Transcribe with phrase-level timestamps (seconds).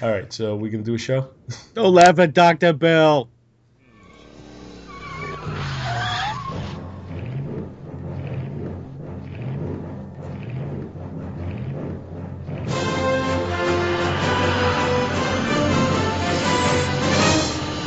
[0.00, 1.28] All right, so we can do a show.
[1.74, 2.72] Don't laugh at Dr.
[2.72, 3.28] Bill.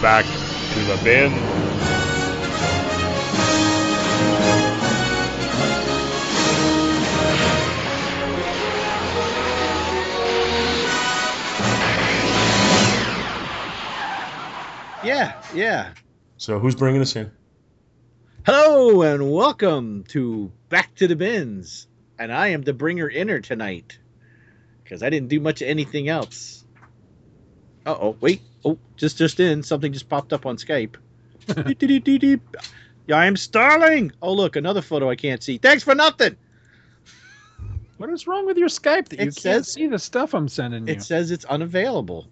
[0.02, 0.26] Back
[0.74, 1.61] to the bin.
[15.54, 15.94] Yeah, yeah.
[16.38, 17.32] So who's bringing us in?
[18.46, 21.88] Hello and welcome to Back to the Bins.
[22.18, 23.98] And I am the bringer inner tonight.
[24.84, 26.66] Because I didn't do much of anything else.
[27.86, 28.42] Uh oh, wait.
[28.66, 29.64] Oh, just just in.
[29.64, 30.96] Something just popped up on Skype.
[33.08, 34.12] Yeah, I'm Starling.
[34.22, 35.58] Oh look, another photo I can't see.
[35.58, 36.38] Thanks for nothing.
[37.98, 40.48] What is wrong with your Skype that you It can't says- see the stuff I'm
[40.48, 40.94] sending you?
[40.94, 42.28] It says it's unavailable.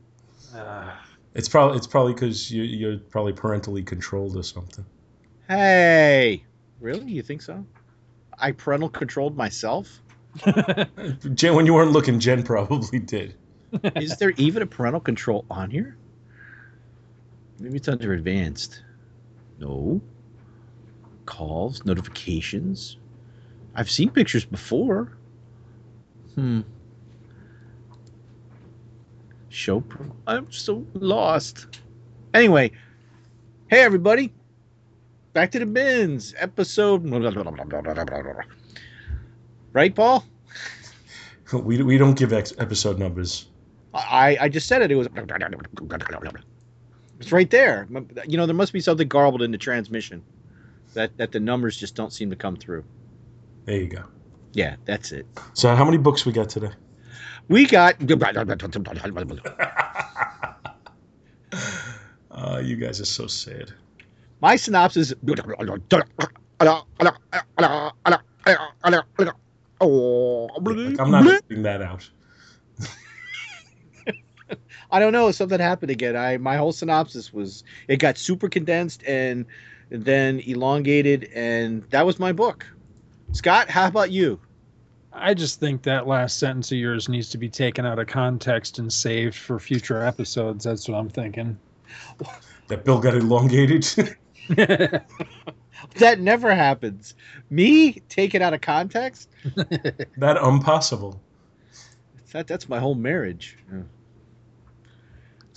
[0.56, 4.86] Ah, It's probably it's probably because you, you're probably parentally controlled or something.
[5.48, 6.44] Hey.
[6.80, 7.12] Really?
[7.12, 7.66] You think so?
[8.38, 10.02] I parental controlled myself?
[11.34, 13.36] Jen, when you weren't looking, Jen probably did.
[13.96, 15.98] Is there even a parental control on here?
[17.60, 18.84] Maybe it's under advanced.
[19.60, 20.02] No.
[21.26, 22.98] Calls, notifications.
[23.76, 25.18] I've seen pictures before.
[26.36, 26.62] Hmm.
[29.50, 29.82] Show.
[29.82, 31.68] Pro- I'm so lost.
[32.34, 32.72] Anyway,
[33.68, 34.32] hey everybody.
[35.34, 36.34] Back to the bins.
[36.38, 37.04] Episode.
[39.74, 40.26] Right, Paul?
[41.52, 43.48] We, we don't give ex- episode numbers.
[43.92, 44.92] I, I just said it.
[44.92, 45.08] It was.
[47.20, 47.88] It's right there.
[48.28, 50.24] You know, there must be something garbled in the transmission
[50.94, 52.84] that that the numbers just don't seem to come through.
[53.66, 54.04] There you go.
[54.54, 55.26] Yeah, that's it.
[55.54, 56.72] So how many books we got today?
[57.50, 57.96] We got.
[62.32, 63.74] Uh, you guys are so sad.
[64.40, 65.14] My synopsis.
[65.24, 65.40] Like,
[71.00, 72.10] I'm not editing that out.
[74.92, 75.32] I don't know.
[75.32, 76.16] Something happened again.
[76.16, 79.46] I my whole synopsis was it got super condensed and
[79.90, 82.68] then elongated, and that was my book.
[83.32, 84.40] Scott, how about you?
[85.12, 88.80] I just think that last sentence of yours needs to be taken out of context
[88.80, 90.64] and saved for future episodes.
[90.64, 91.58] That's what I'm thinking.
[92.68, 93.88] That bill got elongated.
[95.96, 97.16] That never happens.
[97.50, 99.30] Me take it out of context.
[100.18, 101.22] that um, impossible.
[102.32, 103.58] That that's my whole marriage.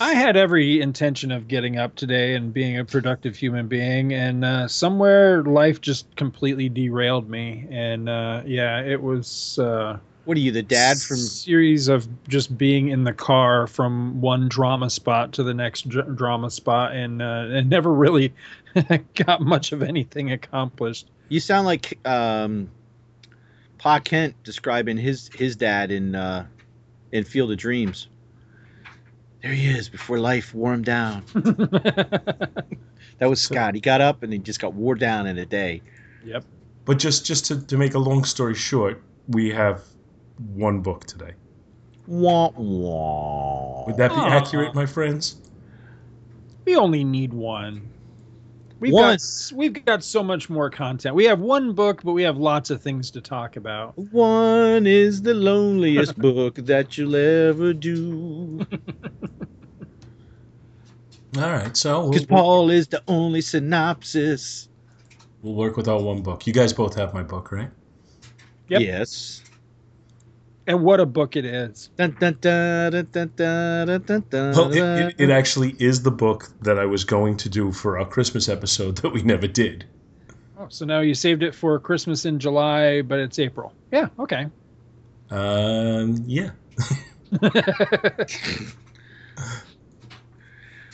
[0.02, 4.44] I had every intention of getting up today and being a productive human being, and
[4.44, 7.68] uh, somewhere life just completely derailed me.
[7.70, 9.60] And uh, yeah, it was.
[9.60, 11.18] Uh, What are you, the dad from?
[11.18, 16.16] series of just being in the car from one drama spot to the next dr-
[16.16, 18.34] drama spot, and uh, and never really
[19.14, 21.06] got much of anything accomplished.
[21.28, 22.68] You sound like um,
[23.78, 26.46] Pa Kent describing his his dad in uh,
[27.12, 28.08] in Field of Dreams.
[29.42, 31.24] There he is before life wore him down.
[33.18, 33.76] That was Scott.
[33.76, 35.80] He got up and he just got wore down in a day.
[36.24, 36.44] yep.
[36.84, 39.82] But just just to, to make a long story short, we have
[40.54, 41.34] one book today.
[42.08, 43.84] Wah wah.
[43.86, 44.28] Would that be Aw.
[44.28, 45.36] accurate, my friends?
[46.64, 47.90] We only need one.
[48.82, 49.12] We've One.
[49.12, 51.14] got we've got so much more content.
[51.14, 53.96] We have one book, but we have lots of things to talk about.
[53.96, 58.66] One is the loneliest book that you'll ever do.
[61.36, 64.68] All right, so Because we'll, Paul is the only synopsis.
[65.42, 66.44] we'll work with our one book.
[66.48, 67.70] You guys both have my book, right?
[68.68, 68.80] Yep.
[68.80, 69.42] Yes.
[70.66, 71.90] And what a book it is!
[71.98, 72.22] It,
[75.30, 79.10] actually is the book that I was going to do for our Christmas episode that
[79.10, 79.86] we never did.
[80.56, 83.72] Oh, so now you saved it for Christmas in July, but it's April.
[83.90, 84.08] Yeah.
[84.20, 84.46] Okay.
[85.30, 86.22] Um.
[86.28, 86.50] Yeah.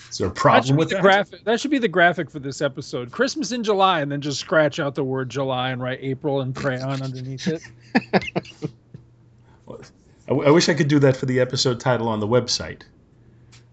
[0.09, 1.03] is there a problem with the that?
[1.03, 1.45] graphic?
[1.45, 4.81] That should be the graphic for this episode: Christmas in July, and then just scratch
[4.81, 7.63] out the word July and write April in crayon underneath it.
[10.29, 12.83] I, I wish I could do that for the episode title on the website.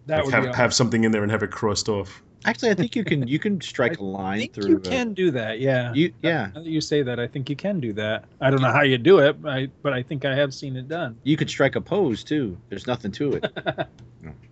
[0.07, 0.57] That Like would have, be awesome.
[0.61, 2.21] have something in there and have it crossed off.
[2.45, 4.67] Actually, I think you can you can strike a line think through.
[4.69, 5.59] you uh, can do that.
[5.59, 5.91] Yeah.
[5.93, 8.25] you yeah, Now that you say that, I think you can do that.
[8.39, 10.87] I don't know how you do it, I, but I think I have seen it
[10.87, 11.17] done.
[11.23, 12.55] you could strike a pose too.
[12.69, 13.51] There's nothing to it.
[13.67, 13.85] oh,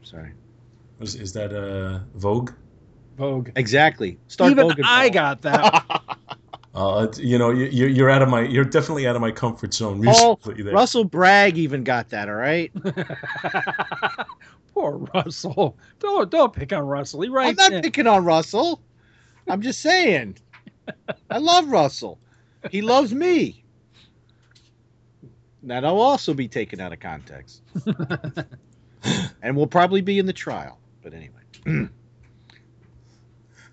[0.02, 0.32] sorry.
[1.02, 2.52] Is, is that uh, Vogue?
[3.18, 3.50] Vogue.
[3.56, 4.18] Exactly.
[4.28, 5.14] Start Even Vogue and I Paul.
[5.14, 6.02] got that.
[6.74, 9.74] Uh, you know, you, you're you're out of my, you're definitely out of my comfort
[9.74, 10.64] zone Paul musically.
[10.64, 10.74] There.
[10.74, 12.30] Russell Bragg even got that.
[12.30, 12.72] All right.
[12.74, 12.94] Poor
[14.74, 15.78] Poor Russell.
[16.00, 17.22] Don't don't pick on Russell.
[17.22, 17.82] He I'm not in.
[17.84, 18.82] picking on Russell.
[19.48, 20.38] I'm just saying.
[21.30, 22.18] I love Russell.
[22.72, 23.64] He loves me.
[25.62, 27.62] That'll also be taken out of context.
[29.42, 30.80] and we'll probably be in the trial.
[31.02, 31.90] But anyway.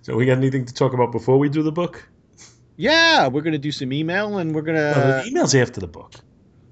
[0.02, 2.08] So we got anything to talk about before we do the book?
[2.80, 6.14] Yeah, we're gonna do some email and we're gonna the emails after the book.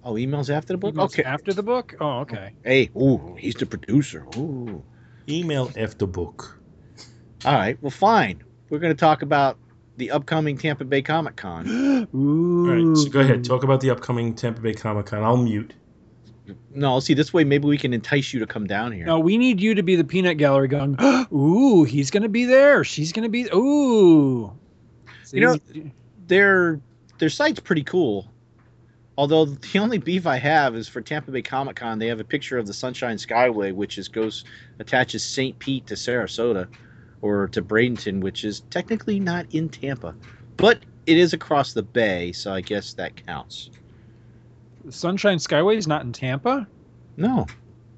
[0.03, 0.95] Oh, emails after the book?
[0.95, 1.23] Emails Okay.
[1.23, 1.97] After the book.
[2.01, 2.55] Oh, okay.
[2.65, 4.27] Hey, ooh, he's the producer.
[4.39, 4.83] Ooh.
[5.29, 6.59] Email after book.
[7.45, 8.43] All right, well fine.
[8.71, 9.59] We're gonna talk about
[9.99, 11.69] the upcoming Tampa Bay Comic Con.
[12.15, 12.71] Ooh.
[12.71, 13.45] All right, so go ahead.
[13.45, 15.23] Talk about the upcoming Tampa Bay Comic Con.
[15.23, 15.75] I'll mute.
[16.71, 19.05] No, I'll see this way maybe we can entice you to come down here.
[19.05, 20.97] No, we need you to be the peanut gallery going,
[21.35, 22.83] ooh, he's going to be there.
[22.85, 24.59] She's going to be, ooh.
[25.33, 25.91] You know-
[26.27, 26.81] their
[27.19, 28.31] their site's pretty cool.
[29.17, 32.25] Although the only beef I have is for Tampa Bay Comic Con, they have a
[32.25, 34.45] picture of the Sunshine Skyway, which is goes
[34.79, 35.59] attaches St.
[35.59, 36.69] Pete to Sarasota,
[37.21, 40.15] or to Bradenton, which is technically not in Tampa,
[40.57, 43.71] but it is across the bay, so I guess that counts.
[44.91, 46.69] Sunshine Skyway is not in Tampa.
[47.17, 47.47] No,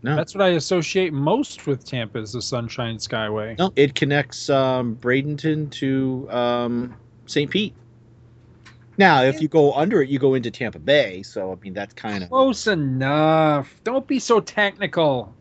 [0.03, 3.59] no, That's what I associate most with Tampa is the Sunshine Skyway.
[3.59, 6.95] no, it connects um, Bradenton to um,
[7.31, 7.51] St.
[7.51, 7.75] Pete.
[8.99, 11.23] Now, if you go under it, you go into Tampa Bay.
[11.23, 13.81] So I mean, that's kind of Close enough.
[13.83, 15.35] Don't be so technical.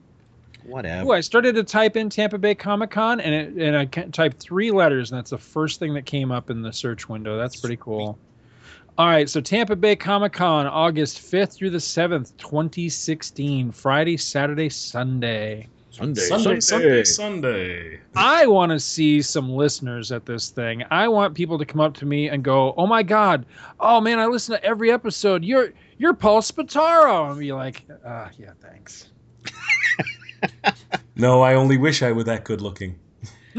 [0.64, 1.10] whatever.
[1.10, 4.06] Ooh, I started to type in Tampa Bay Comic Con and it, and I ca-
[4.12, 7.38] typed three letters and that's the first thing that came up in the search window.
[7.38, 8.18] That's pretty cool.
[8.98, 14.70] All right, so Tampa Bay Comic Con, August 5th through the 7th, 2016, Friday, Saturday,
[14.70, 15.68] Sunday.
[16.00, 18.00] Sunday, Sunday, Sunday, Sunday.
[18.16, 20.84] I want to see some listeners at this thing.
[20.90, 23.46] I want people to come up to me and go, "Oh my god,
[23.80, 25.44] oh man, I listen to every episode.
[25.44, 29.10] You're you're Paul Spataro." And be like, uh, "Yeah, thanks."
[31.20, 32.98] No, I only wish I were that good looking.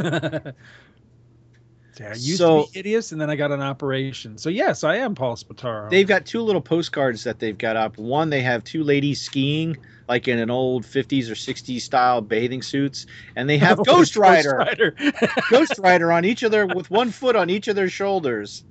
[1.98, 4.38] Yeah, I used So- to be hideous, and then I got an operation.
[4.38, 5.90] So yes, I am Paul Spataro.
[5.90, 7.98] They've got two little postcards that they've got up.
[7.98, 9.76] One, they have two ladies skiing,
[10.08, 13.06] like in an old 50s or 60s style bathing suits,
[13.37, 14.94] and they have Oh, Ghost Rider, Rider.
[15.50, 18.64] Ghost Rider on each of their with one foot on each of their shoulders,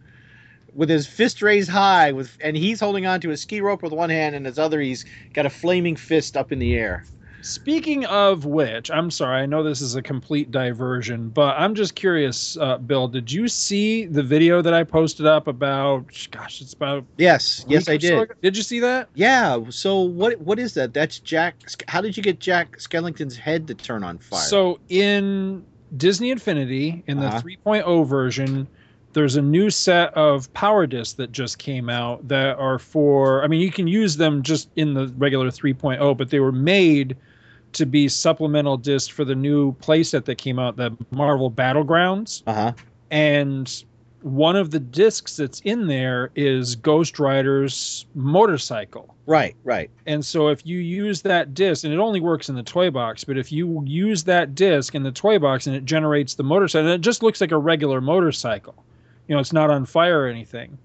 [0.74, 3.92] with his fist raised high, with and he's holding on to a ski rope with
[3.92, 7.04] one hand, and his other he's got a flaming fist up in the air.
[7.42, 11.96] Speaking of which, I'm sorry, I know this is a complete diversion, but I'm just
[11.96, 13.08] curious, uh, Bill.
[13.08, 16.06] Did you see the video that I posted up about?
[16.32, 17.06] Gosh, it's about.
[17.18, 18.42] Yes, yes, I or so did.
[18.42, 19.10] Did you see that?
[19.16, 19.60] Yeah.
[19.70, 20.94] So what what is that?
[20.94, 21.56] That's Jack.
[21.88, 24.42] How did you get Jack Skellington's head to turn on fire?
[24.42, 25.64] So in
[25.98, 27.42] Disney Infinity, in the Uh-huh.
[27.42, 28.68] 3.0 version,
[29.14, 33.44] there's a new set of power discs that just came out that are for.
[33.44, 37.16] I mean, you can use them just in the regular 3.0, but they were made
[37.74, 42.44] to be supplemental discs for the new playset that came out, the Marvel Battlegrounds.
[42.48, 42.74] uh huh.
[43.12, 43.84] and
[44.22, 49.16] one of the discs that's in there is Ghost Rider's motorcycle.
[49.26, 49.90] Right, right.
[50.06, 53.24] And so if you use that disc, and it only works in the toy box,
[53.24, 56.88] but if you use that disc in the toy box and it generates the motorcycle,
[56.88, 58.76] and it just looks like a regular motorcycle.
[59.28, 60.78] You know, it's not on fire or anything.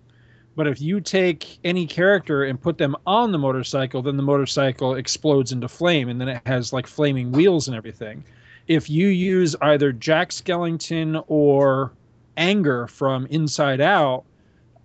[0.56, 4.94] But if you take any character and put them on the motorcycle, then the motorcycle
[4.94, 8.24] explodes into flame, and then it has like flaming wheels and everything.
[8.68, 11.92] If you use either Jack Skellington or
[12.36, 14.24] Anger from Inside Out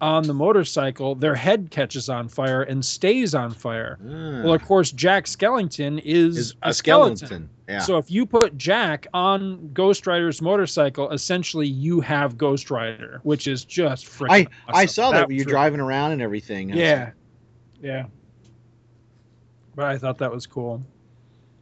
[0.02, 3.98] on the motorcycle, their head catches on fire and stays on fire.
[4.02, 7.18] Well, of course, Jack Skellington is, is a a skeleton.
[7.18, 7.50] skeleton.
[7.68, 7.80] Yeah.
[7.80, 13.48] So if you put Jack on Ghost Rider's motorcycle, essentially you have Ghost Rider, which
[13.48, 14.48] is just freaking.
[14.70, 16.70] I I saw that when you're was- driving around and everything.
[16.70, 17.12] Yeah,
[17.82, 18.06] yeah.
[19.76, 20.84] But I thought that was cool.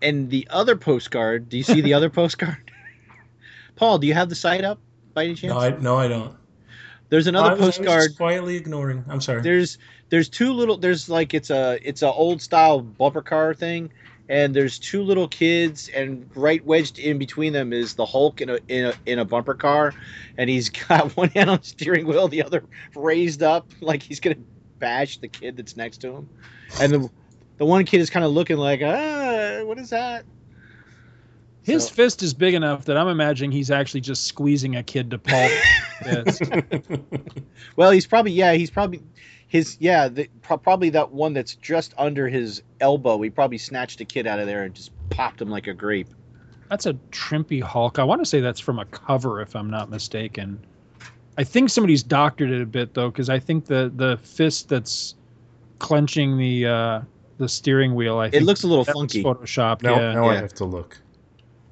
[0.02, 1.50] And the other postcard.
[1.50, 2.72] Do you see the other postcard?
[3.76, 4.80] Paul, do you have the site up
[5.14, 5.54] by any chance?
[5.54, 6.36] No, I no, I don't.
[7.10, 8.04] There's another was- I was postcard.
[8.10, 9.06] just quietly ignoring.
[9.08, 9.42] I'm sorry.
[9.42, 9.78] There's
[10.10, 10.78] there's two little.
[10.78, 13.92] There's like it's a it's a old style bumper car thing,
[14.28, 18.50] and there's two little kids, and right wedged in between them is the Hulk in
[18.50, 19.94] a in a, in a bumper car,
[20.38, 22.64] and he's got one hand on the steering wheel, the other
[22.96, 24.36] raised up like he's gonna
[24.80, 26.30] bash the kid that's next to him,
[26.82, 27.10] and the
[27.58, 30.26] the one kid is kind of looking like ah what is that?
[31.68, 35.12] His So- fist is big enough that I'm imagining he's actually just squeezing a kid
[35.12, 35.52] to pulp.
[37.76, 39.02] Well, he's probably yeah, he's probably
[39.48, 43.22] his yeah, the, pro- probably that one that's just under his elbow.
[43.22, 46.08] He probably snatched a kid out of there and just popped him like a grape.
[46.70, 48.00] That's a Trimpe Hulk.
[48.00, 50.60] I want to say that's from a cover, if I'm not mistaken.
[51.38, 55.16] I think somebody's doctored it a bit though, because I think the the fist that's
[55.80, 57.02] clenching the uh,
[57.38, 58.18] the steering wheel.
[58.20, 59.24] I think It looks a little that was funky.
[59.24, 59.84] photoshopped.
[59.84, 60.14] now, yeah.
[60.14, 60.98] now I have to look.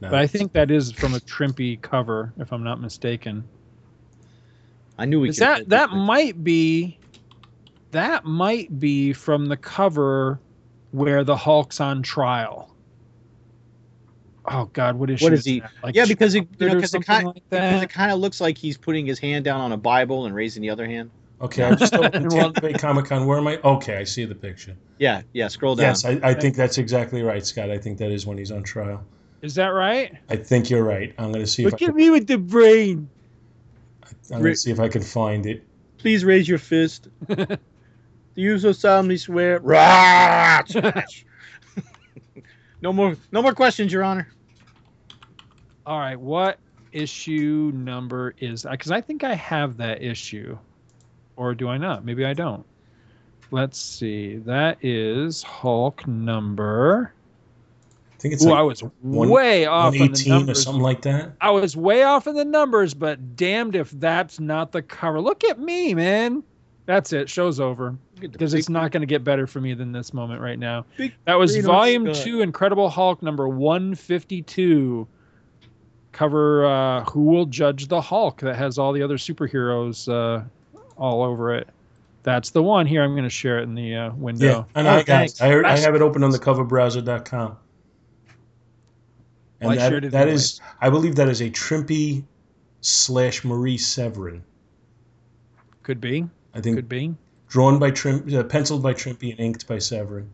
[0.06, 0.12] No.
[0.12, 3.44] But I think that is from a Trimpe cover, if I'm not mistaken.
[4.98, 6.98] I knew we could that that might be
[7.92, 10.40] that might be from the cover
[10.92, 12.74] where the Hulk's on trial.
[14.46, 17.02] Oh God, what is What is he- Like yeah, because it, you know, because it
[17.06, 19.78] kind like because it kind of looks like he's putting his hand down on a
[19.78, 21.10] Bible and raising the other hand.
[21.42, 23.26] Okay, I'm just opened Well- Tampa Bay Comic Con.
[23.26, 23.58] Where am I?
[23.58, 24.76] Okay, I see the picture.
[25.00, 25.48] Yeah, yeah.
[25.50, 25.88] Scroll down.
[25.88, 27.70] Yes, I, I think that's exactly right, Scott.
[27.70, 29.04] I think that is when he's on trial.
[29.46, 30.12] Is that right?
[30.28, 31.14] I think you're right.
[31.20, 33.08] I'm going to see if I Look can, at me with the brain.
[34.32, 35.64] I'm going to see if I can find it.
[36.00, 37.10] Please raise your fist.
[37.28, 37.48] Do
[38.34, 39.60] you so solemnly swear?
[39.64, 40.64] Rah!
[42.82, 44.28] no more, no more questions, Your Honor.
[45.86, 46.58] All right, what
[46.92, 48.80] issue number is uh, that?
[48.80, 50.58] Because I think I have that issue,
[51.36, 52.04] or do I not?
[52.04, 52.66] Maybe I don't.
[53.52, 54.38] Let's see.
[54.38, 57.14] That is Hulk number.
[58.26, 60.82] I think it's Ooh, like I was one- way off on the 118 or something
[60.82, 61.34] like that.
[61.42, 65.22] I was way off in the numbers, but damned if that's not the cover.
[65.22, 66.42] Look at me, man.
[66.88, 67.30] That's it.
[67.30, 70.58] Show's over because it's not going to get better for me than this moment right
[70.58, 70.86] now.
[71.26, 72.24] That was volume Scott.
[72.24, 75.08] two, Incredible Hulk number one fifty two.
[76.12, 80.44] Cover uh, Who Will Judge the Hulk that has all the other superheroes uh,
[80.98, 81.68] all over it.
[82.24, 83.04] That's the one here.
[83.04, 84.66] I'm going to share it in the uh, Yeah, window.
[84.74, 84.90] I know.
[84.90, 85.42] Oh, I got it.
[85.42, 87.58] I, I have it open on the coverbrowser.com.
[89.66, 90.36] And Well, I that, shared it that anyway.
[90.36, 92.24] is, I believe that is a Trimpe
[92.82, 94.44] slash Marie Severin.
[95.82, 96.28] Could be.
[96.54, 97.16] I think Could be.
[97.50, 100.30] drawn by Trim, uh, penciled by Trimpe and inked by Severin.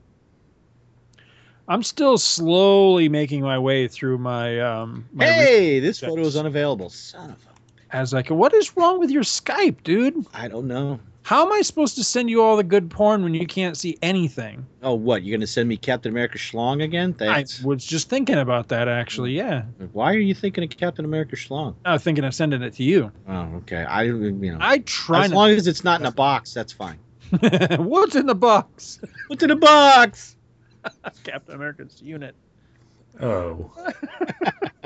[1.67, 5.07] I'm still slowly making my way through my um.
[5.13, 6.09] My Hey, this Yes.
[6.09, 6.89] photo is unavailable.
[6.89, 7.95] Son of a.
[7.95, 10.25] as like, what is wrong with your Skype, dude?
[10.33, 10.99] I don't know.
[11.23, 13.97] How am I supposed to send you all the good porn when you can't see
[14.01, 14.65] anything?
[14.81, 15.23] Oh, what?
[15.23, 17.13] You're gonna send me Captain America Schlong again?
[17.13, 17.63] Thanks.
[17.63, 19.31] I was just thinking about that actually.
[19.33, 19.63] Yeah,
[19.93, 21.75] Why are you thinking of Captain America Schlong?
[21.85, 23.11] I was thinking of sending it to you.
[23.27, 23.83] Oh, okay.
[23.83, 25.37] I, you know, I try as not.
[25.37, 26.97] long as it's not in a box, that's fine.
[27.77, 28.99] What's in the box?
[29.27, 30.35] What's in the box?
[31.23, 32.35] Captain America's unit.
[33.21, 33.71] Oh,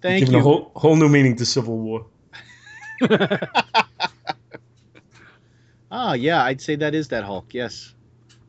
[0.00, 0.38] Thank giving you.
[0.38, 2.06] a whole whole new meaning to Civil War.
[5.98, 7.54] Oh, yeah, I'd say that is that Hulk.
[7.54, 7.94] Yes.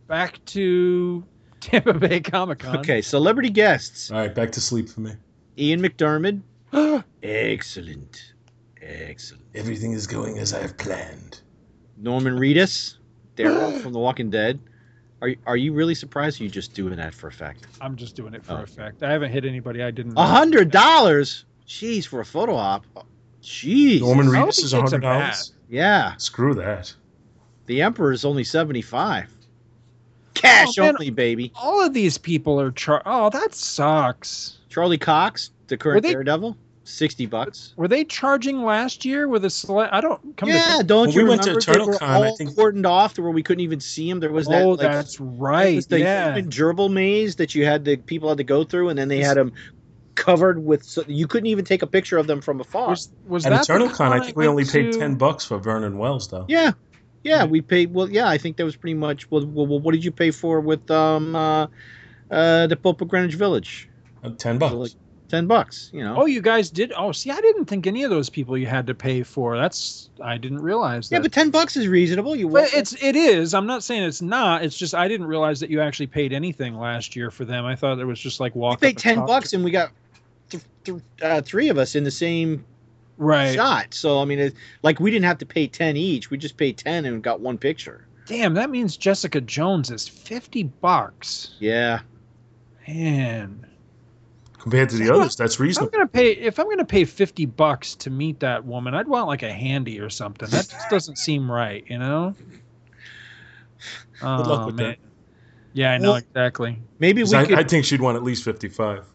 [0.08, 1.24] Back to
[1.62, 2.78] Tampa Bay Comic Con.
[2.80, 4.12] Okay, celebrity guests.
[4.12, 5.14] All right, back to sleep for me.
[5.58, 6.42] Ian McDiarmid.
[7.24, 8.34] Excellent.
[8.82, 9.44] Excellent.
[9.56, 11.42] Everything is going as I have planned.
[11.98, 12.98] Norman Reedus.
[13.36, 14.60] Daryl from The Walking Dead.
[15.22, 16.40] Are, you, are you really surprised?
[16.40, 17.68] Or are you just doing that for effect?
[17.82, 18.64] I'm just doing it for Oh.
[18.64, 19.04] effect.
[19.04, 20.14] I haven't hit anybody I didn't.
[20.18, 21.46] A hundred dollars?
[21.68, 22.86] Jeez, for a photo op.
[23.42, 24.02] Jeez.
[24.02, 25.54] Norman Reedus is a hundred dollars.
[25.70, 26.94] Yeah, Screw that.
[27.68, 29.28] The Emperor is only seventy-five.
[30.34, 30.96] Cash Oh, man.
[30.96, 31.52] only, baby.
[31.56, 33.02] All of these people are char.
[33.06, 34.58] Oh, that sucks.
[34.70, 37.74] Charlie Cox, the current they- Daredevil, sixty bucks.
[37.76, 39.94] Were they charging last year with a select?
[39.94, 41.88] I don't come to Yeah, think- don't When you we went to remember they Eternal
[41.88, 44.20] were Con, I all think- cordoned off to where we couldn't even see them?
[44.20, 44.62] There was that.
[44.64, 45.76] oh, like, that's there right.
[45.76, 46.36] was the Yeah.
[46.36, 49.24] human gerbil maze that you had the people had to go through, and then they
[49.24, 49.54] had them
[50.14, 50.84] covered with.
[50.84, 52.90] So you couldn't even take a picture of them from afar.
[52.90, 55.00] Was was At that Eternal the Con, I think we only went paid to?
[55.00, 56.46] ten bucks for Vernon Wells, though.
[56.48, 56.72] Yeah,
[57.28, 57.94] yeah, we paid.
[57.94, 59.30] Well, yeah, I think that was pretty much.
[59.30, 61.68] Well, well, well, what did you pay for with um uh,
[62.32, 63.90] uh the Pope of Greenwich Village?
[64.24, 64.74] Uh, ten bucks.
[64.74, 64.92] Like,
[65.30, 66.16] Ten bucks, you know.
[66.22, 66.94] Oh, you guys did.
[66.96, 69.58] Oh, see, I didn't think any of those people you had to pay for.
[69.58, 71.16] That's I didn't realize that.
[71.16, 72.34] yeah, but ten bucks is reasonable.
[72.34, 73.54] You But it's it is.
[73.54, 74.64] I'm not saying it's not.
[74.64, 77.66] It's just I didn't realize that you actually paid anything last year for them.
[77.66, 78.80] I thought it was just like we walk.
[78.80, 79.92] paid ten bucks and we got
[80.50, 82.64] th- th- uh, three of us in the same
[83.18, 83.56] right.
[83.56, 83.94] shot.
[83.94, 86.30] So I mean, it, like we didn't have to pay ten each.
[86.30, 88.08] We just paid ten and got one picture.
[88.26, 91.56] Damn, that means Jessica Jones is fifty bucks.
[91.60, 92.00] Yeah,
[92.88, 93.66] Man,
[94.60, 95.92] Compared to the others, that's if I'm reasonable.
[95.92, 99.44] gonna pay if I'm gonna pay fifty bucks to meet that woman, I'd want like
[99.44, 100.50] a handy or something.
[100.50, 102.36] That just doesn't seem right, you know.
[104.22, 104.86] Oh, Good luck oh, with man.
[104.90, 104.98] that.
[105.74, 106.80] Yeah, I know Well- exactly.
[107.00, 107.60] maybe we I, could.
[107.60, 109.06] I think she'd want at least fifty-five.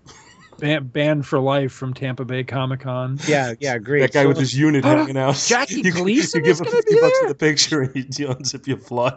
[0.62, 3.18] Ban- banned for life from Tampa Bay Comic Con.
[3.26, 4.00] yeah, yeah, great.
[4.02, 5.34] That guy So- with his unit hanging out.
[5.46, 7.28] Jackie you, Gleason You give is him gonna fifty be bucks there?
[7.28, 9.12] for the picture, and you, you unzip your fly.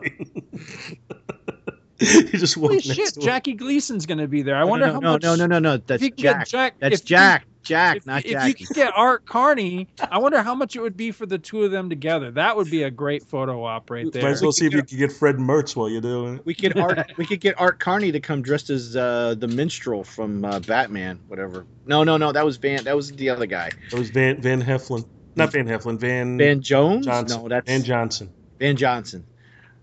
[2.00, 3.20] you just walk Holy next shit.
[3.22, 4.56] Jackie Gleason's gonna be there.
[4.56, 5.22] I No, wonder no, how no, much.
[5.24, 5.74] no, no, no, no.
[5.76, 6.48] if That's Jack.
[6.48, 6.76] Jack.
[6.80, 7.46] That's if you- Jack.
[7.66, 10.96] Jack, If, not if you could get Art Carney, I wonder how much it would
[10.96, 12.32] be for the two of them together.
[12.32, 14.24] That would be a great photo op right there.
[14.24, 16.46] Might as well see if you can get Fred Mertz while you're doing it.
[16.46, 17.12] We could art.
[17.18, 21.20] we could get Art Carney to come dressed as uh, the minstrel from uh, Batman,
[21.28, 21.66] whatever.
[21.86, 22.32] No, no, no.
[22.32, 22.84] That was Van.
[22.84, 23.72] That was the other guy.
[23.92, 25.06] That was Van Van Heflin,
[25.36, 27.06] not Van Heflin, Van Van Jones.
[27.06, 27.42] Johnson.
[27.42, 28.32] No, that's Van Johnson.
[28.60, 29.26] Van Johnson.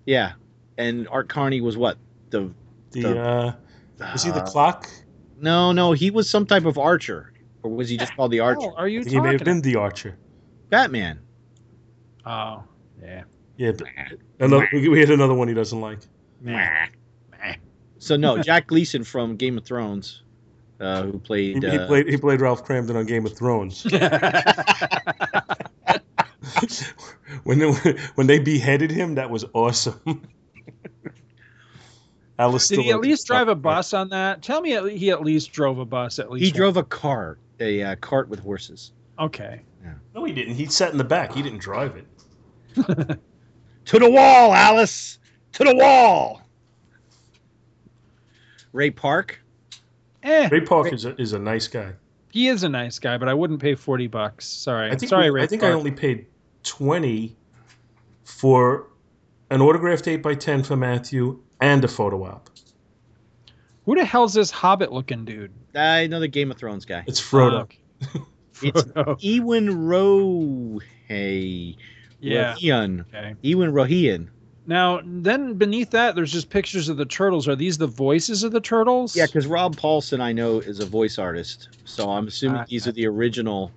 [0.06, 0.32] Yeah,
[0.78, 1.98] and Art Carney was what
[2.30, 2.52] the.
[2.92, 3.52] The The- uh,
[4.12, 4.88] was he the uh, clock?
[5.40, 7.31] No, no, he was some type of archer.
[7.62, 8.60] Or was he just called the Archer?
[8.62, 10.16] Oh, are you I think he may have been the Archer.
[10.68, 11.20] Batman.
[12.26, 12.64] Oh,
[13.02, 13.22] yeah.
[13.56, 13.86] Yeah, but
[14.40, 15.98] another, we we had another one he doesn't like.
[17.98, 20.22] So no, Jack Gleeson from Game of Thrones,
[20.80, 21.62] uh, who He, played.
[21.62, 23.84] he Uh, played he played Ralph Kramden on Game of Thrones.
[27.44, 27.70] when they,
[28.14, 30.22] when they beheaded him, that was awesome.
[32.42, 34.42] Alice Did he at least drive a bus on that?
[34.42, 36.44] Tell me at le- he at least drove a bus at least.
[36.44, 38.92] he drove a cart, a uh, cart with horses.
[39.16, 39.26] one.
[39.26, 39.62] Okay.
[40.14, 40.54] No, he didn't.
[40.54, 41.32] He sat in the back.
[41.32, 43.18] He didn't drive it.
[43.86, 45.18] To the wall, Alice.
[45.54, 46.40] To the wall.
[48.72, 49.42] Ray Park.
[50.22, 51.92] Eh, Ray Park is a, is a nice guy.
[52.30, 54.46] he is a nice guy, but I wouldn't pay forty bucks.
[54.46, 55.42] Sorry, I think sorry, we- Ray.
[55.42, 56.26] I think I only paid
[56.62, 57.36] twenty
[58.24, 58.86] for
[59.50, 62.50] an autographed eight by ten for Matthew and a photo op.
[63.86, 65.52] Who the hell's this hobbit-looking dude?
[65.74, 67.04] I Uh, another Game of Thrones guy.
[67.06, 67.68] It's Frodo.
[68.14, 68.26] Oh,
[68.62, 69.16] It's Frodo.
[69.22, 71.76] Ewan Rohe.
[72.20, 72.54] Yeah.
[72.54, 73.00] Rohian.
[73.08, 73.34] Okay.
[73.44, 74.28] Iwan Rheon.
[74.66, 77.48] Now, then beneath that, there's just pictures of the turtles.
[77.48, 79.16] Are these the voices of the turtles?
[79.16, 81.68] Yeah, because Rob Paulsen, I know, is a voice artist.
[81.84, 83.72] So I'm assuming Ah, these are the original,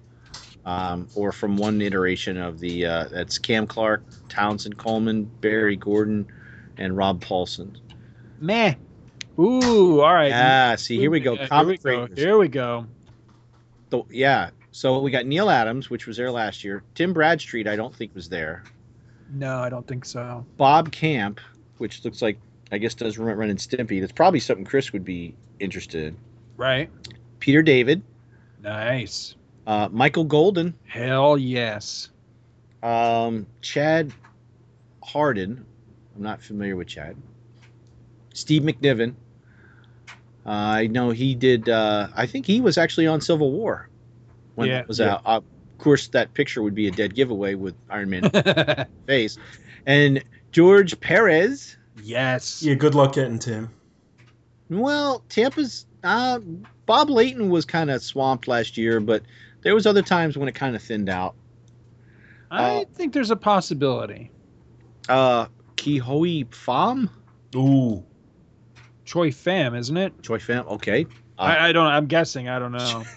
[0.63, 2.85] um, or from one iteration of the.
[2.85, 6.27] Uh, that's Cam Clarke, Townsend Coleman, Barry Gordon,
[6.77, 7.77] and Rob Paulsen.
[8.39, 8.75] meh.
[9.37, 10.31] Ooh, all right.
[10.33, 11.33] Ah, see, here we go.
[11.33, 12.07] Yeah, here we go.
[12.15, 12.87] Here we go.
[13.91, 14.51] So, yeah.
[14.71, 16.83] So we got Neal Adams, which was there last year.
[16.95, 18.63] Tim Bradstreet, I don't think was there.
[19.33, 20.45] No, I don't think so.
[20.57, 21.39] Bob Camp,
[21.79, 22.37] which looks like
[22.71, 23.99] I guess does run, Ren and Stimpy.
[23.99, 26.17] That's probably something Chris would be interested in.
[26.57, 26.89] Right?
[27.39, 28.01] Peter David,
[28.61, 29.35] Nice.
[29.67, 32.09] uh, Michael Golden, Hell yes.
[32.81, 34.13] um, Chad
[35.03, 35.65] Hardin.
[36.15, 37.15] I'm not familiar with Chad.
[38.33, 39.13] Steve McNiven.
[40.45, 41.67] Uh, I know he did.
[41.69, 43.89] Uh, I think he was actually on Civil War
[44.55, 45.13] when Yeah, it was yeah.
[45.15, 45.21] out.
[45.25, 45.43] Uh, of
[45.79, 48.29] course, that picture would be a dead giveaway with Iron Man
[49.07, 49.37] face.
[49.85, 51.75] And George Perez.
[52.01, 52.61] yes.
[52.63, 53.69] Yeah, good luck getting Tim.
[54.69, 56.39] Well, Tampa's uh,
[56.85, 59.23] Bob Layton was kind of swamped last year, but
[59.61, 61.35] there was other times when it kind of thinned out.
[62.51, 64.31] I Uh, think there's a possibility.
[65.09, 67.09] Uh, Khoi Pham,
[67.55, 68.03] Ooh,
[69.05, 70.13] Choi Pham, isn't it?
[70.23, 70.65] Choi Pham.
[70.67, 71.05] Okay.
[71.37, 71.87] Uh, I, I don't.
[71.87, 72.49] I'm guessing.
[72.49, 73.03] I don't know.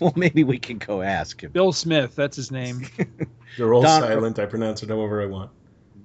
[0.00, 1.52] Well, maybe we can go ask him.
[1.52, 2.16] Bill Smith.
[2.16, 2.86] That's his name.
[3.56, 4.38] they're all Don- silent.
[4.38, 5.50] I pronounce it however I want.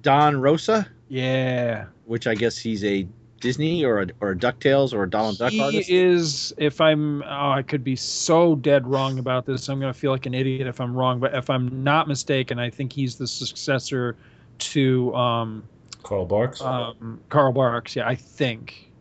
[0.02, 1.86] Don Rosa, Yeah.
[2.06, 3.08] which I guess he's a
[3.40, 5.90] Disney or a, or a Ducktales or a Donald Duck artist?
[5.90, 6.54] he is.
[6.58, 9.70] If I'm, oh, I could be so dead wrong about this.
[9.70, 11.20] I'm gonna feel like an idiot if I'm wrong.
[11.20, 14.18] But if I'm not mistaken, I think he's the successor
[14.60, 15.64] to um,
[16.04, 16.62] Carl Barks.
[16.62, 17.96] um, Carl Barks.
[17.96, 18.92] Yeah, I think.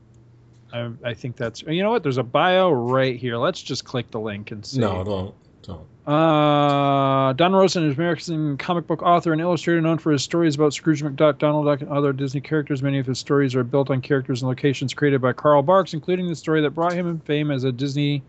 [0.72, 1.62] I, I think that's.
[1.62, 2.02] You know what?
[2.02, 3.36] There's a bio right here.
[3.36, 4.80] Let's just click the link and see.
[4.80, 5.86] no, don't, don't.
[6.06, 10.54] Uh, Don Rosa is an American comic book author and illustrator known for his stories
[10.54, 12.82] about Scrooge McDuck, Donald Duck, and other Disney characters.
[12.82, 16.26] Many of his stories are built on characters and locations created by Carl Barks, including
[16.26, 18.22] the story that brought him fame as a Disney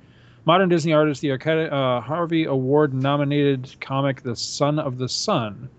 [0.45, 5.69] modern Disney artist, the uh, Harvey Award nominated comic The Son of the Sun.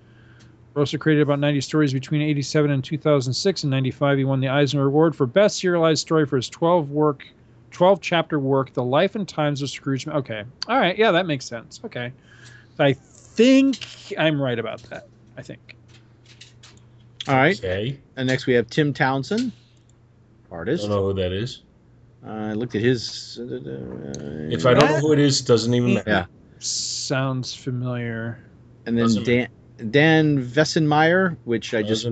[0.74, 3.64] Rosa created about 90 stories between 87 and 2006.
[3.64, 7.24] In 95, he won the Eisner Award for Best Serialized Story for his 12 work
[7.70, 10.06] 12 chapter work, The Life and Times of Scrooge.
[10.06, 10.44] Okay.
[10.68, 10.96] All right.
[10.98, 11.80] Yeah, that makes sense.
[11.85, 12.12] Okay.
[12.78, 15.06] I think I'm right about that.
[15.37, 15.76] I think.
[17.28, 17.59] All right.
[17.59, 17.98] Okay.
[18.16, 19.52] And next we have Tim Townsend,
[20.50, 20.85] artist.
[20.85, 21.62] I don't know who that is.
[22.26, 23.38] I looked at his.
[23.40, 26.11] Uh, If I don't know who it is, it doesn't even matter.
[26.11, 26.24] Yeah.
[26.59, 28.44] Sounds familiar.
[28.87, 29.48] And then Dan,
[29.90, 32.06] Dan Veesenmeyer, which I just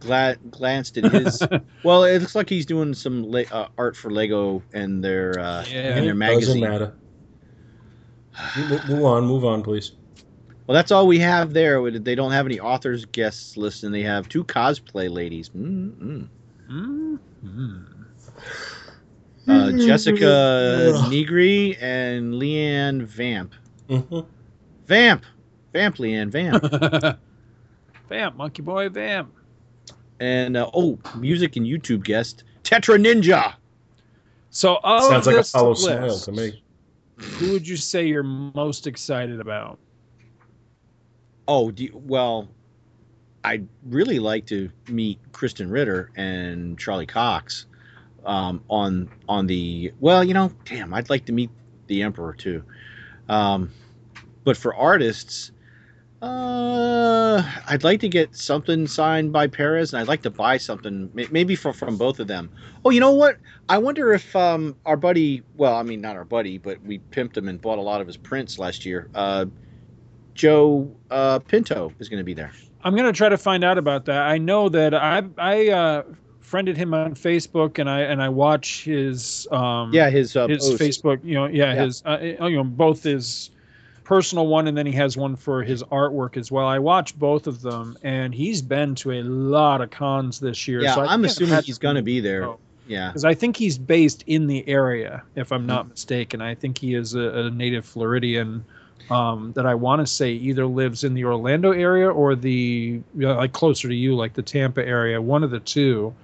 [0.00, 1.42] gla- glanced at his.
[1.84, 5.64] well, it looks like he's doing some le- uh, art for Lego and their uh,
[5.68, 5.96] Yeah.
[5.96, 6.60] and their Doesn't magazine.
[6.60, 6.92] matter.
[8.88, 9.92] Move, on, move on, please.
[10.66, 11.90] Well, that's all we have there.
[11.90, 15.48] They don't have any authors guests list, and they have two cosplay ladies.
[15.50, 16.28] Mm-mm.
[16.70, 17.14] Mm-hmm.
[19.48, 23.54] Uh, Jessica Nigri and Leanne Vamp.
[23.88, 24.20] hmm
[24.86, 25.24] Vamp,
[25.76, 26.64] Vamp, and Vamp,
[28.08, 29.32] Vamp, Monkey Boy Vamp.
[30.20, 33.54] and uh, oh, music and YouTube guest Tetra Ninja.
[34.50, 36.62] So, of Sounds like a this hollow list, smile to me.
[37.18, 39.78] Who would you say you're most excited about?
[41.48, 42.48] Oh, do you, well,
[43.44, 47.66] I'd really like to meet Krysten Ritter and Charlie Cox
[48.24, 49.92] um, on on the.
[50.00, 51.50] Well, you know, damn, I'd like to meet
[51.86, 52.64] the Emperor too.
[53.28, 53.70] Um,
[54.44, 55.52] but for artists,
[56.22, 61.10] Uh, I'd like to get something signed by Perez, and I'd like to buy something,
[61.12, 62.50] maybe from from both of them.
[62.84, 63.36] Oh, you know what?
[63.68, 67.36] I wonder if um our buddy, well, I mean not our buddy, but we pimped
[67.36, 69.10] him and bought a lot of his prints last year.
[69.14, 69.46] Uh,
[70.34, 72.52] Joe uh, Pinto is going to be there.
[72.82, 74.22] I'm gonna try to find out about that.
[74.22, 76.02] I know that I I uh,
[76.40, 80.62] friended him on Facebook, and I and I watch his um Yeah, his uh, his.
[80.62, 81.24] Facebook.
[81.24, 81.84] You know, yeah, Yeah.
[81.84, 83.50] his uh, you know both his
[84.06, 86.64] personal one, and then he has one for his artwork as well.
[86.64, 90.80] I watch both of them, and he's been to a lot of cons this year.
[90.80, 92.44] Yeah, so I'm assuming he's going to be there.
[92.44, 92.58] Oh.
[92.88, 93.08] Yeah.
[93.08, 96.40] because I think he's based in the area, if I'm not mistaken.
[96.40, 98.64] I think he is a, a native Floridian
[99.10, 103.02] um, that I want to say either lives in the Orlando area or the you
[103.12, 106.14] know, like closer to you, like the Tampa area, one of the two.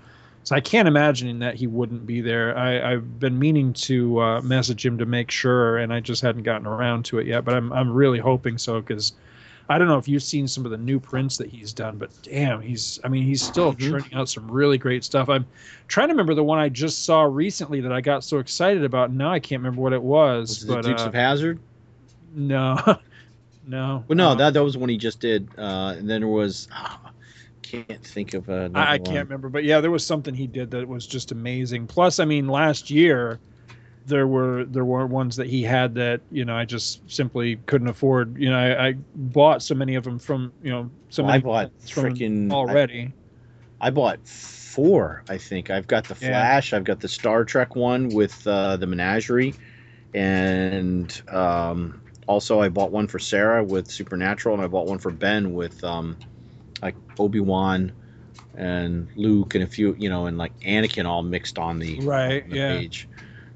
[0.45, 2.57] So I can't imagine that he wouldn't be there.
[2.59, 6.43] I, I've been meaning to uh, message him to make sure, and I just hadn't
[6.43, 7.45] gotten around to it yet.
[7.45, 9.13] But I'm I'm really hoping so because.
[9.69, 12.11] I don't know if you've seen some of the new prints that he's done, but
[12.23, 13.79] damn, he's I mean, he's still Mhm.
[13.79, 15.29] churning out some really great stuff.
[15.29, 15.47] I'm
[15.87, 19.09] trying to remember the one I just saw recently that I got so excited about.
[19.11, 20.49] and Now I can't remember what it was.
[20.49, 21.61] Was but the Dukes uh, of Hazard?
[22.35, 22.77] no,
[23.67, 24.05] no.
[24.09, 25.49] Well, no, uh, that that was one he just did.
[25.57, 26.69] Uh, and then there was,
[27.73, 30.71] can't think of uh, I, I can't remember, but yeah, there was something he did
[30.73, 31.87] that was just amazing.
[31.87, 33.41] Plus, I mean, last year
[34.07, 37.89] there were there were ones that he had that you know I just simply couldn't
[37.89, 38.37] afford.
[38.39, 41.39] You know, I, I bought so many of them from you know so Well, I
[41.39, 43.13] bought freaking already.
[43.81, 45.23] I, I bought four.
[45.29, 46.29] I think I've got the Yeah.
[46.29, 46.73] Flash.
[46.73, 49.55] I've got the Star Trek one with uh, the Menagerie,
[50.15, 55.11] and um, also I bought one for Sarah with Supernatural, and I bought one for
[55.11, 56.17] Ben with um,
[57.19, 57.93] Obi Wan
[58.55, 62.43] and Luke and a few, you know, and like Anakin all mixed on the, Right,
[62.45, 62.79] on the yeah.
[62.79, 63.09] page.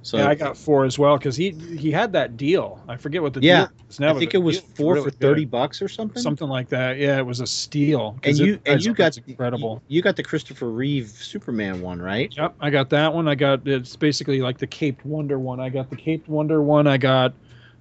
[0.02, 2.80] So yeah, I got four as well because he he had that deal.
[2.86, 3.66] I forget what the Yeah,
[3.98, 4.08] deal.
[4.08, 5.50] I think it was four really for thirty good.
[5.50, 6.22] bucks or something.
[6.22, 6.96] something like that.
[6.98, 8.16] Yeah, it was a steal.
[8.22, 9.82] and it- you and you got incredible.
[9.88, 12.32] You, you got the Christopher Reeve Superman one, right?
[12.36, 13.26] Yep, I got that one.
[13.26, 15.58] I got it's basically like the Caped Wonder one.
[15.58, 16.86] I got the Caped Wonder one.
[16.86, 17.34] I got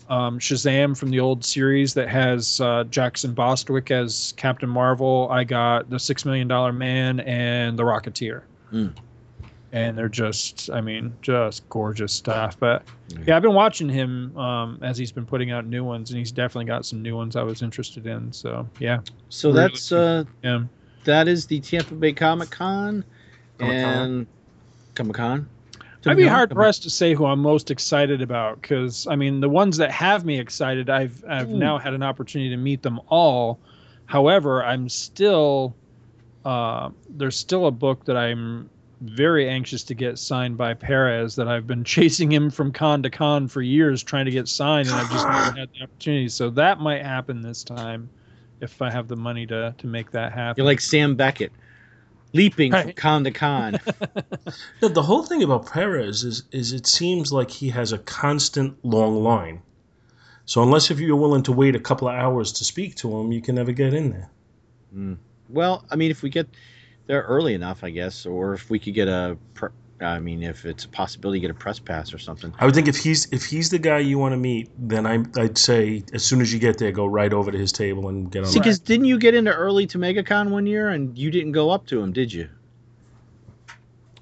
[0.10, 5.28] um, Shazam from the old series that has uh, Jackson Bostwick as Captain Marvel.
[5.32, 8.44] I got the Six Million Dollar Man and the Rocketeer.
[8.70, 8.88] Hmm.
[9.72, 12.58] And they're just, I mean, just gorgeous stuff.
[12.60, 13.18] But Yeah.
[13.28, 16.32] yeah, I've been watching him um, as he's been putting out new ones, and he's
[16.32, 18.32] definitely got some new ones I was interested in.
[18.32, 20.64] So yeah, So Really that's uh yeah.
[21.04, 23.04] that is the Tampa Bay Comic-Con.
[23.60, 24.28] and
[24.94, 25.50] Comic Con.
[26.08, 29.50] I'd be hard pressed to say who I'm most excited about because I mean the
[29.50, 31.60] ones that have me excited, I've I've Hmm.
[31.60, 33.62] now had an opportunity to meet them all.
[34.06, 35.78] However, I'm still
[36.46, 38.70] uh, there's still a book that I'm
[39.02, 43.10] very anxious to get signed by Perez that I've been chasing him from con to
[43.10, 46.30] con for years trying to get signed and I've just never had the opportunity.
[46.30, 48.12] So that might happen this time
[48.62, 50.54] if I have the money to to make that happen.
[50.58, 51.54] You're like Sam Beckett,
[52.36, 53.80] leaping from con to con.
[54.82, 58.78] No, the whole thing about Perez is is it seems like he has a constant
[58.84, 59.62] long line.
[60.46, 63.32] So unless if you're willing to wait a couple of hours to speak to him,
[63.32, 64.30] you can never get in there.
[64.96, 65.18] Mm.
[65.50, 66.48] Well, I mean, if we get
[67.08, 69.70] there early enough, I guess, or if we could get a, pre-
[70.02, 72.54] I mean, if it's a possibility, get a press pass or something.
[72.60, 75.24] I would think if he's if he's the guy you want to meet, then I
[75.40, 78.30] I'd say as soon as you get there, go right over to his table and
[78.30, 78.50] get on.
[78.50, 81.70] See, because didn't you get into early to MegaCon one year and you didn't go
[81.70, 82.50] up to him, did you?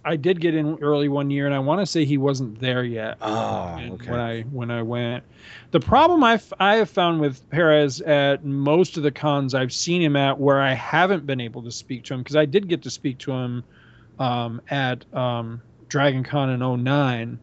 [0.05, 2.83] I did get in early one year, and I want to say he wasn't there
[2.83, 3.17] yet.
[3.21, 4.12] Oh, okay.
[4.12, 5.23] When I when I went,
[5.71, 10.01] the problem I I have found with Perez at most of the cons I've seen
[10.01, 12.83] him at, where I haven't been able to speak to him because I did get
[12.83, 13.63] to speak to him
[14.19, 17.39] um, at um, Dragon Con in 09,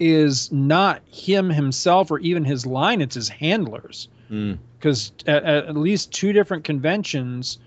[0.00, 4.08] is not him himself or even his line; it's his handlers.
[4.30, 4.58] Mm.
[4.78, 7.58] because at, at at least two different conventions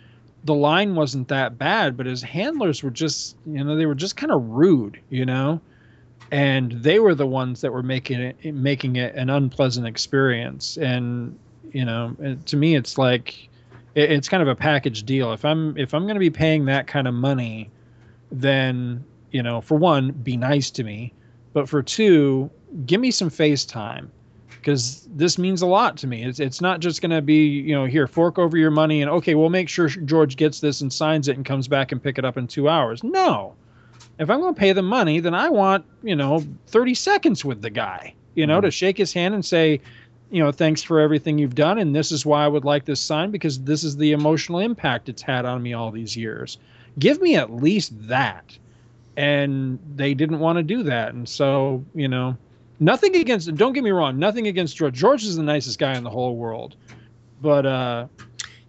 [0.43, 4.17] the line wasn't that bad but his handlers were just you know they were just
[4.17, 5.61] kind of rude you know?
[6.31, 10.77] And they were the ones that were making it making it an unpleasant experience.
[10.77, 11.39] And
[11.71, 13.47] you know to me it's like
[13.95, 15.31] it, it's kind of a package deal.
[15.31, 17.69] If i'm if i'm going to be paying that kind of money
[18.31, 21.13] then you know for one be nice to me
[21.53, 22.49] but for two
[22.85, 24.11] give me some face time
[24.49, 26.23] because this means a lot to me.
[26.23, 29.09] It's it's not just going to be you know here fork over your money and
[29.09, 32.17] okay we'll make sure George gets this and signs it and comes back and pick
[32.17, 33.03] it up in two hours.
[33.03, 33.55] No,
[34.19, 37.61] if I'm going to pay the money, then I want you know 30 seconds with
[37.61, 38.63] the guy, you know, Mhm.
[38.63, 39.79] to shake his hand and say,
[40.29, 42.99] you know, thanks for everything you've done and this is why I would like this
[42.99, 46.57] signed because this is the emotional impact it's had on me all these years.
[46.97, 48.57] Give me at least that.
[49.17, 52.37] And they didn't want to do that, and so you know
[52.79, 53.53] Nothing against.
[53.55, 54.17] Don't get me wrong.
[54.17, 54.93] Nothing against George.
[54.93, 56.75] George is the nicest guy in the whole world.
[57.41, 58.07] But uh,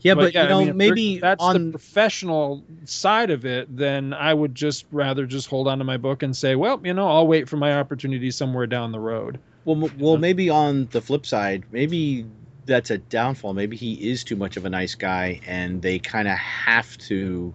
[0.01, 3.75] Yeah, but, yeah, you know, I mean, maybe that's on the professional side of it.
[3.75, 6.93] Then I would just rather just hold on to my book and say, well, you
[6.93, 9.39] know, I'll wait for my opportunity somewhere down the road.
[9.65, 12.27] well, m- well, maybe on the flip side, maybe
[12.67, 13.55] that's a downfall.
[13.55, 17.55] Maybe he is too much of a nice guy, and they kind of have to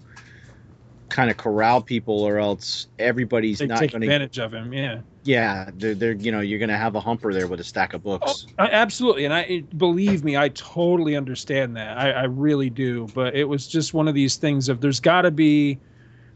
[1.15, 3.93] kind of corral people, or else everybody's They not going to.
[3.93, 4.73] take advantage of him.
[4.73, 5.01] Yeah.
[5.23, 7.93] Yeah, they're, they're you know you're going to have a humper there with a stack
[7.93, 8.45] of Oh, books.
[8.59, 11.97] I- absolutely, and I believe me, I totally understand that.
[11.97, 13.07] I, I really do.
[13.15, 15.79] But it was just one of these things of there's got to be,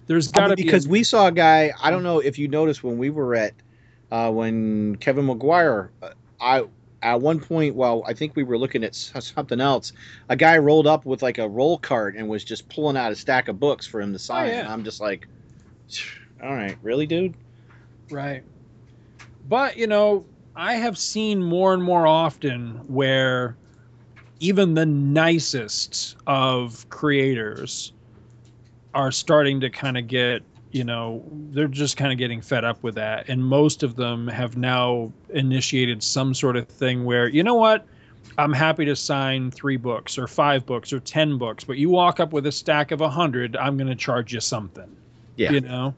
[0.08, 1.72] there's got to mean, be because a- we saw a guy.
[1.82, 3.54] I don't know if you noticed when we were at
[4.12, 5.92] uh, when Kevin Maguire.
[6.02, 6.10] Uh,
[6.42, 6.64] I
[7.02, 9.94] at one point, while I think we were looking at something else,
[10.28, 13.16] a guy rolled up with like a roll cart and was just pulling out a
[13.16, 14.48] stack of books for him to oh, sign.
[14.50, 14.60] yeah.
[14.60, 15.28] And I'm just like,
[16.44, 17.36] all right, really, dude?
[18.12, 18.44] Right.
[19.48, 23.56] But, you know, I have seen more and more often where
[24.40, 27.94] even the nicest of creators
[28.94, 32.82] are starting to kind of get, you know, they're just kind of getting fed up
[32.84, 33.30] with that.
[33.30, 37.86] And most of them have now initiated some sort of thing where, you know what?
[38.38, 42.20] I'm happy to sign three books or five books or 10 books, but you walk
[42.20, 44.96] up with a stack of a hundred, I'm going to charge you something.
[45.36, 45.52] Yeah.
[45.52, 45.96] You know?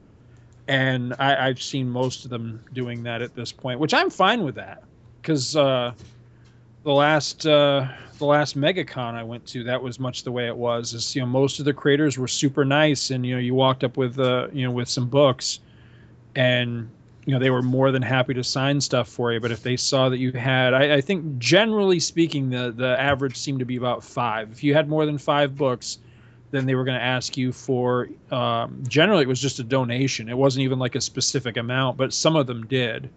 [0.68, 4.44] and I, I've seen most of them doing that at this point, which I'm fine
[4.44, 4.82] with that
[5.20, 5.92] because uh,
[6.84, 10.56] the last uh, the last MegaCon I went to, that was much the way it
[10.56, 10.94] was.
[10.94, 13.84] Is you know most of the creators were super nice, and you know you walked
[13.84, 15.60] up with uh, you know with some books,
[16.34, 16.90] and
[17.24, 19.40] you know they were more than happy to sign stuff for you.
[19.40, 23.36] But if they saw that you had, I, I think generally speaking, the the average
[23.36, 24.50] seemed to be about five.
[24.50, 25.98] If you had more than five books,
[26.52, 30.28] then they were going to ask you for um, generally it was just a donation
[30.28, 33.10] it wasn't even like a specific amount but some of them did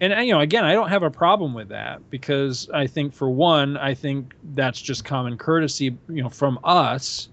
[0.00, 3.12] and uh, you know again i don't have a problem with that because i think
[3.12, 7.28] for one i think that's just common courtesy you know from us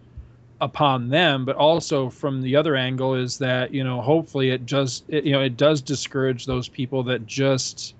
[0.61, 5.03] upon them but also from the other angle is that you know hopefully it just
[5.09, 7.95] it, you know it does discourage those people that just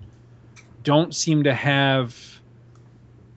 [0.82, 2.34] don't seem to have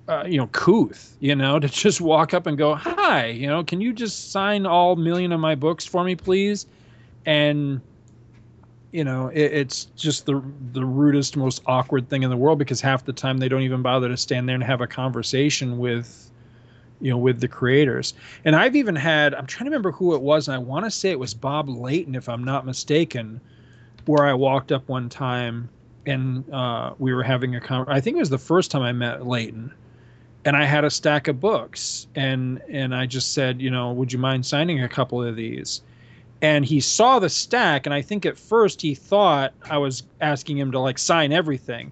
[0.08, 3.64] uh, you know, couth, you know, to just walk up and go, "Hi, you know,
[3.64, 6.66] can you just sign all million of my books for me, please?"
[7.26, 7.82] And
[8.92, 10.42] you know, it, it's just the
[10.74, 13.82] the rudest, most awkward thing in the world because half the time they don't even
[13.82, 16.32] bother to stand there and have a conversation with,
[17.02, 18.14] you know, with the creators.
[18.46, 20.92] And I've even had, I'm trying to remember who it was, and I want to
[20.92, 23.42] say it was Bob Layton, if I'm not mistaken,
[24.06, 25.70] where I walked up one time
[26.06, 27.86] and uh, we were having a con.
[27.88, 29.74] I think it was the first time I met Layton
[30.46, 34.14] and I had a stack of books and and I just said, you know, would
[34.14, 35.82] you mind signing a couple of these?
[36.42, 40.58] And he saw the stack and I think at first he thought I was asking
[40.58, 41.92] him to like sign everything.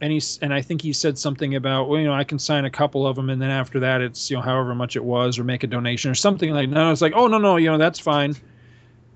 [0.00, 2.64] And he's and I think he said something about, well, you know, I can sign
[2.64, 5.38] a couple of them and then after that it's, you know, however much it was
[5.38, 6.76] or make a donation or something like that.
[6.76, 8.34] And I was like, "Oh, no, no, you know, that's fine."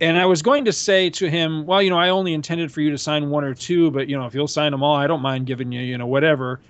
[0.01, 2.83] And I was going to say to him, "Well, you know, I only intended for
[2.83, 5.07] you to sign one or two, but you know, if you'll sign them all, I
[5.07, 6.61] don't mind giving you, you know, whatever."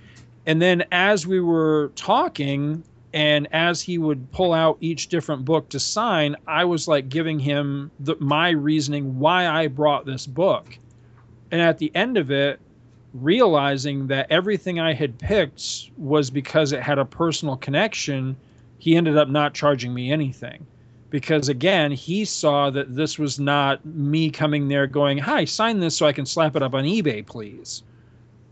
[0.46, 2.82] and then as we were talking
[3.14, 7.38] and as he would pull out each different book to sign i was like giving
[7.38, 10.76] him the, my reasoning why i brought this book.
[11.50, 12.60] And at the end of it
[13.14, 18.36] realizing that everything i had picked was because it had a personal connection
[18.78, 20.66] he ended up not charging me anything.
[21.08, 25.96] Because again he saw that this was not me coming there going hi sign this
[25.96, 27.84] so i can slap it up on ebay please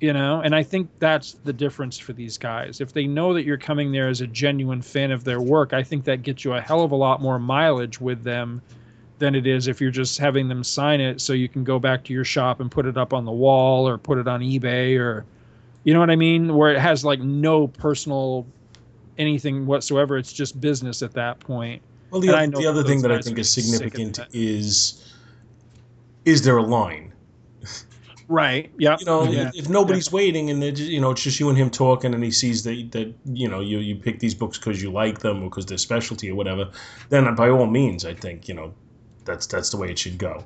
[0.03, 0.41] you know?
[0.41, 2.81] And i think that's the difference for these guys.
[2.81, 5.83] If they know that you're coming there as a genuine fan of their work i
[5.83, 8.61] think that gets you a hell of a lot more mileage with them
[9.19, 12.03] than it is if you're just having them sign it so you can go back
[12.05, 14.99] to your shop and put it up on the wall or put it on ebay
[14.99, 15.25] or
[15.85, 16.55] you know what i mean?
[16.55, 18.47] Where it has like no personal
[19.19, 20.19] anything whatsoever.
[20.19, 21.83] It's just business at that point.
[22.11, 25.15] Well, the, And I know the other thing that I think is significant is
[26.25, 27.12] is there a line?
[28.33, 29.51] right yeah You know, yeah.
[29.55, 32.25] if nobody's waiting and they're just, you know it's just you and him talking, and
[32.25, 35.42] he sees that that you know you you pick these books because you like them
[35.42, 36.71] or because they're specialty or whatever,
[37.11, 38.75] then by all means, I think you know
[39.25, 40.45] that's that's the way it should go.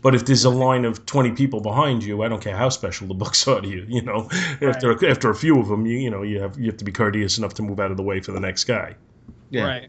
[0.00, 3.08] But if there's a line of 20 people behind you, I don't care how special
[3.08, 3.84] the books are to you.
[3.88, 4.28] You know,
[4.62, 6.92] after after a few of them, you you know you have you have to be
[6.92, 8.96] courteous enough to move out of the way for the next guy.
[9.50, 9.64] Yeah.
[9.64, 9.88] right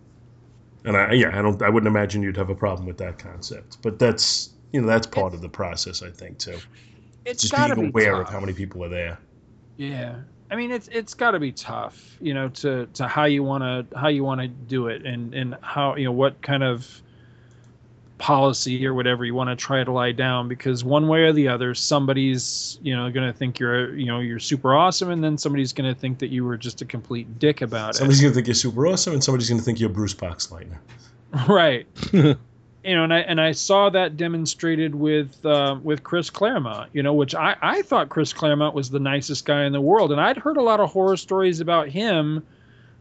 [0.85, 3.81] And I yeah, I don't I wouldn't imagine you'd have a problem with that concept.
[3.81, 6.59] But that's you know that's part of the process, I think too.
[7.29, 8.27] It's Just gotta being aware tough.
[8.27, 9.19] of how many people are there.
[9.77, 10.15] Yeah.
[10.51, 13.63] I mean it's it's got to be tough, you know, to to how you want
[13.63, 17.01] to how you want to do it and and how, you know, what kind of
[18.17, 21.47] policy or whatever you want to try to lie down because one way or the
[21.47, 25.37] other somebody's you know going to think you're you know you're super awesome and then
[25.37, 27.97] somebody's going to think that you were just a complete dick about it.
[27.97, 30.79] Somebody's gonna think you're super awesome, and somebody's gonna think you're Bruce Boxleitner.
[31.47, 31.87] right
[32.89, 37.03] you know and i and i saw that demonstrated with uh, with chris claremont you
[37.03, 40.19] know which i i thought chris claremont was the nicest guy in the world and
[40.19, 42.43] i'd heard a lot of horror stories about him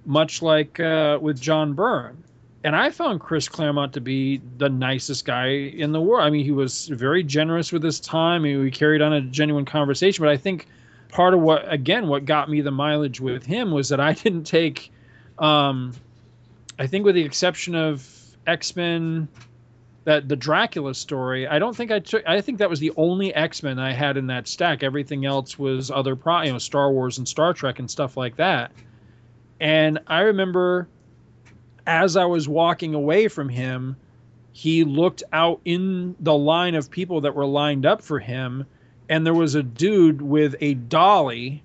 [0.04, 2.22] much like uh, with john byrne
[2.64, 6.26] and I found Chris Claremont to be the nicest guy in the world.
[6.26, 8.42] I mean, he was very generous with his time.
[8.44, 10.24] He, we carried on a genuine conversation.
[10.24, 10.66] But I think
[11.08, 14.42] part of what, again, what got me the mileage with him was that I didn't
[14.42, 14.90] take,
[15.38, 15.94] um,
[16.80, 18.04] I think, with the exception of
[18.44, 19.28] X Men,
[20.08, 22.26] that the Dracula story, I don't think I took.
[22.26, 24.82] I think that was the only X Men I had in that stack.
[24.82, 28.36] Everything else was other pro, you know, Star Wars and Star Trek and stuff like
[28.36, 28.72] that.
[29.60, 30.88] And I remember
[31.86, 33.96] as I was walking away from him,
[34.52, 38.64] he looked out in the line of people that were lined up for him,
[39.10, 41.62] and there was a dude with a dolly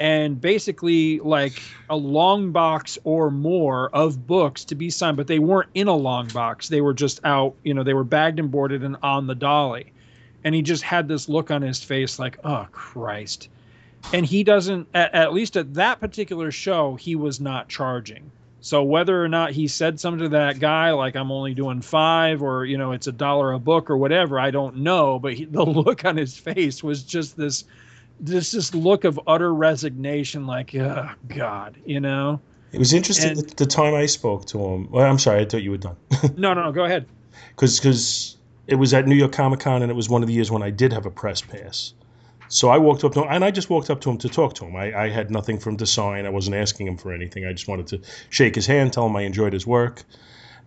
[0.00, 5.38] and basically like a long box or more of books to be signed, but they
[5.38, 6.68] weren't in a long box.
[6.68, 9.92] They were just out, you know, they were bagged and boarded and on the dolly.
[10.44, 13.48] And he just had this look on his face like, oh, Christ.
[14.12, 18.30] And he doesn't, at, at least at that particular show, he was not charging.
[18.60, 22.42] So whether or not he said something to that guy, like I'm only doing five,
[22.42, 25.18] or you know it's a dollar a book or whatever, I don't know.
[25.18, 27.64] But he, the look on his face was just this,
[28.20, 32.40] this this look of utter resignation, like oh, God, you know.
[32.72, 34.90] It was interesting And- the, the time I spoke to him.
[34.90, 35.96] Well, I'm sorry, I thought you were done.
[36.36, 37.06] No, no, no, go ahead.
[37.50, 40.34] because because it was at New York Comic Con and it was one of the
[40.34, 41.94] years when I did have a press pass.
[42.50, 44.54] So I walked up to him and I just walked up to him to talk
[44.56, 44.76] to him.
[44.76, 46.26] I, I had nothing for him to sign.
[46.26, 47.46] I wasn't asking him for anything.
[47.46, 48.00] I just wanted to
[48.30, 50.02] shake his hand, tell him I enjoyed his work,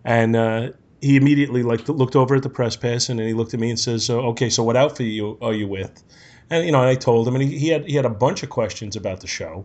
[0.04, 3.54] and uh, he immediately like looked over at the press pass and then he looked
[3.54, 6.02] at me and says, okay, so what outfit you are you with?"
[6.50, 8.42] And you know, and I told him, and he, he had he had a bunch
[8.42, 9.64] of questions about the show.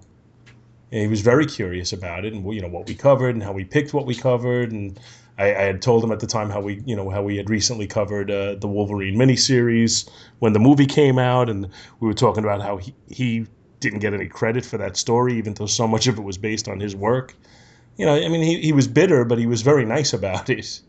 [0.91, 3.51] And he was very curious about it, and you know what we covered, and how
[3.51, 4.97] we picked what we covered, and
[5.37, 7.49] I, I had told him at the time how we, you know, how we had
[7.49, 10.09] recently covered uh, the Wolverine miniseries
[10.39, 13.45] when the movie came out, and we were talking about how he, he
[13.79, 16.67] didn't get any credit for that story, even though so much of it was based
[16.67, 17.35] on his work.
[17.97, 20.79] You know, I mean, he, he was bitter, but he was very nice about it.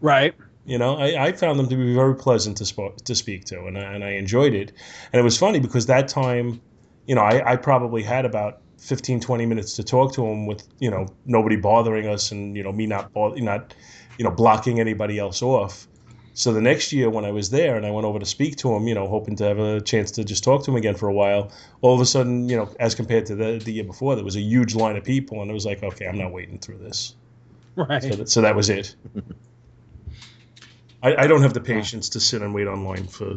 [0.00, 0.34] Right.
[0.64, 3.64] You know, I, I found them to be very pleasant to, sp- to speak to,
[3.64, 4.72] and I, and I enjoyed it.
[5.12, 6.60] And it was funny because that time,
[7.06, 10.66] you know, I, I probably had about 15, 20 minutes to talk to him with,
[10.78, 13.74] you know, nobody bothering us and, you know, me not, not
[14.18, 15.88] you know, blocking anybody else off.
[16.34, 18.74] So the next year when I was there and I went over to speak to
[18.74, 21.08] him, you know, hoping to have a chance to just talk to him again for
[21.08, 24.14] a while, all of a sudden, you know, as compared to the, the year before,
[24.14, 26.58] there was a huge line of people and it was like, okay, I'm not waiting
[26.58, 27.14] through this.
[27.76, 28.02] Right.
[28.02, 28.94] So that, so that was it.
[31.02, 33.34] I, I don't have the patience to sit and wait online for,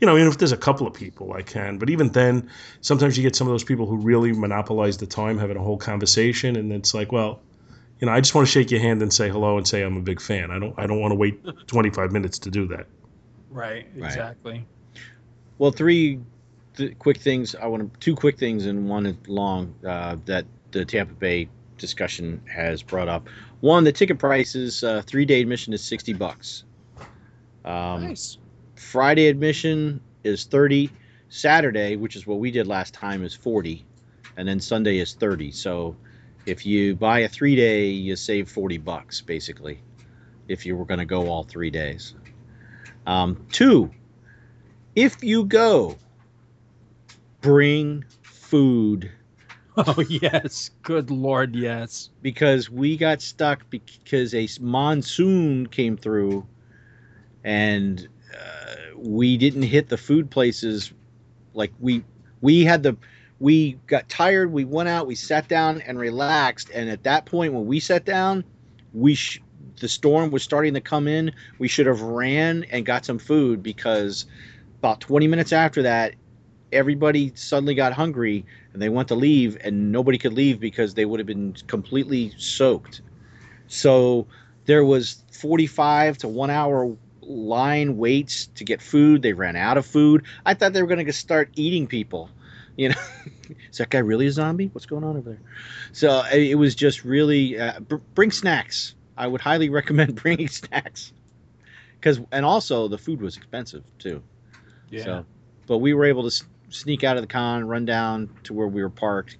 [0.00, 1.78] you know, even if there's a couple of people, I can.
[1.78, 2.50] But even then,
[2.80, 5.78] sometimes you get some of those people who really monopolize the time having a whole
[5.78, 7.40] conversation, and it's like, well,
[8.00, 9.96] you know, I just want to shake your hand and say hello and say I'm
[9.96, 10.50] a big fan.
[10.50, 12.86] I don't I don't want to wait 25 minutes to do that.
[13.50, 13.86] Right.
[13.94, 14.06] Right.
[14.06, 14.66] Exactly.
[15.58, 16.20] Well, three
[16.76, 17.54] th- quick things.
[17.54, 22.40] I want to two quick things and one long uh, that the Tampa Bay discussion
[22.52, 23.28] has brought up.
[23.60, 24.82] One, the ticket prices.
[24.82, 26.64] Uh, three day admission is sixty bucks.
[27.64, 28.38] Um, nice.
[28.76, 30.90] Friday admission is thirty.
[31.32, 33.84] Saturday, which is what we did last time, is forty,
[34.36, 35.52] and then Sunday is thirty.
[35.52, 35.96] So,
[36.46, 39.80] if you buy a three day, you save forty bucks basically.
[40.48, 42.14] If you were going to go all three days.
[43.06, 43.92] Um, two,
[44.96, 45.96] if you go,
[47.40, 49.10] bring food
[49.76, 50.70] Oh yes.
[50.82, 52.10] Good lord, yes.
[52.22, 56.46] because we got stuck because a monsoon came through
[57.44, 60.92] and uh, we didn't hit the food places
[61.54, 62.04] like we
[62.40, 62.96] we had the
[63.38, 67.52] we got tired we went out we sat down and relaxed and at that point
[67.52, 68.44] when we sat down
[68.92, 69.40] we sh-
[69.80, 73.62] the storm was starting to come in we should have ran and got some food
[73.62, 74.26] because
[74.78, 76.14] about 20 minutes after that
[76.72, 81.04] everybody suddenly got hungry and they went to leave and nobody could leave because they
[81.04, 83.02] would have been completely soaked.
[83.66, 84.26] So
[84.66, 86.96] there was 45 to one hour
[87.30, 89.22] line waits to get food.
[89.22, 90.24] They ran out of food.
[90.44, 92.30] I thought they were going to start eating people
[92.80, 92.94] you know?
[93.70, 94.70] Is that guy really a zombie?
[94.72, 95.40] What's going on over there?
[95.92, 98.94] So it was just really uh, br- bring snacks.
[99.16, 101.12] I would highly recommend bringing snacks.
[101.98, 104.22] Because and also the food was expensive too.
[104.88, 105.04] Yeah.
[105.04, 105.26] so,
[105.66, 108.66] but we were able to s- sneak out of the con, run down to where
[108.66, 109.36] we were parked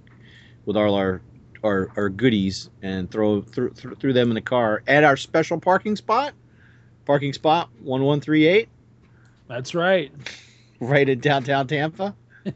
[0.67, 1.23] with all our
[1.63, 5.59] our, our goodies, and throw threw, threw threw them in the car at our special
[5.59, 6.35] parking spot.
[7.05, 8.69] Parking spot 1138,
[9.49, 10.13] That's right.
[10.81, 12.15] right in downtown Tampa.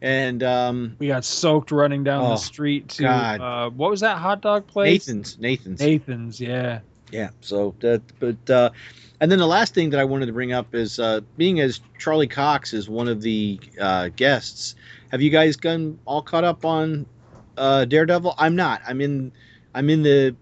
[0.00, 4.18] And um, we got soaked running down Oh, the street to uh, what was that
[4.18, 5.08] hot dog place?
[5.08, 5.80] Nathan's, Nathan's.
[5.80, 6.80] Nathan's, yeah.
[7.10, 7.30] Yeah.
[7.40, 8.70] So that, but uh,
[9.20, 11.80] and then the last thing that I wanted to bring up is uh, being as
[11.98, 14.76] Charlie Cox is one of the uh, guests.
[15.10, 17.06] Have you guys gone all caught up on
[17.56, 18.34] uh, Daredevil?
[18.38, 18.82] I'm not.
[18.86, 19.32] I'm in.
[19.74, 20.36] I'm in the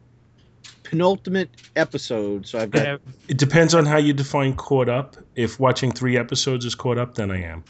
[0.83, 2.87] penultimate episode, so I've got.
[2.87, 5.17] have- It depends on how you define caught up.
[5.35, 7.65] If watching three episodes is caught up, then I am.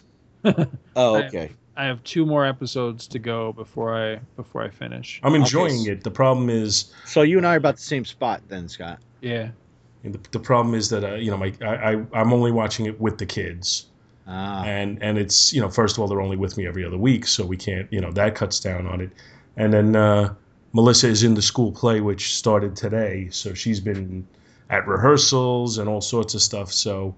[0.96, 1.52] Oh, I- okay.
[1.78, 5.20] I have two more episodes to go before I before I finish.
[5.22, 5.90] I'm enjoying Okay.
[5.92, 6.04] it.
[6.04, 8.98] The problem is, So you and I are about the same spot then, Scott.
[9.20, 9.50] Yeah.
[10.02, 12.98] the, the problem is that uh, you know my I, I I'm only watching it
[12.98, 13.86] with the kids,
[14.26, 14.64] Ah.
[14.64, 17.26] and and it's you know first of all they're only with me every other week,
[17.26, 19.10] so we can't you know that cuts down on it,
[19.58, 20.32] and then uh,
[20.76, 24.28] Melissa is in the school play which started today, so she's been
[24.68, 26.70] at rehearsals and all sorts of stuff.
[26.70, 27.16] So,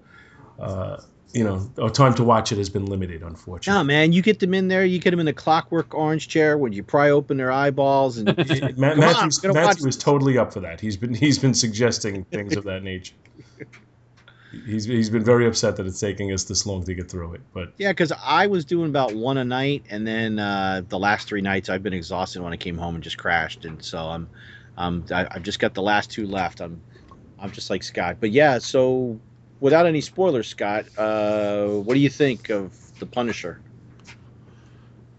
[0.59, 1.01] uh,
[1.33, 3.77] you know, our time to watch it has been limited, unfortunately.
[3.77, 4.85] No, man, you get them in there.
[4.85, 8.27] You get them in the clockwork orange chair when you pry open their eyeballs and
[8.77, 10.79] Ma- Come on, Matthew's, we're gonna watch Matthew is totally up for that.
[10.79, 13.13] He's been he's been suggesting things of that nature.
[14.65, 17.41] He's he's been very upset that it's taking us this long to get through it,
[17.53, 21.27] but Yeah, because I was doing about one a night, and then uh, the last
[21.27, 24.29] three nights I've been exhausted when I came home and just crashed, and so I'm,
[24.77, 26.61] um, I, I've just got the last two left.
[26.61, 26.81] I'm,
[27.37, 28.17] I'm just like Scott.
[28.19, 29.19] But yeah, so
[29.59, 33.59] without any spoilers, Scott, uh, what do you think of the Punisher?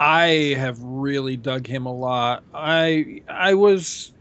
[0.00, 2.42] I have really dug him a lot.
[2.52, 4.12] I I was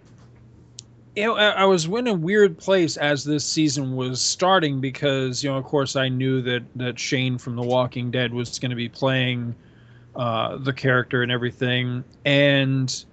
[1.15, 5.43] you know, I I was in a weird place as this season was starting because,
[5.43, 8.69] you know, of course I knew that that Shane from The Walking Dead was going
[8.71, 9.55] to be playing
[10.15, 12.03] uh, the character and everything.
[12.25, 13.05] And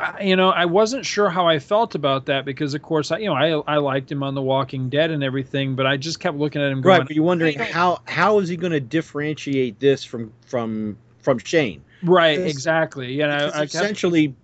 [0.00, 3.18] I, you know, I wasn't sure how I felt about that because, of course, I
[3.18, 6.20] you know I I liked him on The Walking Dead and everything, but I just
[6.20, 8.72] kept looking at him going, Right, but you're wondering I how how is he going
[8.72, 11.82] to differentiate this from from from Shane?
[12.02, 13.12] right, Because- exactly.
[13.12, 14.34] You know, It's I kept essentially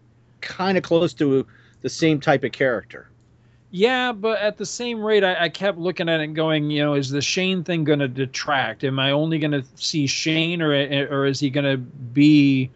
[0.41, 1.47] kind of close to
[1.83, 3.09] the same type of character.
[3.73, 6.83] Yeah, but at the same rate, I, I kept looking at it and going, you
[6.83, 8.83] know, is the Shane thing going to detract?
[8.83, 12.71] Am I only going to see Shane, or or is he going to be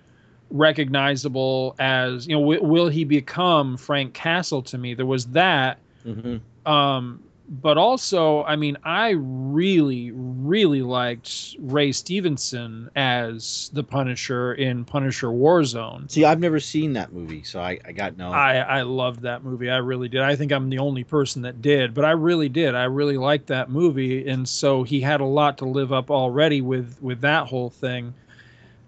[0.50, 4.94] recognizable as, you know, w- will he become Frank Castle to me?
[4.94, 6.70] There was that, Mm-hmm.
[6.70, 14.84] um, but also, I mean, I really, really liked Ray Stevenson as the Punisher in
[14.84, 16.11] Punisher Warzone.
[16.11, 18.32] See, I've never seen that movie, so I, I got no.
[18.32, 19.68] I I loved that movie.
[19.68, 20.22] I really did.
[20.22, 22.74] I think I'm the only person that did, but I really did.
[22.74, 26.62] I really liked that movie, and so he had a lot to live up already
[26.62, 28.14] with with that whole thing.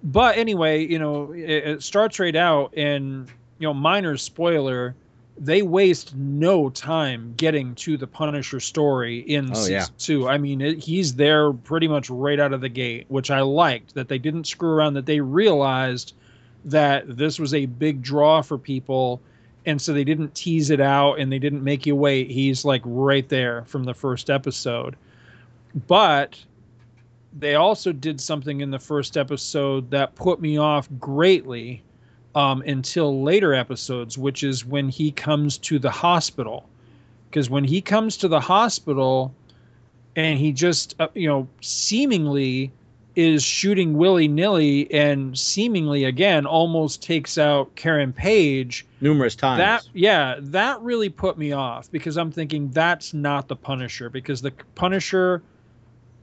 [0.02, 3.28] But anyway, you know, it, it starts right out, and
[3.58, 4.94] you know, minor spoiler.
[5.38, 9.86] They waste no time getting to the Punisher story in Oh, season yeah.
[9.98, 10.28] two.
[10.28, 13.94] I mean, it, he's there pretty much right out of the gate, which I liked
[13.94, 14.94] that they didn't screw around.
[14.94, 16.14] That they realized
[16.64, 19.20] that this was a big draw for people
[19.66, 22.82] and so they didn't tease it out and they didn't make you wait he's like
[22.84, 24.96] right there from the first episode
[25.86, 26.42] but
[27.38, 31.82] they also did something in the first episode that put me off greatly
[32.36, 36.68] um, until later episodes which is when he comes to the hospital
[37.28, 39.34] because when he comes to the hospital
[40.14, 42.70] and he just uh, you know seemingly
[43.16, 48.86] is shooting willy nilly and seemingly again almost takes out Karen Page.
[49.00, 49.58] numerous times.
[49.58, 54.42] That yeah, that really put me off because I'm thinking that's not the Punisher because
[54.42, 55.42] the Punisher,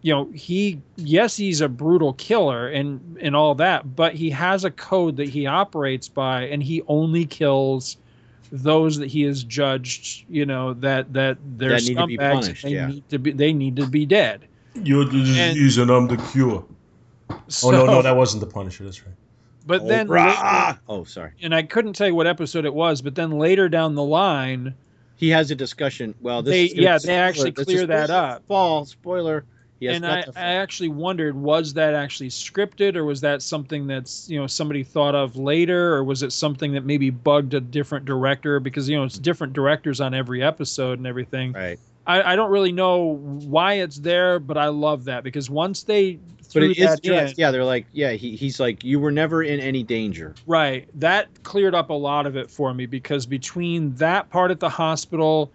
[0.03, 4.63] you know, he yes he's a brutal killer and and all that, but he has
[4.65, 7.97] a code that he operates by and he only kills
[8.51, 12.21] those that he has judged, you know, that that they're That need to be scumbags
[12.33, 12.87] and punished, they yeah.
[12.87, 14.45] need to be they need to be dead.
[14.75, 16.63] you're the disease and I'm um, the cure.
[17.47, 18.83] So, Oh no, no, that wasn't the Punisher.
[18.83, 19.15] That's right.
[19.65, 20.25] but oh, then Rah!
[20.67, 21.31] later- oh, sorry.
[21.41, 24.75] and I couldn't tell you what episode it was, but then later down the line,
[25.15, 26.13] He has a discussion.
[26.21, 28.43] Well, this They- is yeah, be they actually clear that up.
[28.47, 29.45] Fall spoiler.
[29.82, 34.39] And I, I actually wondered, was that actually scripted, or was that something that's you
[34.39, 38.59] know somebody thought of later, or was it something that maybe bugged a different director
[38.59, 41.53] because you know it's different directors on every episode and everything.
[41.53, 41.80] right.
[42.05, 46.19] I, I don't really know why it's there, but I love that because once they
[46.53, 49.59] But it is in, yeah, they're like, yeah, he, he's like, you were never in
[49.59, 50.36] any danger.
[50.45, 50.88] Right.
[50.99, 54.69] That cleared up a lot of it for me because between that part at the
[54.69, 55.51] hospital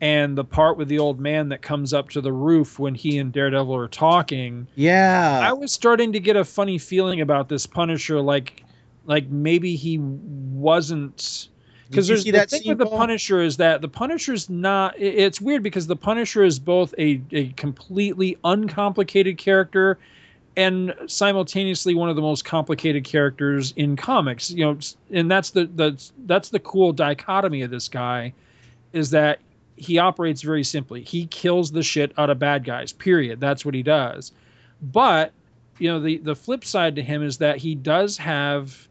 [0.00, 3.18] and the part with the old man that comes up to the roof when he
[3.18, 5.40] and Daredevil are talking, Yeah.
[5.42, 8.64] I was starting to get a funny feeling about this Punisher like
[9.06, 11.48] like maybe he wasn't
[11.88, 14.94] because there's the that thing scene, with the Punisher is that the Punisher's not.
[14.98, 19.98] It's weird because the Punisher is both a a completely uncomplicated character
[20.56, 24.50] and simultaneously one of the most complicated characters in comics.
[24.50, 24.78] You know,
[25.10, 28.34] and that's the that's that's the cool dichotomy of this guy,
[28.92, 29.38] is that
[29.78, 31.02] he operates very simply.
[31.02, 32.92] He kills the shit out of bad guys.
[32.92, 33.40] Period.
[33.40, 34.32] That's what he does.
[34.80, 35.32] But
[35.78, 38.88] you know, the the flip side to him is that he does have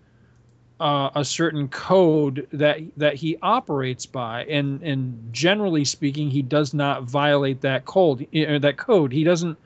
[0.79, 6.73] uh, a certain code that that he operates by, and and generally speaking, he does
[6.73, 8.27] not violate that code.
[8.35, 9.11] uh, That code.
[9.11, 9.57] He doesn't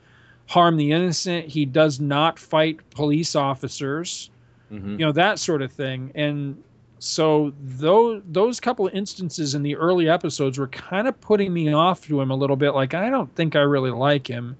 [0.46, 1.46] harm the innocent.
[1.46, 4.30] He does not fight police officers.
[4.72, 4.98] Mhm.
[4.98, 6.10] You know that sort of thing.
[6.14, 6.56] And
[7.02, 11.72] so those those couple of instances in the early episodes were kind of putting me
[11.72, 12.70] off to him a little bit.
[12.70, 14.56] Like I don't think I really like him,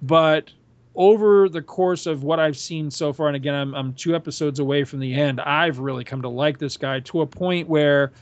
[0.00, 0.50] but
[0.94, 4.60] over the course of what I've seen so far, and again, I'm, I'm two episodes
[4.60, 8.12] away from the end, I've really come to like this guy to a point where,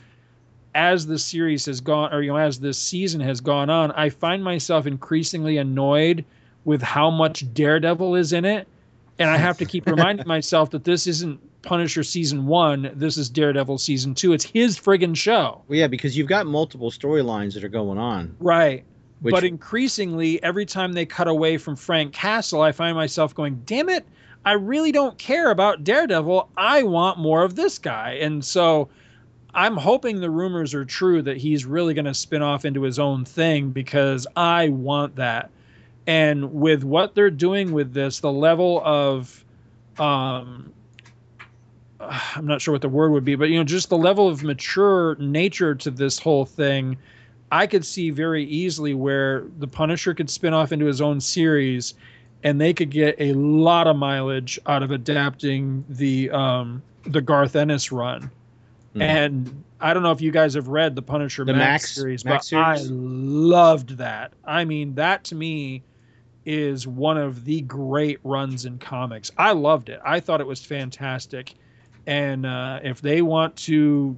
[0.75, 4.09] as the series has gone, or you know, as this season has gone on, I
[4.09, 6.25] find myself increasingly annoyed
[6.65, 8.67] with how much Daredevil is in it,
[9.19, 13.29] and I have to keep reminding myself that this isn't Punisher season one, this is
[13.29, 14.33] Daredevil season two.
[14.33, 18.35] It's his friggin' show, Well, yeah, because you've got multiple storylines that are going on.
[18.39, 18.83] right?
[19.21, 23.61] Which, but increasingly, every time they cut away from Frank Castle, I find myself going,
[23.65, 24.05] damn it,
[24.43, 26.49] I really don't care about Daredevil.
[26.57, 28.17] I want more of this guy.
[28.19, 28.89] And so
[29.53, 32.99] I'm hoping the rumors are true that he's really going to spin off into his
[32.99, 35.51] own thing because I want that.
[36.05, 39.43] And with what they're doing with this, the level of,
[39.97, 40.71] um,
[41.99, 44.43] I'm not sure what the word would be, but you know, just the level of
[44.43, 46.97] mature nature to this whole thing,
[47.51, 51.93] I could see very easily where the Punisher could spin off into his own series,
[52.43, 57.55] and they could get a lot of mileage out of adapting the um, the Garth
[57.55, 58.29] Ennis run.
[58.95, 59.01] Mhm.
[59.01, 62.25] And I don't know if you guys have read the Punisher The Max, Max- series,
[62.25, 62.91] Max but I series?
[62.91, 64.33] loved that.
[64.45, 65.83] I mean, that to me
[66.45, 69.31] is one of the great runs in comics.
[69.37, 69.99] I loved it.
[70.05, 71.53] I thought it was fantastic.
[72.05, 74.15] And uh, if they want to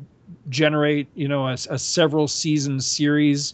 [0.49, 3.53] generate, you know, a, a several season series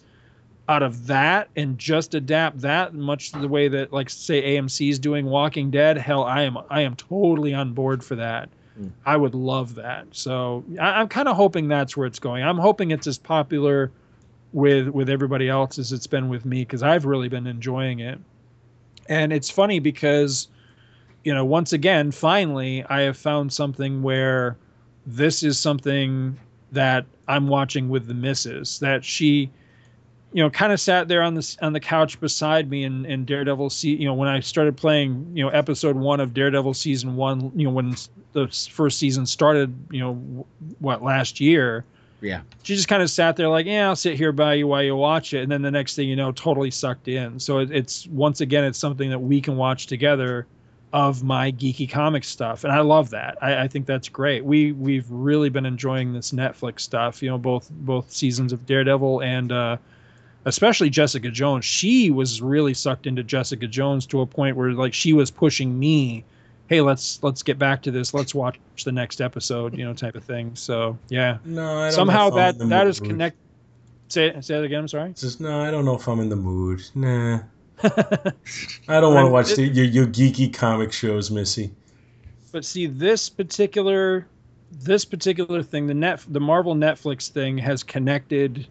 [0.69, 4.99] out of that and just adapt that much the way that, like, say AMC is
[4.99, 8.49] doing Walking Dead, hell, I am I am totally on board for that.
[8.77, 8.87] Hmm.
[9.05, 10.07] I would love that.
[10.11, 12.43] So I, I'm kind of hoping that's where it's going.
[12.43, 13.91] I'm hoping it's as popular
[14.53, 18.19] with with everybody else as it's been with me because I've really been enjoying it.
[19.11, 20.47] And it's funny because,
[21.25, 24.55] you know, once again, finally, I have found something where
[25.05, 26.39] this is something
[26.71, 29.51] that I'm watching with the missus that she,
[30.31, 33.25] you know, kind of sat there on the on the couch beside me in, in
[33.25, 33.69] Daredevil.
[33.71, 37.51] See, you know, when I started playing, you know, episode one of Daredevil season one,
[37.53, 37.93] you know, when
[38.31, 40.45] the first season started, you know,
[40.79, 41.83] what last year
[42.21, 44.83] yeah, she just kind of sat there like, yeah, I'll sit here by you while
[44.83, 47.39] you watch it, and then the next thing you know, totally sucked in.
[47.39, 50.45] So it, it's once again, it's something that we can watch together
[50.93, 53.37] of my geeky comic stuff, and I love that.
[53.41, 54.45] I, I think that's great.
[54.45, 57.23] We we've really been enjoying this Netflix stuff.
[57.23, 59.77] You know, both both seasons of Daredevil and uh,
[60.45, 61.65] especially Jessica Jones.
[61.65, 65.77] She was really sucked into Jessica Jones to a point where like she was pushing
[65.77, 66.23] me.
[66.71, 68.13] Hey, let's let's get back to this.
[68.13, 70.55] Let's watch the next episode, you know, type of thing.
[70.55, 73.35] So yeah No, I don't somehow know that that is connect
[74.07, 76.37] say say that again i'm sorry Just no, I don't know if I'm in the
[76.37, 76.81] mood.
[76.95, 77.39] Nah,
[77.83, 81.71] I don't want to watch it- the, your your geeky comic shows, Missy.
[82.53, 84.25] but see this particular
[84.71, 88.65] this particular thing the net the marvel netflix thing has connected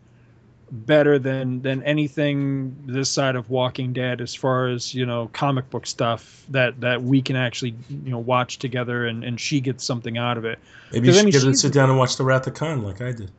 [0.73, 5.69] better than than anything this side of walking dead as far as you know comic
[5.71, 9.85] book stuff that that we can actually you know watch together and and she gets
[9.85, 10.59] something out of it
[10.93, 12.47] Maybe you 'Cause, I should mean, get her to sit down and watch the Wrath
[12.47, 13.31] of Khan like I did.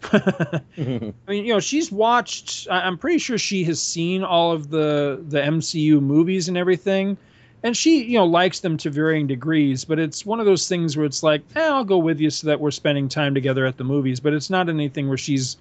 [0.12, 1.14] I mean,
[1.44, 2.68] you know, she's watched.
[2.70, 7.16] I- I'm pretty sure she has seen all of the the MCU movies and everything,
[7.62, 9.84] and she, you know, likes them to varying degrees.
[9.84, 12.46] But it's one of those things where it's like, eh, I'll go with you so
[12.46, 14.20] that we're spending time together at the movies.
[14.20, 15.56] But it's not anything where she's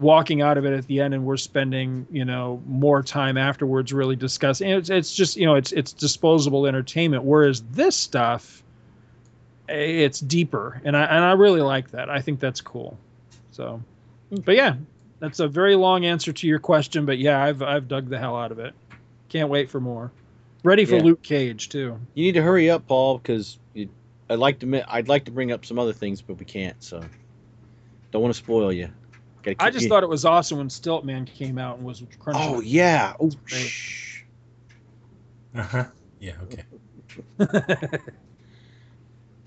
[0.00, 3.92] walking out of it at the end and we're spending, you know, more time afterwards
[3.92, 4.70] really discussing.
[4.70, 7.24] It's it's just you know, it's it's disposable entertainment.
[7.24, 8.62] Whereas this stuff,
[9.68, 9.74] eh,
[10.04, 12.10] it's deeper, and I and I really like that.
[12.10, 12.98] I think that's cool.
[13.52, 13.82] So,
[14.30, 14.76] but yeah,
[15.18, 17.06] that's a very long answer to your question.
[17.06, 18.74] But yeah, I've I've dug the hell out of it.
[19.28, 20.12] Can't wait for more.
[20.62, 21.02] Ready for Yeah.
[21.02, 21.98] Luke Cage too.
[22.14, 23.58] you need to hurry up, Paul, because
[24.28, 24.84] I'd like to.
[24.92, 26.82] I'd like to bring up some other things, but we can't.
[26.82, 27.02] So
[28.10, 28.88] don't want to spoil you.
[29.54, 32.42] Gotta I just you- thought it was awesome when Stiltman came out and was crunching.
[32.54, 33.14] Oh yeah.
[33.20, 34.22] Oh shh.
[35.54, 35.84] Uh huh.
[36.20, 36.32] Yeah.
[36.42, 37.98] Okay.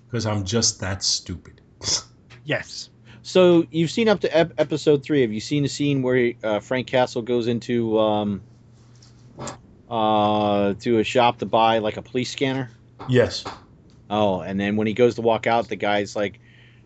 [0.07, 1.61] Because I'm just that stupid.
[2.43, 2.89] yes.
[3.21, 5.21] So you've seen up to ep- episode three.
[5.21, 8.41] Have you seen the scene where uh, Frank Castle goes into um,
[9.89, 12.71] uh, to a shop to buy like a police scanner?
[13.07, 13.43] Yes.
[14.09, 16.39] Oh, and then when he goes to walk out, the guy's like,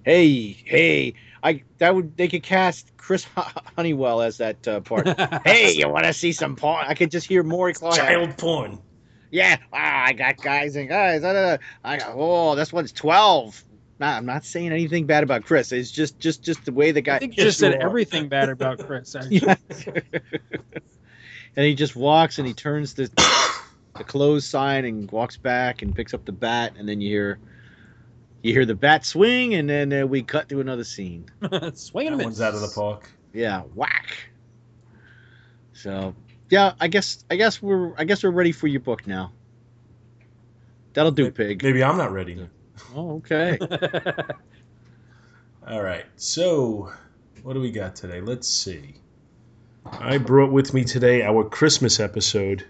[0.04, 1.14] "Hey, hey,
[1.44, 5.08] I that would they could cast Chris Honeywell as that uh, part.
[5.46, 6.86] hey, you want to see some porn?
[6.88, 7.98] I could just hear Maury Clark.
[7.98, 8.80] Child porn.
[9.30, 11.24] Yeah, ah, I got guys and guys.
[11.24, 11.60] I
[11.98, 13.62] got oh, this one's twelve.
[14.00, 15.72] Nah, I'm not saying anything bad about Chris.
[15.72, 17.18] It's just just just the way the guy.
[17.18, 19.16] I think you just said you everything bad about Chris.
[19.16, 20.02] actually.
[21.56, 23.12] And he just walks and he turns the
[23.96, 27.40] the closed sign and walks back and picks up the bat and then you hear
[28.44, 31.26] you hear the bat swing and then uh, we cut to another scene.
[31.74, 33.10] Swing and a one's out of the park.
[33.34, 34.30] Yeah, whack.
[35.72, 36.14] So
[36.50, 39.32] yeah, I guess I guess we're I guess we're ready for your book now.
[40.94, 41.64] That'll do, pig.
[41.64, 42.48] Maybe I'm not ready.
[42.96, 43.58] Oh, okay.
[45.68, 46.06] All right.
[46.16, 46.92] So,
[47.44, 48.20] what do we got today?
[48.20, 48.96] Let's see.
[49.86, 52.66] I brought with me today our Christmas episode.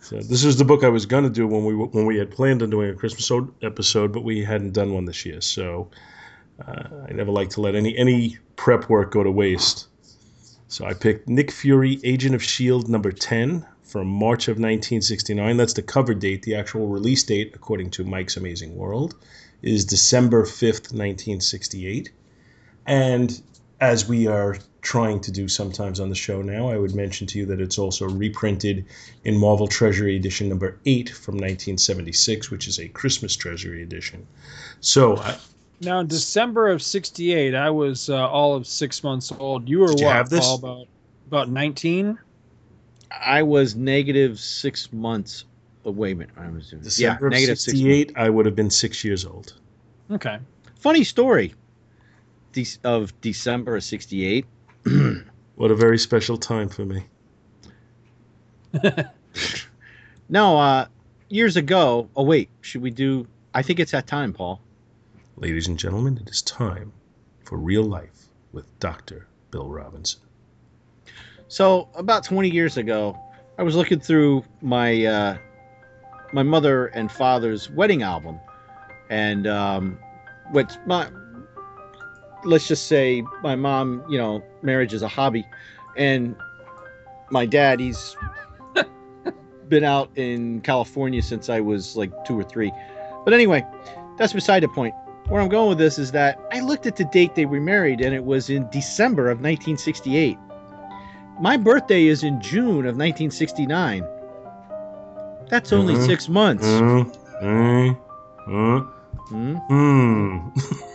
[0.00, 2.62] So this is the book I was gonna do when we when we had planned
[2.62, 3.30] on doing a Christmas
[3.62, 5.40] episode, but we hadn't done one this year.
[5.40, 5.90] So
[6.66, 9.88] uh, I never like to let any any prep work go to waste.
[10.68, 15.56] So I picked Nick Fury, Agent of Shield, number ten from March of 1969.
[15.56, 16.42] That's the cover date.
[16.42, 19.14] The actual release date, according to Mike's Amazing World,
[19.62, 22.10] is December 5th, 1968.
[22.86, 23.40] And
[23.84, 27.38] as we are trying to do sometimes on the show now, I would mention to
[27.38, 28.84] you that it's also reprinted
[29.24, 34.26] in Marvel Treasury Edition number 8 from 1976, which is a Christmas Treasury edition.
[34.80, 35.36] So, I,
[35.80, 39.68] now, in December of '68, I was uh, all of six months old.
[39.68, 40.16] You were Did you what?
[40.16, 40.44] have this?
[40.44, 40.86] Paul, about
[41.26, 42.18] about 19.
[43.10, 45.44] I was negative six months.
[45.84, 46.34] Oh, wait a minute.
[46.36, 47.98] I was doing December yeah, of negative six months.
[47.98, 49.54] 68, I would have been six years old.
[50.10, 50.38] Okay.
[50.76, 51.54] Funny story.
[52.54, 54.46] De- of December of '68.
[55.56, 57.04] What a very special time for me.
[60.28, 60.86] No, uh,
[61.28, 62.08] years ago.
[62.16, 63.26] Oh wait, should we do?
[63.52, 64.60] I think it's that time, Paul.
[65.36, 66.92] Ladies and gentlemen, it is time
[67.44, 69.26] for Real Life with Dr.
[69.50, 70.20] Bill Robinson.
[71.48, 73.18] So about 20 years ago,
[73.58, 75.36] I was looking through my uh,
[76.32, 78.40] my mother and father's wedding album,
[79.10, 79.98] and um,
[80.52, 81.08] which my
[82.44, 85.44] let's just say my mom, you know, marriage is a hobby,
[85.96, 86.36] and
[87.30, 88.16] my dad, he's
[89.68, 92.72] been out in California since I was like two or three.
[93.24, 93.64] But anyway,
[94.18, 94.94] that's beside the point.
[95.28, 98.00] Where I'm going with this is that I looked at the date they were married,
[98.00, 100.38] and it was in December of 1968.
[101.40, 104.06] My birthday is in June of 1969.
[105.48, 106.06] That's only Mhm.
[106.06, 106.66] six months.
[106.66, 107.98] Mm, mm,
[108.48, 108.92] mm,
[109.28, 109.56] Hmm?
[109.70, 110.52] mm.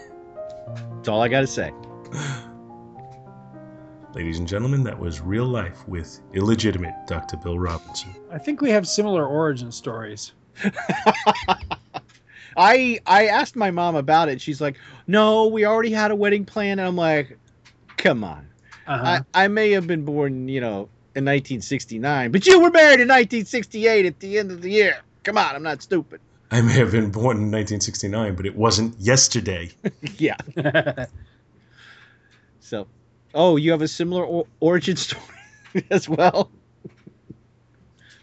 [0.99, 1.71] That's all I got to say.
[4.13, 7.37] Ladies and gentlemen, that was Real Life with illegitimate Dr.
[7.37, 8.13] Bill Robinson.
[8.29, 10.33] I think we have similar origin stories.
[12.57, 14.41] I I asked my mom about it.
[14.41, 14.75] She's like,
[15.07, 17.37] "No, we already had a wedding plan." And I'm like,
[17.95, 18.49] "Come on.
[18.85, 19.21] Uh-huh.
[19.33, 23.07] I, I may have been born, you know, in 1969, but you were married in
[23.07, 24.97] 1968 at the end of the year.
[25.23, 26.19] Come on, I'm not stupid."
[26.51, 29.69] I may have been born in 1969, but it wasn't yesterday.
[30.17, 30.35] yeah.
[32.59, 32.87] So,
[33.33, 35.23] oh, you have a similar or- origin story
[35.89, 36.49] as well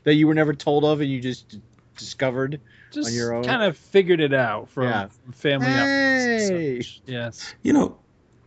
[0.04, 1.58] that you were never told of and you just
[1.96, 2.60] discovered.
[2.92, 3.44] Just your own?
[3.44, 5.08] kind of figured it out from, Yeah.
[5.32, 6.82] family updates and Hey.
[7.06, 7.54] Yes.
[7.62, 7.98] You know,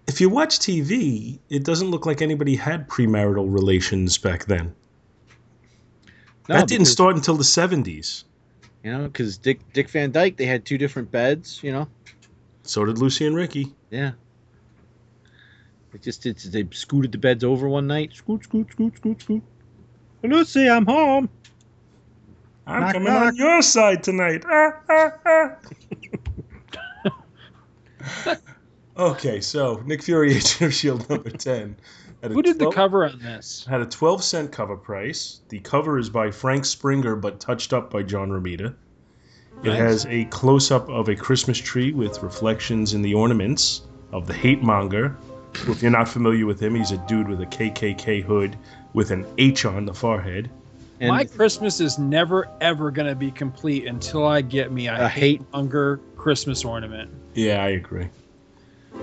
[0.07, 4.73] if you watch TV, it doesn't look like anybody had premarital relations back then.
[6.47, 8.23] No, that didn't because, start until the 70s.
[8.83, 11.61] You know, because Dick Dick Van Dyke, they had two different beds.
[11.63, 11.87] You know.
[12.63, 13.73] So did Lucy and Ricky.
[13.89, 14.11] Yeah.
[15.93, 18.13] It just it's, they scooted the beds over one night.
[18.13, 19.43] Scoot, scoot, scoot, scoot, scoot.
[20.23, 21.29] Lucy, I'm home.
[22.67, 23.23] I'm Knock, coming knock.
[23.23, 24.43] on your side tonight.
[24.47, 25.57] Ah, ah,
[28.25, 28.35] ah.
[28.97, 31.75] okay, so Nick Fury, Agent of Shield number 10.
[32.21, 33.65] Had a Who did the cover on this?
[33.69, 35.41] Had a 12 cent cover price.
[35.49, 38.73] The cover is by Frank Springer, but touched up by John Romita.
[39.63, 39.77] It Nice.
[39.77, 44.33] has a close up of a Christmas tree with reflections in the ornaments of the
[44.33, 45.15] hate monger.
[45.67, 48.55] If you're not familiar with him, he's a dude with a KKK hood
[48.93, 50.49] with an H on the forehead.
[51.01, 55.05] And My Christmas is never ever going to be complete until I get me a,
[55.05, 57.09] A hate- hate monger Christmas ornament.
[57.33, 58.09] Yeah, I agree.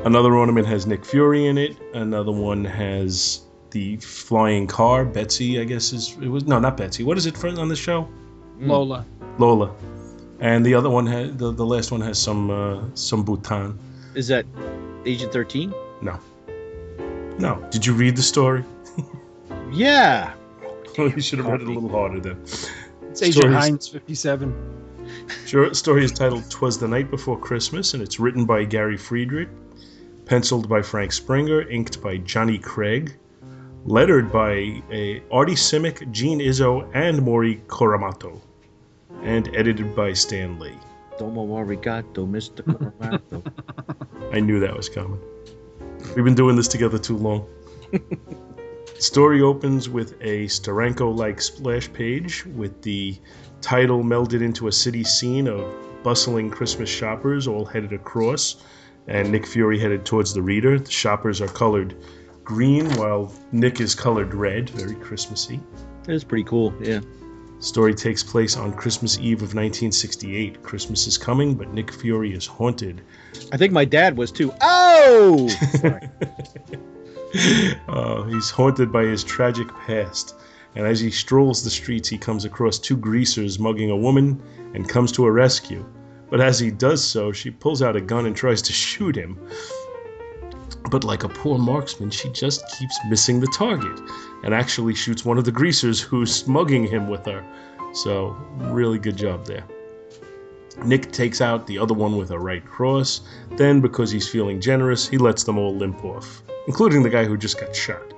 [0.05, 1.77] Another ornament has Nick Fury in it.
[1.95, 5.05] Another one has the flying car.
[5.05, 7.03] Betsy, I guess is it was no, not Betsy.
[7.03, 8.09] What is it for on the show?
[8.59, 8.69] Mm.
[8.69, 9.07] Lola.
[9.39, 9.75] Lola.
[10.41, 13.79] And the other one has the, the last one has some uh, some Bhutan.
[14.15, 14.45] is that
[15.07, 15.73] Agent 13?
[16.03, 16.19] No.
[17.39, 17.67] No.
[17.71, 18.65] Did you read the story?
[19.73, 20.33] Yeah.
[20.97, 22.41] you should have read it a little harder then.
[22.43, 24.55] It's Agent Stories- Heinz 57.
[25.45, 29.49] Short story is titled "Twas the Night Before Christmas," and it's written by Gary Friedrich,
[30.27, 33.17] penciled by Frank Springer, inked by Johnny Craig,
[33.85, 38.41] lettered by a Artie Simek, Gene Izzo, and Morrie Kuramoto,
[39.23, 40.75] and edited by Stan Lee.
[41.19, 42.63] Domo arigato, Mr.
[42.63, 44.33] Kuramoto.
[44.33, 45.21] I knew that was coming.
[46.15, 47.47] We've been doing this together too long.
[48.99, 53.17] Story opens with a Steranko like splash page with the
[53.61, 55.65] title melded into a city scene of
[56.03, 58.65] bustling Christmas shoppers all headed across,
[59.07, 60.79] and Nick Fury headed towards the reader.
[60.79, 61.97] The shoppers are colored
[62.45, 65.61] green while Nick is colored red, very Christmassy.
[66.05, 66.75] That is pretty cool.
[66.81, 67.01] Yeah.
[67.59, 70.63] Story takes place on Christmas Eve of 1968.
[70.63, 73.03] Christmas is coming, but Nick Fury is haunted
[73.53, 74.53] I think my dad was too.
[74.61, 75.49] Oh!
[75.49, 76.09] Sorry.
[77.89, 80.35] uh, he's haunted by his tragic past,
[80.75, 84.43] and as he strolls the streets, he comes across two greasers mugging a woman
[84.75, 85.85] and comes to her rescue.
[86.31, 89.39] But as he does so, she pulls out a gun and tries to shoot him.
[90.91, 93.99] But like a poor marksman, she just keeps missing the target
[94.45, 97.45] and actually shoots one of the greasers who's mugging him with her.
[97.93, 99.65] So, really good job there.
[100.85, 103.23] Nick takes out the other one with a right cross.
[103.53, 107.37] Then, because he's feeling generous, he lets them all limp off, including the guy who
[107.37, 108.13] just got shot.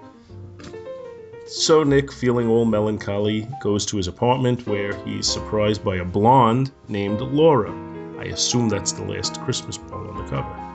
[1.46, 6.72] So, Nick, feeling all melancholy, goes to his apartment where he's surprised by a blonde
[6.88, 7.72] named Laura.
[8.18, 10.68] I assume that's the last Christmas poem on the cover.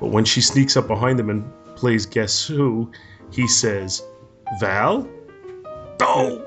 [0.00, 2.90] But when she sneaks up behind him and plays Guess Who,
[3.30, 4.02] he says,
[4.60, 5.08] Val?
[6.00, 6.46] Oh!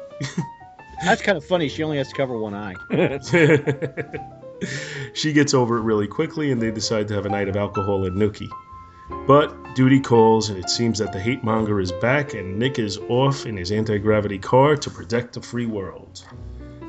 [1.03, 1.67] That's kind of funny.
[1.67, 2.75] She only has to cover one eye.
[5.13, 8.05] she gets over it really quickly and they decide to have a night of alcohol
[8.05, 8.49] at Nookie.
[9.27, 12.97] But duty calls and it seems that the hate monger is back and Nick is
[13.09, 16.25] off in his anti gravity car to protect the free world.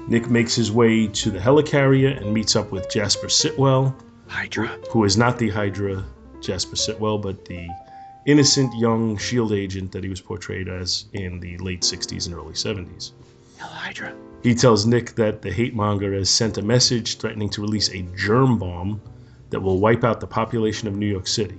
[0.09, 3.95] Nick makes his way to the helicarrier and meets up with Jasper Sitwell,
[4.27, 4.79] Hydra.
[4.91, 6.05] who is not the Hydra
[6.41, 7.69] Jasper Sitwell, but the
[8.27, 12.55] innocent young SHIELD agent that he was portrayed as in the late 60s and early
[12.55, 13.13] 70s.
[13.57, 14.15] Hell, Hydra.
[14.43, 18.03] He tells Nick that the hate monger has sent a message threatening to release a
[18.17, 19.01] germ bomb
[19.51, 21.59] that will wipe out the population of New York City.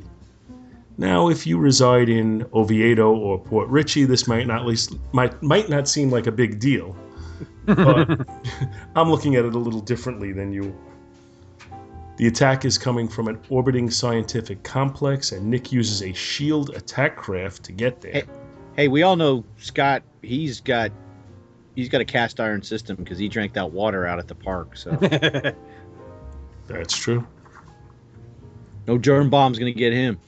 [0.97, 5.69] Now, if you reside in Oviedo or Port Richey, this might not least might might
[5.69, 6.95] not seem like a big deal,
[7.66, 8.28] but
[8.95, 10.76] I'm looking at it a little differently than you.
[12.18, 17.16] The attack is coming from an orbiting scientific complex, and Nick uses a shield attack
[17.18, 18.11] craft to get there.
[18.14, 18.24] Hey.
[18.76, 20.01] Hey, we all know Scott.
[20.24, 20.91] He's got
[21.76, 24.76] he's got a cast iron system because he drank that water out at the park.
[24.76, 24.91] So
[26.68, 27.26] That's true.
[28.88, 30.20] no germ bomb's gonna get him.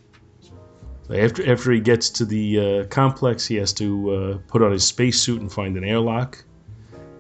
[1.12, 4.84] After after he gets to the uh, complex, he has to uh, put on his
[4.84, 6.44] spacesuit and find an airlock.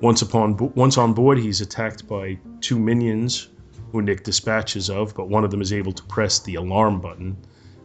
[0.05, 3.49] Once upon once on board, he's attacked by two minions,
[3.91, 5.15] who Nick dispatches of.
[5.15, 7.35] But one of them is able to press the alarm button.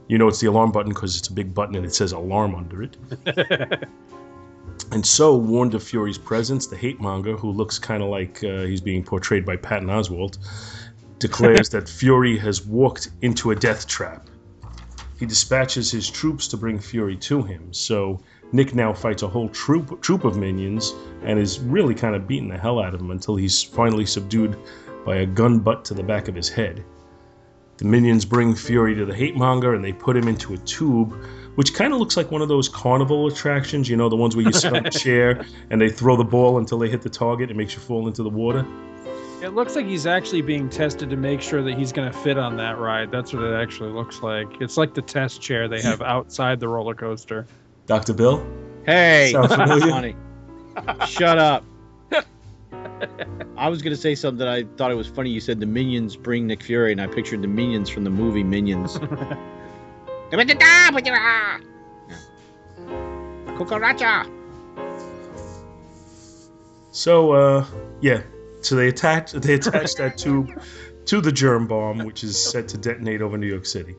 [0.06, 2.54] You know it's the alarm button because it's a big button and it says alarm
[2.54, 2.98] under it.
[4.92, 8.64] and so, warned of Fury's presence, the hate monger, who looks kind of like uh,
[8.64, 10.36] he's being portrayed by Patton Oswalt,
[11.18, 14.28] declares that Fury has walked into a death trap.
[15.18, 17.72] He dispatches his troops to bring Fury to him.
[17.72, 18.20] So
[18.52, 22.48] Nick now fights a whole troop troop of minions and is really kind of beating
[22.48, 24.56] the hell out of him until he's finally subdued
[25.04, 26.84] by a gun butt to the back of his head.
[27.78, 31.14] The minions bring Fury to the hate monger and they put him into a tube,
[31.54, 34.44] which kind of looks like one of those carnival attractions, you know, the ones where
[34.44, 37.48] you sit on a chair and they throw the ball until they hit the target
[37.48, 38.66] and makes you fall into the water.
[39.42, 42.36] It looks like he's actually being tested to make sure that he's going to fit
[42.36, 43.10] on that ride.
[43.10, 44.60] That's what it actually looks like.
[44.60, 47.46] It's like the test chair they have outside the roller coaster.
[47.90, 48.12] Dr.
[48.14, 48.46] Bill?
[48.86, 49.90] Hey, Sounds familiar?
[49.90, 50.14] funny.
[51.08, 51.64] Shut up.
[53.56, 55.30] I was gonna say something that I thought it was funny.
[55.30, 58.44] You said the minions bring Nick Fury, and I pictured the minions from the movie
[58.44, 58.96] Minions.
[63.56, 64.30] Cucaracha.
[66.92, 67.66] So, uh,
[68.00, 68.22] yeah.
[68.60, 70.48] So they attach they attach that tube
[71.06, 73.96] to the germ bomb, which is set to detonate over New York City.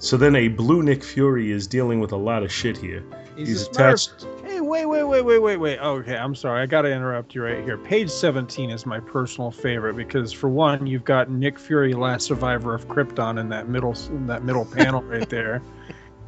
[0.00, 3.04] So then a blue Nick Fury is dealing with a lot of shit here.
[3.36, 4.26] He's, He's attached.
[4.44, 5.78] Hey, wait, wait, wait, wait, wait, wait.
[5.80, 6.62] Oh, okay, I'm sorry.
[6.62, 7.76] I got to interrupt you right here.
[7.76, 12.74] Page 17 is my personal favorite because, for one, you've got Nick Fury, last survivor
[12.74, 15.62] of Krypton, in that middle in that middle panel right there.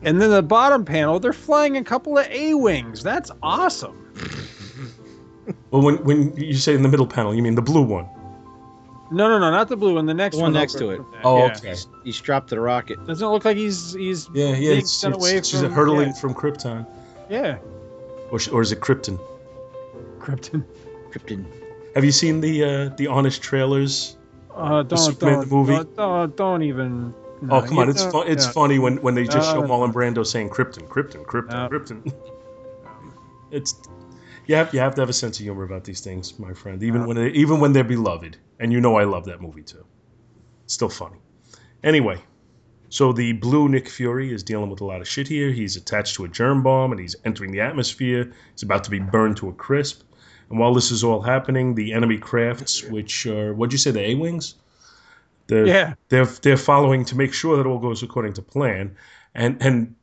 [0.02, 3.02] And then the bottom panel, they're flying a couple of A wings.
[3.02, 3.96] That's awesome.
[5.70, 8.08] Well, when when you say in the middle panel, you mean the blue one.
[9.12, 10.06] No, no, no, not the blue one.
[10.06, 11.06] The next The one one next over to it.
[11.24, 11.56] Oh, yeah.
[11.56, 11.74] okay.
[12.04, 13.04] He's strapped to the rocket.
[13.06, 14.58] Doesn't it look like he's he's Yeah, yeah.
[14.58, 16.86] being It's, sent it's- away she's from hurtling yeah, from Krypton,
[17.28, 17.58] yeah.
[18.30, 19.18] or, or is it Krypton?
[20.20, 20.64] Krypton.
[21.12, 21.44] Krypton.
[21.94, 24.16] Have you seen the uh, the honest trailers?
[24.54, 25.72] Uh, don't Superman don't, the movie?
[25.72, 27.14] don't don't don't even.
[27.42, 28.52] no, oh come on, it's don't- fun, it's yeah.
[28.52, 31.68] funny when, when they just No, show no, Marlon Brando saying Krypton, Krypton, Krypton, No.
[31.68, 32.14] Krypton.
[33.50, 33.74] it's
[34.46, 36.82] you have you have to have a sense of humor about these things, my friend.
[36.82, 37.08] Even No.
[37.08, 39.84] when they, even when they're beloved, and you know I love that movie too.
[40.64, 41.18] It's still funny.
[41.82, 42.22] Anyway,
[42.90, 45.50] so the blue Nick Fury is dealing with a lot of shit here.
[45.50, 48.32] He's attached to a germ bomb and he's entering the atmosphere.
[48.52, 50.02] He's about to be burned to a crisp.
[50.50, 54.10] And while this is all happening, the enemy crafts, which are what'd you say, the
[54.10, 54.56] A wings?
[55.46, 58.96] They're, Yeah, they're they're following to make sure that all goes according to plan.
[59.34, 59.94] And and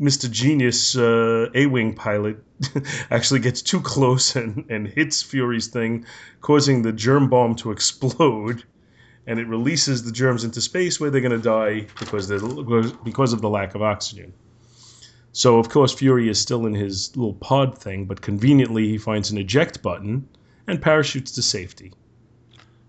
[0.00, 0.30] Mr.
[0.30, 2.42] Genius, uh, A-wing pilot,
[3.10, 6.06] actually gets too close and, and hits Fury's thing,
[6.40, 8.64] causing the germ bomb to explode,
[9.26, 12.40] and it releases the germs into space where they're going to die because they're,
[13.04, 14.32] because of the lack of oxygen.
[15.32, 19.30] So of course Fury is still in his little pod thing, but conveniently he finds
[19.30, 20.28] an eject button
[20.66, 21.92] and parachutes to safety.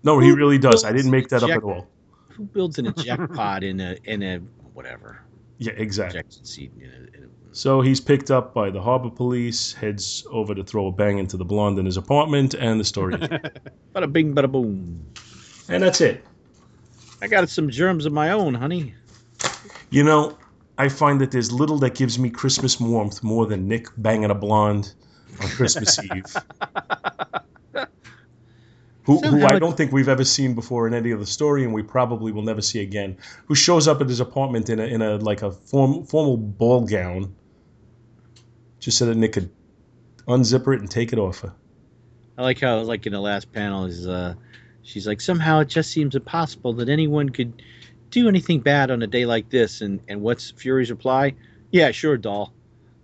[0.02, 0.84] No, he really does.
[0.84, 1.88] I didn't make that up at all.
[2.28, 4.38] Who builds an eject pod in a in a
[4.74, 5.23] whatever
[5.58, 6.20] Yeah, exactly.
[6.20, 6.72] ejection seat?
[6.76, 10.64] In a, in a, So he's picked up by the harbor police, heads over to
[10.64, 13.14] throw a bang into the blonde in his apartment, and the story.
[13.94, 15.06] bada bing, bada boom.
[15.68, 16.24] and that's it.
[17.22, 18.94] I got some germs of my own, honey.
[19.90, 20.36] You know,
[20.76, 24.34] I find that there's little that gives me Christmas warmth more than Nick banging a
[24.34, 24.92] blonde
[25.40, 26.36] on Christmas Eve.
[29.04, 31.74] Who, who I don't think we've ever seen before in any of the story, and
[31.74, 33.18] we probably will never see again.
[33.46, 36.86] Who shows up at his apartment in a in a like a form, formal ball
[36.86, 37.34] gown,
[38.80, 39.50] just so that Nick could
[40.26, 41.52] unzip it and take it off her.
[42.38, 44.34] I like how, like in the last panel, is uh,
[44.82, 47.62] she's like, somehow it just seems impossible that anyone could
[48.08, 49.82] do anything bad on a day like this.
[49.82, 51.34] And and what's Fury's reply?
[51.70, 52.54] Yeah, sure, doll.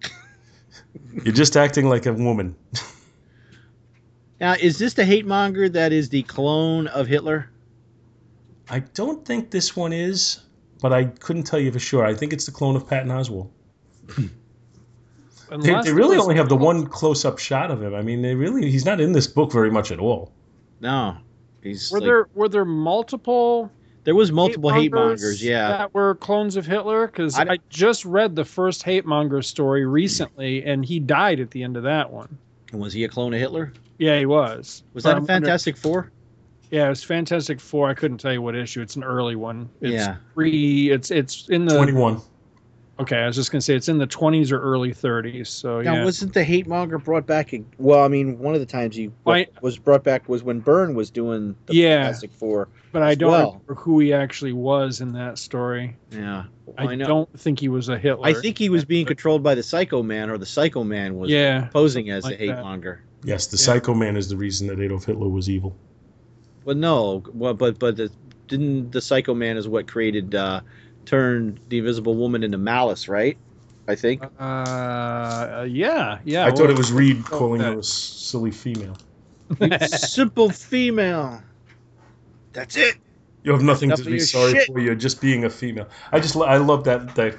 [1.24, 2.56] You're just acting like a woman.
[4.40, 7.50] Now, is this the hate monger that is the clone of Hitler?
[8.70, 10.40] I don't think this one is,
[10.80, 12.06] but I couldn't tell you for sure.
[12.06, 13.50] I think it's the clone of Patton Oswalt.
[14.10, 14.26] Hmm.
[15.62, 17.92] They, they really only have the one close-up shot of him.
[17.92, 20.32] I mean, they really he's not in this book very much at all.
[20.80, 21.16] No,
[21.60, 23.70] he's Were like- there were there multiple
[24.04, 25.44] there was multiple hate mongers mongers.
[25.44, 27.08] Yeah, that were clones of Hitler?
[27.08, 31.50] Because I I, just read the first hate monger story recently, and he died at
[31.50, 32.38] the end of that one.
[32.72, 33.72] was he a clone of Hitler?
[34.00, 34.82] Yeah, he was.
[34.94, 36.10] Was But that I'm a um, wondering- Fantastic Four?
[36.70, 37.88] Yeah, it was Fantastic Four.
[37.90, 38.80] I couldn't tell you what issue.
[38.80, 39.68] It's an early one.
[39.80, 40.16] It's Yeah.
[40.34, 40.90] Pre.
[40.90, 41.76] It's it's in the.
[41.76, 42.20] Twenty-one.
[43.00, 45.48] Okay, I was just gonna say it's in the twenties or early thirties.
[45.48, 46.04] So Now, yeah.
[46.04, 47.52] wasn't the hate monger brought back?
[47.54, 50.60] ag- Well, I mean, one of the times he I- was brought back was when
[50.60, 52.02] Byrne was doing the Yeah.
[52.04, 52.68] Fantastic Four.
[52.92, 53.46] but I don't well.
[53.52, 55.96] remember who he actually was in that story.
[56.12, 56.44] Yeah,
[56.78, 58.26] I, I don't think he was a Hitler.
[58.26, 61.30] I think he was being controlled by the Psycho Man, or the Psycho Man was
[61.30, 61.68] Yeah.
[61.72, 62.62] posing as like the hate that.
[62.62, 63.02] monger.
[63.22, 63.64] Yes, the Yeah.
[63.64, 65.76] Psycho Man is the reason that Adolf Hitler was evil.
[66.64, 68.10] Well, no, well, but but the,
[68.48, 70.60] didn't the Psycho Man is what created uh,
[71.06, 73.36] turned the Invisible Woman into Malice, right?
[73.88, 74.22] I think.
[74.38, 76.46] Uh, yeah, yeah.
[76.46, 78.96] I thought it was Reed oh, calling that- her a silly female.
[79.88, 81.42] Simple female.
[82.52, 82.96] That's it.
[83.42, 84.66] You have nothing Enough to be sorry shit.
[84.66, 84.78] for.
[84.78, 85.88] You're just being a female.
[86.12, 87.36] I just I love that that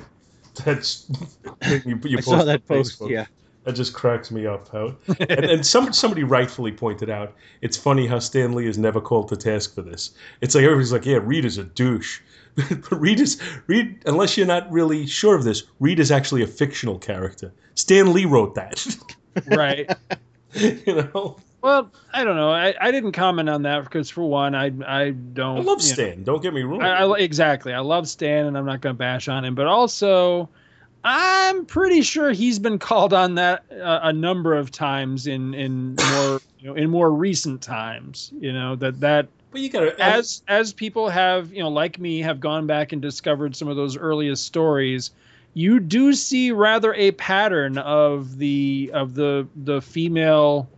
[0.65, 1.09] that's
[1.85, 2.99] you, you I saw that post.
[2.99, 3.11] Facebook.
[3.11, 3.27] Yeah.
[3.63, 4.69] That just cracks me up.
[4.69, 8.99] How and, and some somebody rightfully pointed out it's funny how Stan Lee is never
[8.99, 10.11] called to task for this.
[10.41, 12.21] It's like everybody's like, yeah, Reed is a douche.
[12.55, 16.47] but Reed is Reed, unless you're not really sure of this, Reed is actually a
[16.47, 17.53] fictional character.
[17.75, 18.85] Stan Lee wrote that.
[19.47, 19.89] right.
[20.53, 22.51] you know, Well, I don't know.
[22.51, 25.57] I, I didn't comment on that because for one, I I don't.
[25.57, 26.23] I love you know, Stan.
[26.23, 26.81] Don't get me wrong.
[26.81, 27.73] I, I exactly.
[27.73, 29.53] I love Stan, and I'm not going to bash on him.
[29.53, 30.49] But also,
[31.03, 35.95] I'm pretty sure he's been called on that uh, a number of times in in
[35.95, 38.31] more you know in more recent times.
[38.39, 42.19] You know that that but you gotta as as people have you know like me
[42.19, 45.11] have gone back and discovered some of those earliest stories
[45.53, 50.69] you do see rather a pattern of the of the the female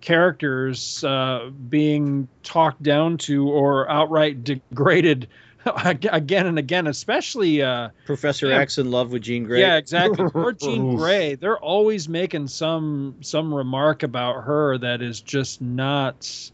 [0.00, 5.28] characters uh, being talked down to or outright degraded
[5.84, 8.58] again and again especially uh Professor Yeah.
[8.58, 9.60] X in love with Jean Grey.
[9.60, 15.20] yeah exactly or jean grey they're always making some some remark about her that is
[15.20, 16.50] just not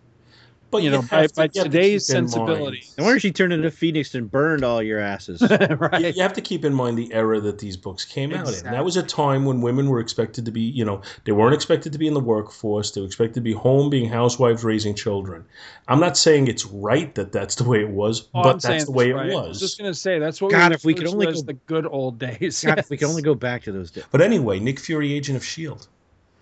[0.69, 2.95] But you know, have by, to- by to today's keep in mind- sensibilities.
[2.99, 5.41] No wonder she turned into Phoenix and burned all your asses.
[5.51, 6.15] You, right.
[6.17, 8.65] you have to keep in mind the era that these books came out in.
[8.65, 11.93] That was a time when women were expected to be, you know, they weren't expected
[11.93, 12.91] to be in the workforce.
[12.91, 15.45] They were expected to be home, being housewives, raising children.
[15.89, 18.85] I'm not saying it's right that that's the way it was, Oh, but I'm that's
[18.87, 19.29] the way right.
[19.31, 20.51] it I was just gonna say that's what.
[20.51, 22.65] God, we if we could only go- the good old days.
[22.65, 24.05] God, if we can only go back to those days.
[24.11, 25.87] But anyway, Nick Fury, Agent of Shield.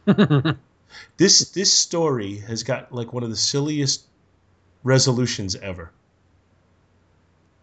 [1.16, 4.07] This this story has got like one of the silliest
[4.85, 5.91] resolutions ever.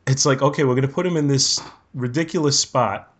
[0.07, 1.61] It's like, okay, we're going to put him in this
[1.93, 3.13] ridiculous spot.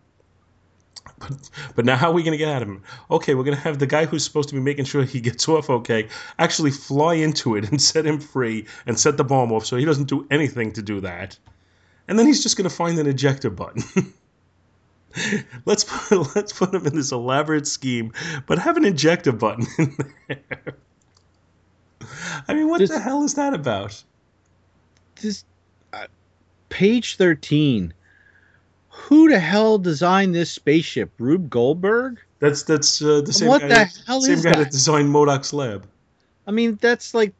[1.18, 2.82] But, but now how are we going to get at him?
[3.10, 5.48] Okay, we're going to have the guy who's supposed to be making sure he gets
[5.48, 9.64] off okay actually fly into it and set him free and set the bomb off
[9.64, 11.38] so he doesn't do anything to do that.
[12.08, 13.82] And then he's just going to find an ejector button.
[15.64, 18.12] let's put, let's put him in this elaborate scheme,
[18.46, 19.96] but have an ejector button in
[20.28, 20.76] there.
[22.48, 24.02] I mean, what Just- the hell is that about?
[25.20, 25.44] This
[25.92, 26.06] uh,
[26.68, 27.94] page thirteen.
[28.88, 31.10] Who the hell designed this spaceship?
[31.18, 32.18] Rube Goldberg?
[32.40, 33.68] That's that's uh, the same what guy.
[33.68, 34.70] the hell same is guy that that?
[34.70, 35.86] designed MODOK's lab.
[36.46, 37.32] I mean, that's like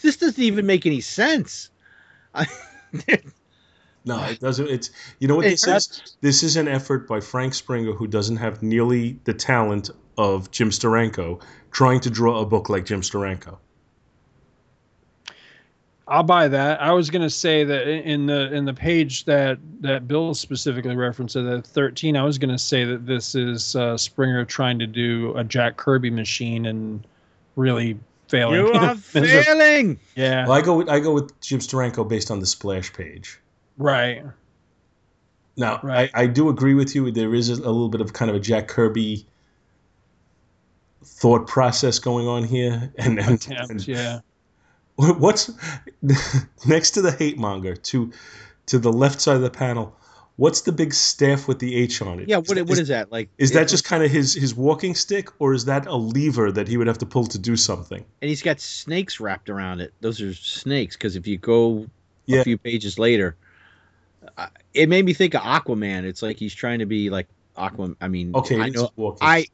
[0.00, 1.70] this doesn't even make any sense.
[2.34, 2.46] I,
[4.04, 4.68] No, it doesn't.
[4.68, 4.90] It's
[5.20, 6.16] you know what It this is.
[6.20, 10.70] This is an effort by Frank Springer, who doesn't have nearly the talent of Jim
[10.70, 11.40] Steranko,
[11.70, 13.58] trying to draw a book like Jim Steranko.
[16.12, 16.82] I'll buy that.
[16.82, 21.36] I was gonna say that in the in the page that that Bill specifically referenced
[21.36, 25.34] at the 13, I was gonna say that this is uh, Springer trying to do
[25.38, 27.06] a Jack Kirby machine and
[27.56, 27.98] really
[28.28, 28.56] failing.
[28.56, 29.98] you are failing.
[30.14, 33.40] Yeah, Well, I go with I go with Jim Steranko based on the splash page.
[33.78, 34.22] right.
[35.56, 36.10] Now, Right.
[36.12, 37.10] I, I do agree with you.
[37.10, 39.26] There is a, a little bit of kind of a Jack Kirby
[41.04, 44.20] thought process going on here, and, and, Attempt, and yeah.
[45.18, 45.50] what's
[46.66, 48.12] next to the hate monger to
[48.66, 49.96] to the left side of the panel?
[50.36, 52.28] What's the big staff with the H on it?
[52.28, 53.28] Yeah, what, what is that like?
[53.36, 56.68] Is that just kind of his his walking stick, or is that a lever that
[56.68, 58.04] he would have to pull to do something?
[58.22, 59.92] And he's got snakes wrapped around it.
[60.00, 61.86] Those are snakes because if you go
[62.26, 62.40] Yeah.
[62.40, 63.36] a few pages later,
[64.38, 66.04] uh, it made me think of Aquaman.
[66.04, 67.96] It's like he's trying to be like Aquaman.
[68.00, 68.90] I mean, Okay, I know.
[69.20, 69.46] I-.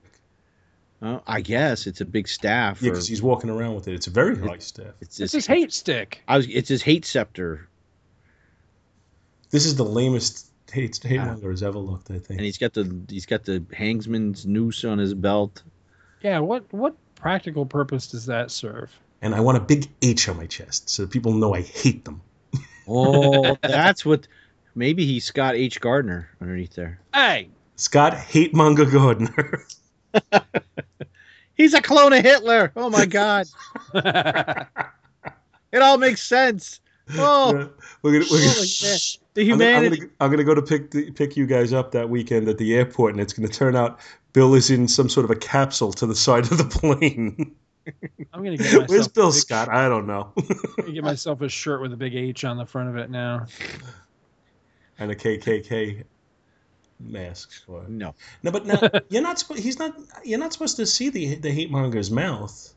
[1.01, 2.83] Uh, I guess it's a big staff.
[2.83, 3.95] Yeah, because he's walking around with it.
[3.95, 4.95] It's a very high staff.
[5.01, 6.23] it's It's his his hate stick.
[6.27, 6.47] I was.
[6.49, 7.69] It's his hate scepter,
[9.51, 11.27] This is the lamest hate hate Ah.
[11.27, 12.11] monger has ever looked.
[12.11, 12.31] I think.
[12.31, 15.63] and he's got the he's got the hangsman's noose on his belt.
[16.23, 16.41] Yeah.
[16.41, 18.91] What what practical purpose does that serve?
[19.23, 22.05] And I want a big H on my chest so that people know I hate
[22.05, 22.21] them.
[22.91, 24.27] Oh, that's what.
[24.75, 25.79] Maybe he's Scott H.
[25.81, 27.01] Gardner underneath there.
[27.13, 27.51] Hey.
[27.77, 29.63] Scott Hate Monger Gardner.
[31.59, 32.73] He's a clone of Hitler.
[32.77, 33.47] Oh my God!
[35.71, 36.81] It all makes sense.
[37.17, 37.53] Oh,
[38.03, 38.99] we're gonna, we're gonna, Holy man.
[39.35, 39.97] the I'm, gonna, I'm, humanity.
[39.99, 42.75] gonna, I'm gonna go to pick the, pick you guys up that weekend at the
[42.75, 43.99] airport, and it's gonna turn out
[44.33, 47.55] Bill is in some sort of a capsule to the side of the plane.
[48.35, 48.89] I'm gonna get myself.
[48.89, 49.69] Where's Bill big- Scott?
[49.71, 50.33] I don't know.
[50.37, 50.47] I'm
[50.79, 53.47] gonna get myself a shirt with a big H on the front of it now.
[54.99, 56.05] and a KKK
[57.01, 57.51] mask.
[57.69, 57.85] Or...
[57.89, 59.39] No, No, but now you're not.
[59.39, 59.63] supposed.
[59.63, 59.95] He's not.
[60.25, 62.75] You're not supposed to see the the hate monger's mouth.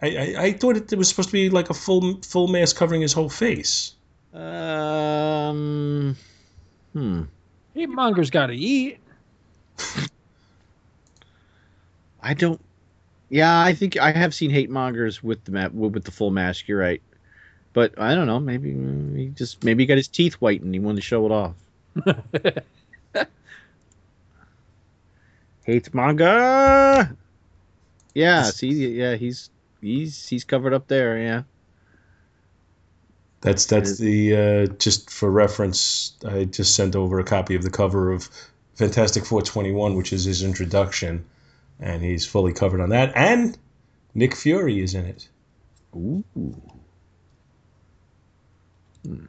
[0.00, 3.02] I, I, I thought it, was supposed to be like a full full mask covering
[3.02, 3.92] his whole face.
[4.32, 6.16] um,
[6.92, 7.22] hmm.
[7.74, 8.98] Hate monger's got to eat.
[12.22, 12.60] I don't.
[13.28, 16.66] Yeah, I think I have seen hate mongers with the ma- with the full mask.
[16.66, 17.02] You're right,
[17.74, 18.40] but I don't know.
[18.40, 20.72] Maybe he just maybe he got his teeth whitened.
[20.74, 21.54] He wanted to show it off.
[25.64, 27.16] Hate manga.
[28.14, 29.50] Yeah, see, yeah, he's
[29.80, 31.18] he's he's covered up there.
[31.18, 31.42] Yeah.
[33.40, 36.14] That's that's the uh, just for reference.
[36.26, 38.28] I just sent over a copy of the cover of
[38.74, 41.24] Fantastic Four twenty one, which is his introduction,
[41.78, 43.12] and he's fully covered on that.
[43.14, 43.56] And
[44.14, 45.28] Nick Fury is in it.
[45.94, 46.24] Ooh.
[49.06, 49.28] I-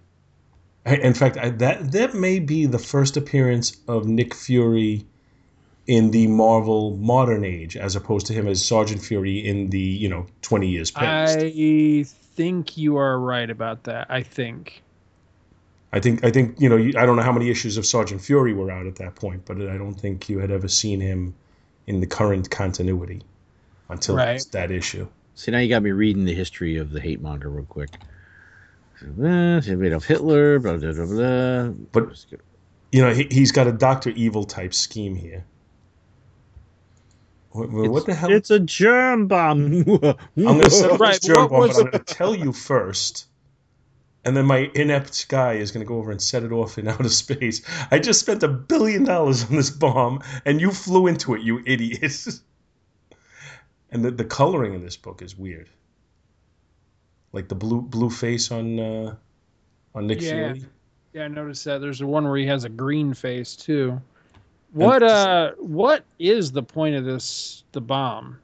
[0.86, 5.06] In fact, I, that that may be the first appearance of Nick Fury
[5.88, 10.08] in the Marvel modern age, as opposed to him as Sergeant Fury in the you
[10.10, 11.40] know twenty years past.
[11.40, 14.08] I, I think you are right about that.
[14.10, 14.82] I think.
[15.92, 18.54] I think I think you know I don't know how many issues of Sergeant Fury
[18.54, 21.36] were out at that point, but I don't think you had ever seen him
[21.88, 23.24] in the current continuity
[23.90, 24.46] until Right.
[24.52, 25.08] that issue.
[25.34, 27.90] See, now you got me reading the history of the hate monger real quick.
[29.02, 31.68] Uh, Adolf Hitler, blah, blah, blah, blah.
[31.92, 32.26] But
[32.92, 35.46] you know he, he's got a Doctor Evil type scheme here.
[37.52, 38.32] What, what the hell?
[38.32, 39.66] It's a germ bomb.
[39.84, 39.84] I'm
[40.36, 42.54] going to set up Right, this germ bomb, was- but I'm going to tell you
[42.54, 43.26] first.
[44.26, 46.88] And then my inept guy is going to go over and set it off in
[46.90, 47.62] outer space.
[47.90, 51.64] I just spent a billion dollars on this bomb, and you flew into it, you
[51.66, 52.28] idiot.
[53.92, 55.70] and the, the coloring in this book is weird.
[57.32, 59.16] Like the blue blue face on uh,
[59.96, 60.54] on Nick Yeah.
[60.54, 60.66] Fury.
[61.14, 61.80] Yeah, I noticed that.
[61.82, 64.00] There's the one where he has a green face too.
[64.74, 68.38] What uh what is the point of this the bomb?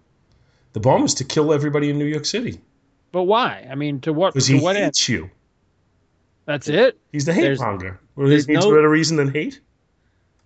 [0.73, 2.59] The bomb is to kill everybody in New York City
[3.11, 3.67] But why?
[3.69, 4.86] I mean to what because he what end?
[4.86, 5.29] hates you.
[6.45, 6.97] That's it?
[7.11, 7.99] He's the hate There's- monger.
[8.15, 9.59] Well, there's there's no- no better reason than hate.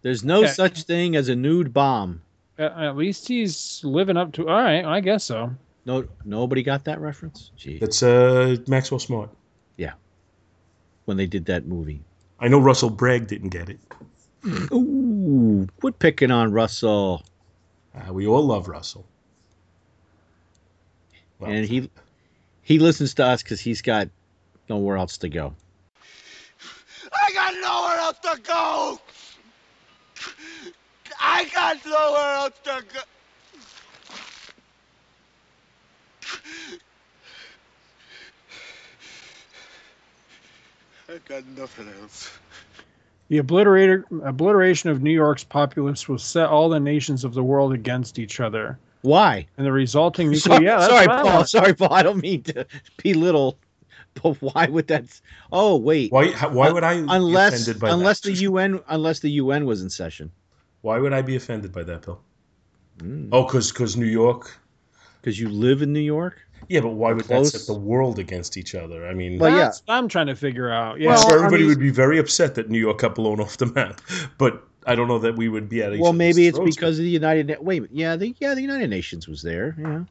[0.02, 0.52] There's no Okay.
[0.52, 2.22] such thing as a nude bomb.
[2.58, 5.52] At, at least he's living up to all right, I guess so.
[5.86, 7.52] No, nobody got that reference.
[7.56, 9.30] Gee, That's uh, Maxwell Smart.
[9.78, 9.94] Yeah.
[11.06, 12.02] When they did that movie.
[12.40, 13.80] I know Russell Bragg didn't get it.
[14.72, 17.24] Ooh, quit picking on Russell.
[17.94, 19.06] Uh, we all love Russell.
[21.40, 21.90] Well, and he
[22.62, 24.10] he listens to us because he's got
[24.70, 25.56] nowhere else to go.
[27.12, 29.00] I got nowhere else to go.
[31.20, 33.00] I got nowhere else to go.
[41.10, 42.30] I got nothing else.
[43.30, 48.20] The obliteration of New York's populace will set all the nations of the world against
[48.20, 48.80] each other.
[49.02, 49.48] Why?
[49.58, 51.26] And the resulting nuclear Sorry, yeah, sorry, Paul.
[51.26, 51.50] want.
[51.50, 51.94] Sorry, Paul.
[51.94, 52.66] I don't mean to
[53.02, 53.58] belittle,
[54.22, 55.06] but why would that?
[55.52, 56.12] Oh, wait.
[56.12, 56.32] why?
[56.32, 58.30] Why would I be unless offended by unless that?
[58.30, 60.32] the UN unless the UN was in session.
[60.82, 62.22] Why would I be offended by that, Bill?
[62.98, 64.60] Because Oh, because because New York.
[65.24, 66.38] You live in New York.
[66.68, 67.52] Yeah, but why would Close.
[67.52, 69.08] that set the world against each other?
[69.08, 69.58] I mean, Well, yeah.
[69.66, 71.00] That's what I'm trying to figure out.
[71.00, 71.10] Yeah.
[71.10, 73.58] Well, so I everybody mean- would be very upset that New York got blown off
[73.58, 74.02] the map.
[74.38, 76.76] But I don't know that we would be at each Well, maybe it's throats.
[76.76, 77.48] because of the United.
[77.48, 79.76] Na- Wait, yeah, the yeah the United Nations was there.
[79.80, 80.04] Yeah.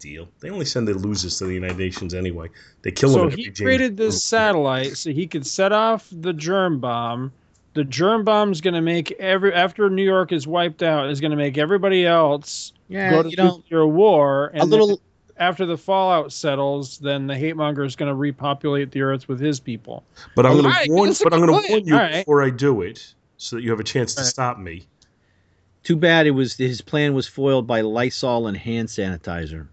[0.00, 0.28] deal.
[0.40, 2.48] They only send their losers to the United Nations anyway.
[2.82, 3.30] They kill them.
[3.30, 7.32] so he every created James- this satellite so he could set off the germ bomb.
[7.74, 11.20] The germ bomb is going to make every after New York is wiped out is
[11.20, 14.50] going to make everybody else Yeah, go to you know, nuclear war.
[14.52, 15.00] And a little.
[15.38, 19.40] after the fallout settles, then the hate monger is going to repopulate the earth with
[19.40, 20.04] his people.
[20.36, 21.12] But I'm going Alright, to warn.
[21.22, 22.26] But I'm going to warn you Alright.
[22.26, 24.30] before I do it, so that you have a chance to Alright.
[24.30, 24.86] stop me.
[25.82, 29.66] Too bad it was his plan was foiled by Lysol and hand sanitizer.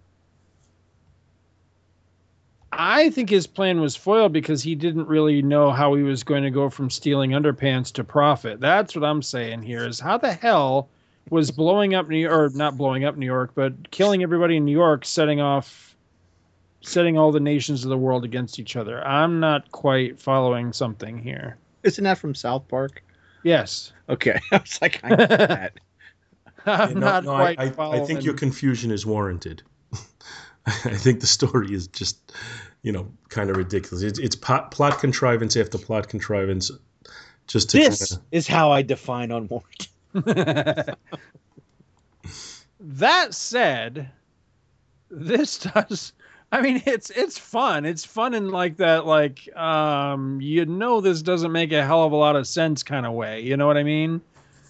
[2.82, 6.44] I think his plan was foiled because he didn't really know how he was going
[6.44, 8.62] to go from stealing underpants to profit.
[8.62, 10.88] That's what I'm saying here is how the hell
[11.30, 14.64] was blowing up New York, or not blowing up New York, but killing everybody in
[14.64, 15.94] New York, setting off,
[16.80, 19.06] setting all the nations of the world against each other.
[19.06, 21.58] I'm not quite following something here.
[21.84, 23.04] Isn't that from South Park?
[23.44, 23.92] Yes.
[24.08, 25.74] Okay, I was like, I get that.
[26.66, 28.06] I'm Yeah, no, not no, quite I, I following.
[28.06, 29.64] think your confusion is warranted.
[30.66, 32.34] I think the story is just,
[32.82, 34.03] you know, kind of ridiculous.
[34.03, 36.72] It's, it's plot, plot contrivance after plot contrivance,
[37.47, 39.88] just to this kinda, is how I define unwarranted.
[42.80, 44.10] that said,
[45.10, 46.14] this does.
[46.51, 47.86] I mean, it's it's fun.
[47.86, 52.12] It's fun in like that, like um, you know, this doesn't make a hell of
[52.12, 53.41] a lot of sense kind of way.
[53.41, 54.22] You know what I mean?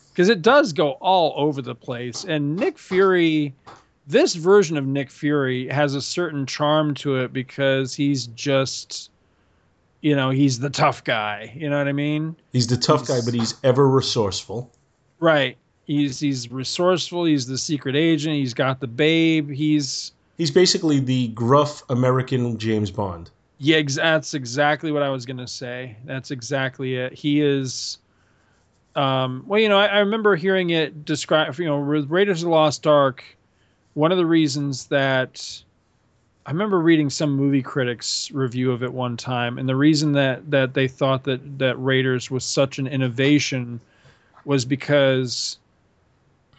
[0.10, 2.26] Because it does go all over the place.
[2.26, 3.54] And Nick Fury,
[4.10, 9.12] this version of Nick Fury has a certain charm to it because he's just,
[10.02, 11.54] you know, he's the tough guy.
[11.56, 12.36] You know what I mean?
[12.52, 14.72] he's the tough guy, but he's ever resourceful.
[15.20, 15.58] Right.
[15.86, 17.26] He's he's resourceful.
[17.26, 18.36] He's the secret agent.
[18.36, 19.50] He's got the babe.
[19.50, 23.30] He's He's basically the gruff American James Bond.
[23.58, 23.82] yeah.
[23.84, 25.98] That's exactly what I was gonna say.
[26.06, 27.14] That's exactly it.
[27.14, 27.98] He is.
[28.96, 31.60] Um, well, you know, I, I remember hearing it described.
[31.60, 33.24] You know, with Raiders of the Lost Ark.
[34.00, 35.62] One of the reasons that
[36.46, 40.50] I remember reading some movie critics review of it one time, and the reason that
[40.52, 43.82] that they thought that that Raiders was such an innovation
[44.46, 45.58] was because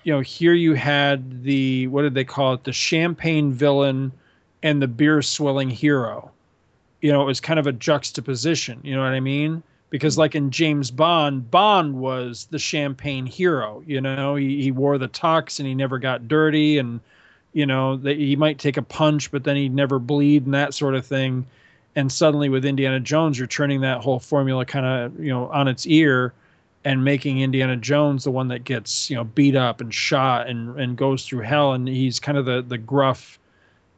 [0.05, 2.65] you know here you had the what did they call it?
[2.65, 4.13] The champagne villain
[4.63, 6.31] and the beer swilling hero.
[7.01, 9.63] You know it was kind of a juxtaposition you know what i mean?
[9.89, 14.35] Because like in james bond bond was the champagne hero you know?
[14.35, 17.01] He, he wore the tux and he never got dirty and
[17.53, 20.75] you know that he might take a punch but then he'd never bleed and that
[20.75, 21.47] sort of thing.
[21.97, 25.69] And suddenly with indiana jones you're turning that whole formula kind of you know on
[25.69, 26.33] its ear
[26.85, 30.79] and making Indiana Jones the one that gets you know beat up and shot and
[30.81, 31.73] and goes through hell.
[31.73, 33.39] And he's kind of the the gruff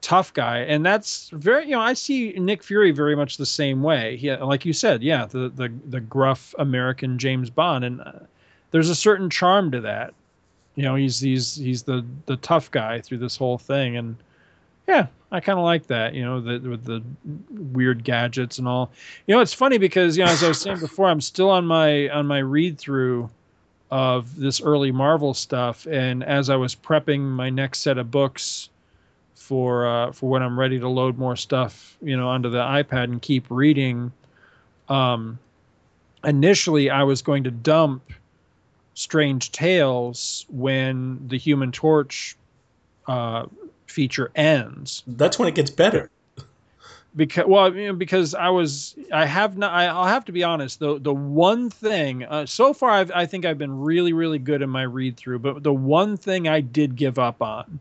[0.00, 0.58] tough guy.
[0.60, 4.16] And that's very you know I see Nick Fury very much the same way.
[4.16, 7.84] He like you said yeah the the the gruff American James Bond.
[7.84, 8.12] And uh,
[8.72, 10.14] there's a certain charm to that
[10.74, 13.96] you know he's he's he's the the tough guy through this whole thing.
[13.96, 14.16] And
[14.88, 17.02] yeah i kind of like that you know the, with the
[17.72, 18.90] weird gadgets and all.
[19.26, 21.66] You know it's funny because you know as i was saying before i'm still on
[21.66, 23.30] my on my read through
[23.90, 25.86] of this early marvel stuff.
[25.86, 28.70] And as i was prepping my next set of books
[29.34, 33.04] for uh, for when i'm ready to load more stuff you know onto the ipad
[33.04, 34.12] and keep reading
[34.88, 35.38] um
[36.24, 38.02] initially i was going to dump
[38.94, 42.36] Strange Tales when the Human Torch
[43.06, 43.46] uh,
[43.86, 45.02] feature ends.
[45.06, 46.10] That's when it gets better.
[47.14, 50.44] Because well, you know, because I was I have not I, will have to be
[50.44, 54.38] honest the the one thing uh, so far I've, I think I've been really really
[54.38, 57.80] good in my read through, but the one thing I did give up on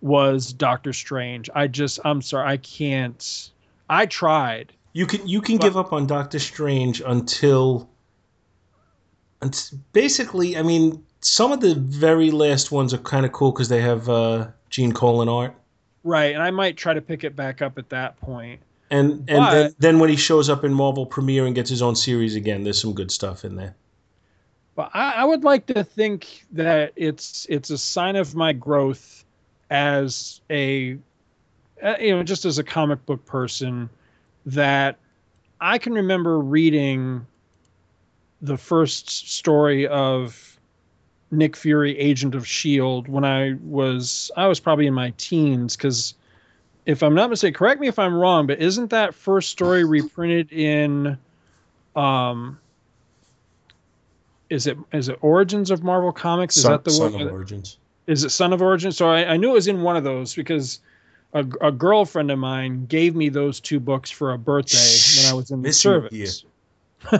[0.00, 1.50] was Doctor Strange.
[1.52, 3.50] I just I'm sorry I can't.
[3.88, 4.72] I tried.
[4.92, 7.89] You can you can but, give up on Doctor Strange until
[9.42, 13.68] and basically, I mean, some of the very last ones are kind of cool because
[13.68, 15.54] they have uh, Gene Colan art.
[16.02, 18.60] Right, and I might try to pick it back up at that point.
[18.90, 21.82] And and but, then, then, when he shows up in Marvel Premiere and gets his
[21.82, 23.76] own series again, there's some good stuff in there.
[24.74, 29.24] But I, I would like to think that it's it's a sign of my growth
[29.70, 30.98] as a
[31.82, 33.88] uh, you know just as a comic book person
[34.46, 34.98] that
[35.60, 37.26] I can remember reading
[38.42, 40.58] the first story of
[41.30, 46.14] Nick Fury, Agent of Shield, when I was I was probably in my teens because
[46.86, 50.52] if I'm not mistaken, correct me if I'm wrong, but isn't that first story reprinted
[50.52, 51.18] in
[51.94, 52.58] um
[54.48, 56.56] is it is it Origins of Marvel Comics?
[56.56, 57.22] Is Son, that the Son one?
[57.22, 57.78] of Origins.
[58.06, 58.96] Is it Son of Origins?
[58.96, 60.80] So I, I knew it was in one of those because
[61.32, 65.34] a, a girlfriend of mine gave me those two books for a birthday when I
[65.34, 66.44] was in the service.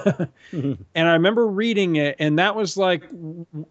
[0.52, 3.04] and I remember reading it, and that was like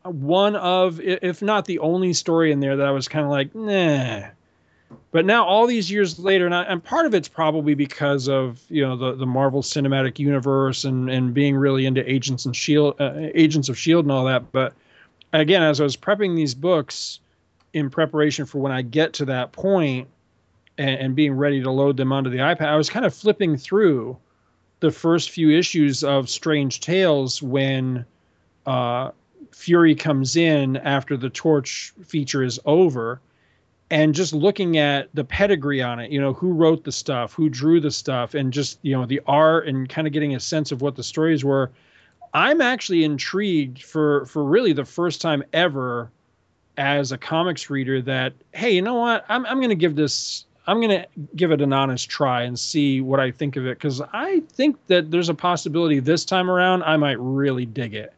[0.03, 3.53] one of, if not the only story in there that I was kind of like,
[3.53, 4.29] nah.
[5.11, 8.59] But now, all these years later, and, I, and part of it's probably because of
[8.69, 12.95] you know the, the Marvel Cinematic Universe and and being really into Agents and Shield,
[12.99, 14.51] uh, Agents of Shield, and all that.
[14.51, 14.73] But
[15.31, 17.19] again, as I was prepping these books
[17.73, 20.07] in preparation for when I get to that point
[20.77, 24.17] and being ready to load them onto the iPad, I was kind of flipping through
[24.79, 28.05] the first few issues of Strange Tales when
[28.65, 29.11] uh,
[29.51, 33.19] Fury comes in after the Torch feature is over,
[33.91, 37.49] and just looking at the pedigree on it, you know, who wrote the stuff, who
[37.49, 40.71] drew the stuff, and just you know the art and kind of getting a sense
[40.71, 41.71] of what the stories were.
[42.33, 46.11] I'm actually intrigued for for really the first time ever
[46.77, 49.25] as a comics reader that hey, you know what?
[49.27, 52.57] I'm I'm going to give this I'm going to give it an honest try and
[52.57, 56.47] see what I think of it because I think that there's a possibility this time
[56.47, 58.13] around I might really dig it.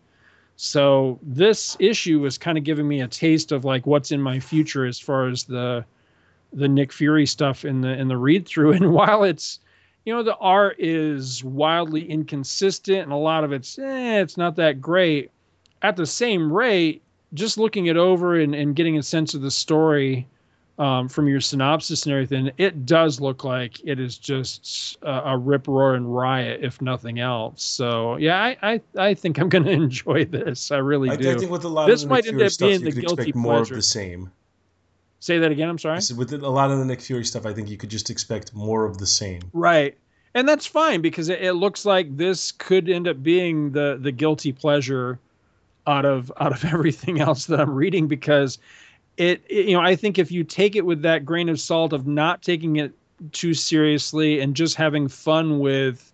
[0.58, 4.42] So this issue is kind of giving me a taste of like what's in my
[4.42, 5.86] future as far as the
[6.52, 8.74] the Nick Fury stuff in the in the read through.
[8.74, 9.60] And while it's
[10.04, 14.58] you know the art is wildly inconsistent and a lot of it's eh, it's not
[14.58, 15.32] that great.
[15.82, 17.02] At the same rate,
[17.34, 20.28] just looking it over and, and getting a sense of the story
[20.80, 25.38] um, from your synopsis and everything, it does look like it is just a, a
[25.38, 27.64] rip roaring riot, if nothing else.
[27.64, 30.72] So yeah, I I, I think I'm going to enjoy this.
[30.72, 31.32] I really I, do.
[31.32, 33.58] I think with a lot this of might end up stuff, being the guilty more
[33.58, 33.74] pleasure.
[33.74, 34.32] of the same.
[35.20, 35.70] Say that again.
[35.70, 36.00] I'm sorry.
[36.18, 38.86] With a lot of the Nick Fury stuff, I think you could just expect more
[38.86, 39.42] of the same.
[39.54, 39.96] Right.
[40.34, 44.12] And that's fine because it, it looks like this could end up being the the
[44.12, 45.20] guilty pleasure
[45.86, 48.58] out of out of everything else that I'm reading because
[49.22, 51.94] it, it, you know i think if you take it with that grain of salt
[51.94, 52.92] of not taking it
[53.32, 56.12] too seriously and just having fun with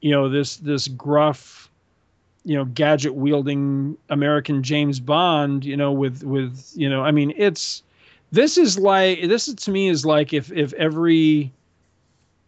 [0.00, 1.70] you know this this gruff
[2.44, 7.32] you know gadget wielding american james bond you know with with you know i mean
[7.36, 7.84] it's
[8.32, 11.52] this is like this to me is like if if every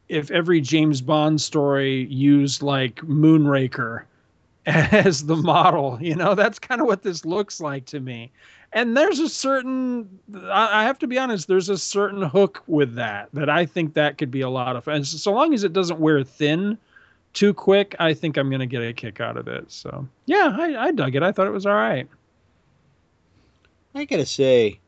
[0.08, 4.02] if every james bond story used like moonraker
[4.66, 8.32] as the model you know that's kind of what this looks like to me
[8.76, 13.30] and there's a certain I, have to be honest there's a certain hook with that
[13.32, 15.98] that i think that could be a lot of fun so long as it doesn't
[15.98, 16.78] wear thin
[17.32, 19.72] too quick i think i'm going to get a kick out of it.
[19.72, 21.22] So yeah I, I dug it.
[21.22, 22.06] I thought it was all right.
[23.94, 24.78] I gotta say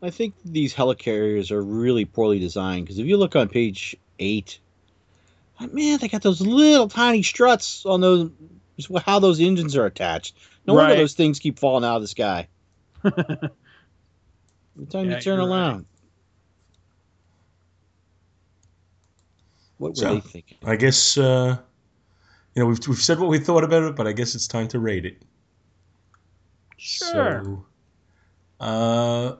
[0.00, 4.60] i think these helicarriers are really poorly designed because if you look on page eight
[5.58, 8.30] uh, man they got those little tiny struts on those
[9.04, 10.36] how those engines are attached.
[10.64, 10.82] No right.
[10.82, 12.46] wonder those things keep falling out of the sky
[14.76, 15.76] Every time yeah, you turn around.
[15.76, 15.86] Right.
[19.78, 20.58] What were so, they thinking?
[20.64, 21.58] I guess uh,
[22.54, 24.68] you know we've we've said what we thought about it, but I guess it's time
[24.68, 25.22] to rate it.
[26.76, 27.42] Sure.
[27.44, 27.66] So,
[28.60, 29.36] Uh,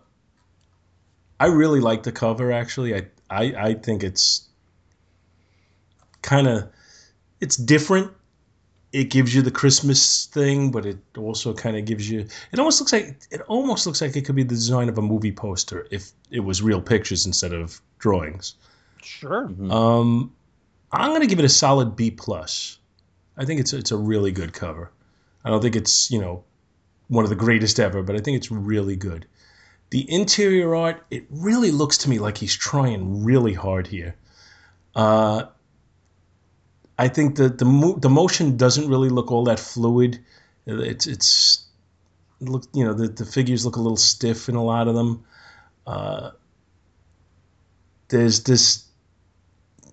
[1.41, 2.53] I really like the cover.
[2.53, 4.49] Actually, I I, I think it's
[6.23, 6.71] kind of
[7.41, 8.13] it's different.
[8.93, 12.27] It gives you the Christmas thing, but it also kind of gives you.
[12.53, 15.03] It almost looks like it almost looks like it could be the design of a
[15.03, 18.55] movie poster if it was real pictures instead of drawings.
[19.03, 19.49] Sure.
[19.49, 19.71] Mhm.
[19.71, 20.33] Um,
[20.91, 22.79] I'm gonna give it a solid B plus.
[23.37, 24.91] I think it's it's a really good cover.
[25.45, 26.43] I don't think it's you know
[27.09, 29.27] one of the greatest ever, but I think it's really good.
[29.91, 34.15] The interior art, it really looks to me like he's trying really hard here.
[34.95, 35.45] Uh,
[36.99, 40.19] I think the the mo- the motion doesn't really look all that fluid.
[40.67, 41.65] It's it's
[42.41, 45.25] look you know the the figures look a little stiff in a lot of them.
[45.87, 46.31] Uh,
[48.09, 48.85] there's this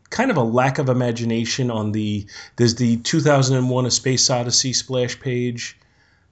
[0.09, 2.25] kind of a lack of imagination on the
[2.55, 5.77] there's the 2001 a space odyssey splash page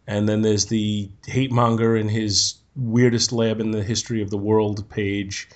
[0.08, 4.38] and then there's the hate monger in his weirdest lab in the history of the
[4.38, 5.50] world page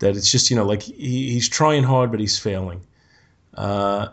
[0.00, 2.80] that it's just you know like he, he's trying hard but he's failing
[3.54, 4.08] uh,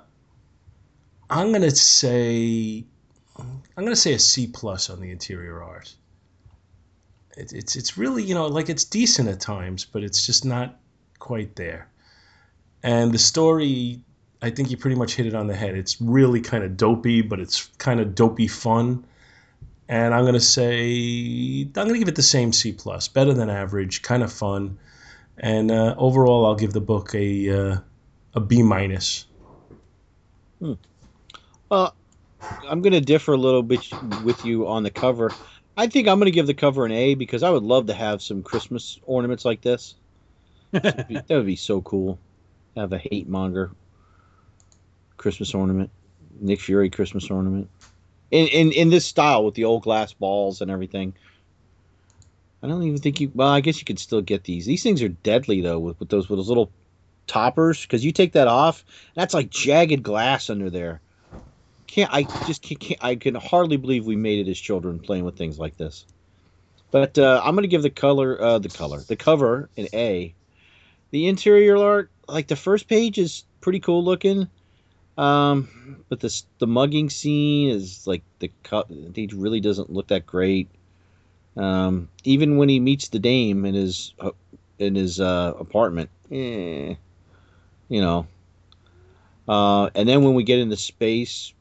[1.34, 2.84] i'm gonna say
[3.38, 5.94] i'm gonna say a c plus on the interior art
[7.36, 10.80] it, it's it's really you know like it's decent at times but it's just not
[11.20, 11.90] quite there
[12.84, 14.02] and the story,
[14.42, 15.76] I think you pretty much hit it on the head.
[15.76, 19.06] It's really kind of dopey, but it's kind of dopey fun.
[19.88, 24.02] And I'm gonna say I'm gonna give it the same C plus, better than average,
[24.02, 24.78] kind of fun.
[25.38, 27.78] And uh, overall, I'll give the book a uh,
[28.34, 29.26] a B minus.
[31.74, 31.96] Well,
[32.70, 33.92] I'm going to differ a little bit
[34.24, 35.32] with you on the cover.
[35.76, 37.96] I think I'm going to give the cover an A because I would love to
[37.96, 39.96] have some Christmas ornaments like this.
[40.72, 42.20] That would be so cool.
[42.78, 43.72] Have a hate monger
[45.18, 45.90] Christmas ornament,
[46.40, 47.72] Nick Fury Christmas ornament,
[48.30, 51.16] in in in this style with the old glass balls and everything.
[52.62, 53.32] I don't even think you.
[53.34, 54.68] Well, I guess you could still get these.
[54.68, 56.70] These things are deadly though, with, with those with those little
[57.26, 57.82] toppers.
[57.82, 58.86] Because you take that off,
[59.16, 61.02] that's like jagged glass under there.
[61.94, 65.26] Can't I just can't, can't I can hardly believe we made it as children playing
[65.26, 66.08] with things like this.
[66.90, 70.34] But uh, I'm gonna give the color, uh, the color, the cover an A.
[71.12, 74.50] The interior art, like the first page, is pretty cool looking.
[75.20, 78.88] Um, but this the mugging scene is like the cut.
[78.90, 80.70] It really doesn't look that great.
[81.56, 84.32] Um, even when he meets the dame in his uh,
[84.80, 86.96] in his uh, apartment, eh,
[87.88, 88.26] you know.
[89.48, 91.54] Uh, and then when we get into space,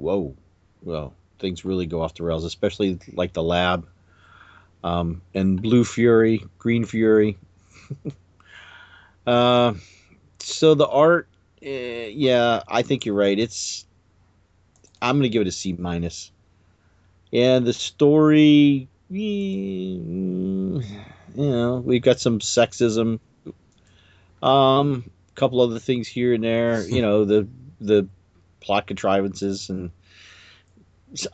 [0.00, 0.34] whoa,
[0.82, 3.86] well, things really go off the rails, especially like the lab.
[4.82, 7.36] Um, and Blue Fury, Green Fury.
[9.26, 9.74] uh,
[10.38, 11.28] so the art,
[11.62, 13.38] eh, yeah, I think you're right.
[13.38, 13.84] It's,
[15.02, 16.32] I'm gonna give it a C minus.
[17.32, 20.82] And the story, you
[21.34, 23.20] know, we've got some sexism.
[24.42, 26.82] Um, a couple other things here and there.
[26.86, 27.46] You know, the
[27.80, 28.08] the
[28.60, 29.90] plot contrivances and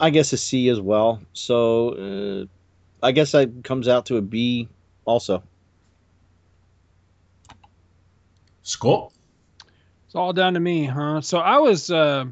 [0.00, 1.20] I guess a C as well.
[1.32, 2.46] So uh,
[3.06, 4.68] I guess that comes out to a B
[5.04, 5.42] also.
[8.62, 9.12] Scott,
[10.06, 11.20] It's all down to me, huh?
[11.20, 12.24] So I was uh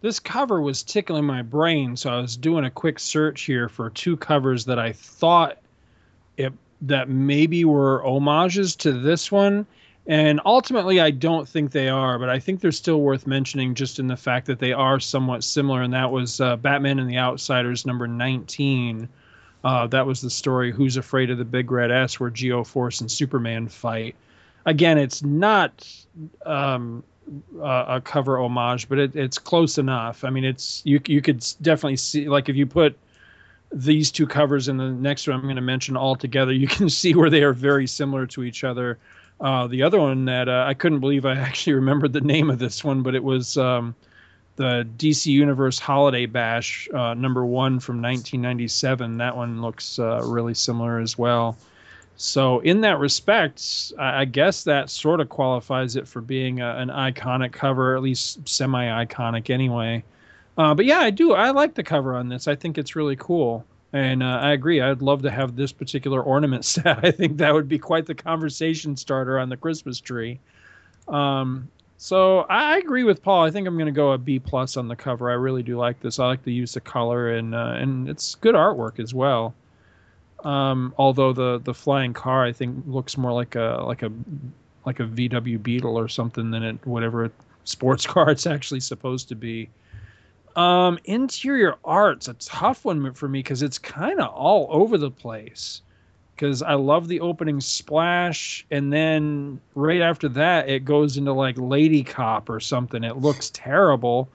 [0.00, 3.90] this cover was tickling my brain, so I was doing a quick search here for
[3.90, 5.58] two covers that I thought
[6.36, 6.52] it
[6.82, 9.66] that maybe were homages to this one.
[10.08, 13.98] And ultimately I don't think they are, but I think they're still worth mentioning just
[13.98, 17.18] in the fact that they are somewhat similar, and that was uh, Batman and the
[17.18, 19.10] Outsiders number 19.
[19.62, 23.10] Uh, that was the story Who's Afraid of the Big Red S, where Geoforce and
[23.10, 24.16] Superman fight.
[24.64, 25.86] Again, it's not
[26.46, 27.04] um,
[27.60, 30.24] uh, a cover homage, but it, it's close enough.
[30.24, 32.96] I mean, it's you you could definitely see like if you put
[33.70, 36.88] these two covers and the next one I'm going to mention all together, you can
[37.00, 38.98] see where they are very similar to each other.
[39.40, 42.58] Uh, the other one that uh, I couldn't believe I actually remembered the name of
[42.58, 43.94] this one, but it was um,
[44.56, 49.18] the DC Universe Holiday Bash uh, number one from 1997.
[49.18, 51.56] That one looks uh, really similar as well.
[52.16, 56.74] So in that respect, I I guess that sort of qualifies it for being a,
[56.76, 60.02] an iconic cover, at least semi-iconic anyway.
[60.56, 61.34] Uh, but yeah, I do.
[61.34, 62.48] I like the cover on this.
[62.48, 64.80] I think it's really cool, and uh, I agree.
[64.80, 67.04] I'd love to have this particular ornament set.
[67.04, 70.40] I think that would be quite the conversation starter on the Christmas tree.
[71.08, 73.44] Um, so I agree with Paul.
[73.44, 75.30] I think I'm going to go a B plus on the cover.
[75.30, 76.20] I really do like this.
[76.20, 79.54] I like the use of color and uh, and it's good artwork as well.
[80.44, 84.12] Um, although the the flying car I think looks more like a like a
[84.86, 87.32] like a VW Beetle or something than it whatever
[87.64, 89.68] sports car it's actually supposed to be.
[90.58, 95.10] Um, interior art's a tough one for me because it's kind of all over the
[95.10, 95.82] place.
[96.34, 101.56] because I love the opening splash, and then right after that, it goes into like
[101.58, 103.04] Lady Cop or something.
[103.04, 104.28] It looks terrible,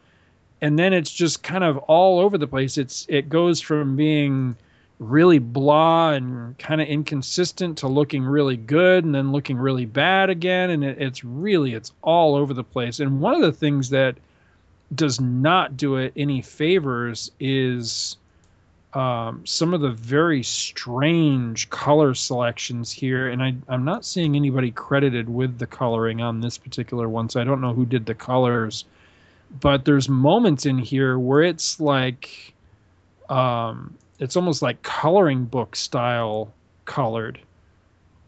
[0.62, 2.78] and then it's just kind of all over the place.
[2.78, 4.56] It's it goes from being
[5.00, 10.30] really blah and kind of inconsistent to looking really good and then looking really bad
[10.30, 13.90] again and it, it's really it's all over the place and one of the things
[13.90, 14.16] that
[14.96, 18.18] does not do it any favors is
[18.94, 23.30] um, some of the very strange color selections here.
[23.30, 27.42] And I, i'm not seeing anybody credited with the coloring on this particular one so
[27.42, 28.86] i don't know who did the colors.
[29.60, 32.54] But there's moments in here where it's like
[33.30, 36.52] um, it's almost like coloring book style
[36.86, 37.40] colored.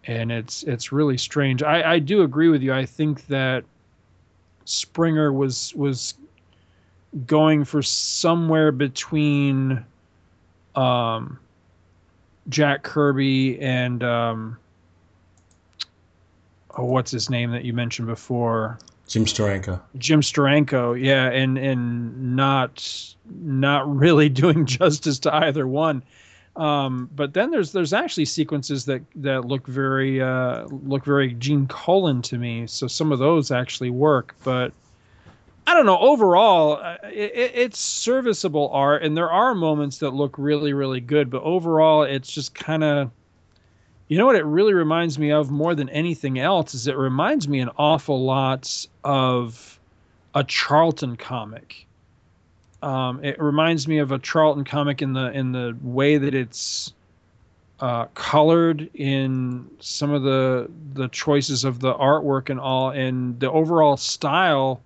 [0.06, 1.64] And it's it's really strange.
[1.64, 2.74] I i do agree with you.
[2.74, 3.64] I think that
[4.66, 6.14] springer was was
[7.26, 9.84] going for somewhere between
[10.76, 11.40] um
[12.50, 14.58] jack kirby and um
[16.78, 18.78] oh what's his name that you mentioned before
[19.08, 19.80] Jim Steranko.
[19.98, 26.04] Jim Steranko, yeah, and and not not really doing justice to either one.
[26.56, 31.68] Um, but then there's there's actually sequences that that look very uh, look very Gene
[31.68, 32.66] Colan to me.
[32.68, 34.72] So some of those actually work, but
[35.68, 35.98] I don't know.
[35.98, 41.30] Overall, uh, it, it's serviceable art, and there are moments that look really really good.
[41.30, 43.12] But overall, it's just kind of
[44.08, 47.48] you know what it really reminds me of more than anything else is it reminds
[47.48, 49.80] me an awful lot of
[50.36, 51.88] a Charlton comic.
[52.84, 56.94] Um, it reminds me of a Charlton comic in the in the way that it's
[57.80, 63.50] uh, colored in some of the the choices of the artwork and all, and the
[63.50, 64.82] overall style.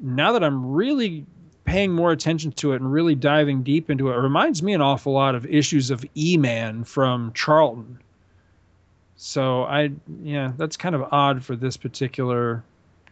[0.00, 1.24] Now that I'm really
[1.64, 4.80] paying more attention to it and really diving deep into it, it reminds me an
[4.80, 7.98] awful lot of issues of E-Man from Charlton
[9.20, 9.90] so I
[10.22, 12.62] yeah, that's kind of odd for this particular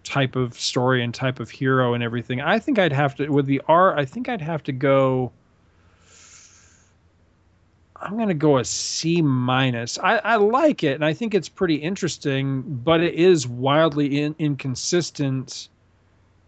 [0.04, 2.40] type of story and type of hero and everything.
[2.40, 5.32] I think I'd have to with the R, I think I'd have to go.
[7.96, 9.98] I'm gonna go a C minus.
[9.98, 14.36] I, I like it and I think it's pretty interesting, but it is wildly in,
[14.38, 15.68] inconsistent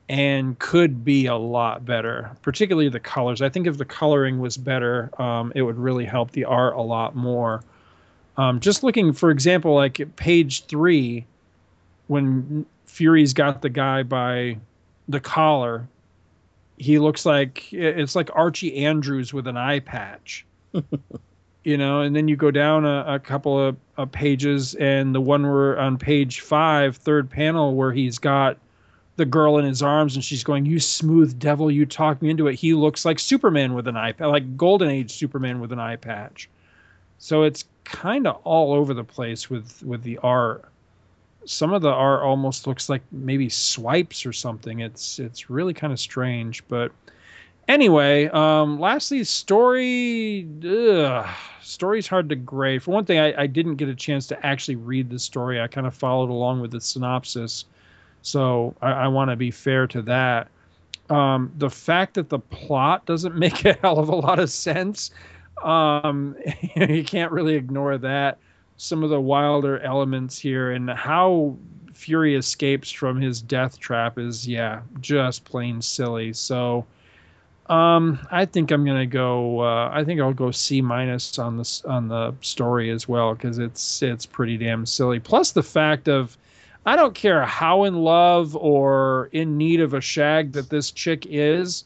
[0.09, 2.31] and could be a lot better.
[2.43, 3.43] Particularly the colors.
[3.43, 6.83] I think if the coloring was better, um, it would really help the art a
[6.83, 7.63] lot more.
[8.37, 11.27] Um, just looking, for example, like page three,
[12.07, 14.57] when Fury's got the guy by
[15.09, 15.87] the collar,
[16.79, 20.47] he looks like it's like Archie Andrews with an eye patch.
[21.65, 25.21] you know, and then you go down a, a couple of, of, pages, and the
[25.21, 28.57] one where on page five, third panel, where he's got
[29.19, 32.47] the girl in his arms and she's going, You smooth devil, you talk me into
[32.47, 32.55] it.
[32.55, 35.97] He looks like Superman with an eye patch, like Golden Age Superman with an eye
[35.97, 36.49] patch.
[37.19, 40.65] So it's kind of all over the place with with the art.
[41.45, 44.81] Some of the art almost looks like maybe swipes or something.
[44.81, 46.93] It's it's really kind of strange, but
[47.67, 50.47] anyway, um, lastly, story.
[51.61, 52.83] Story's hard to grade.
[52.83, 55.61] For one thing, I, I didn't get a chance to actually read the story.
[55.61, 57.67] I kind of followed along with the synopsis,
[58.29, 60.49] so I, I want to be fair to that.
[61.11, 65.11] Um, the fact that the plot doesn't make a hell of a lot of sense
[65.63, 66.37] um,
[66.77, 68.39] you can't really ignore that.
[68.77, 71.57] Some of the wilder elements here and how
[71.95, 76.33] Fury escapes from his death trap is, yeah, just plain silly.
[76.33, 76.87] So,
[77.67, 79.61] um, I think I'm gonna go.
[79.61, 83.59] Uh, I think I'll go C minus on this on the story as well because
[83.59, 85.19] it's it's pretty damn silly.
[85.19, 86.39] Plus the fact of,
[86.89, 91.27] I don't care how in love or in need of a shag that this chick
[91.29, 91.85] is,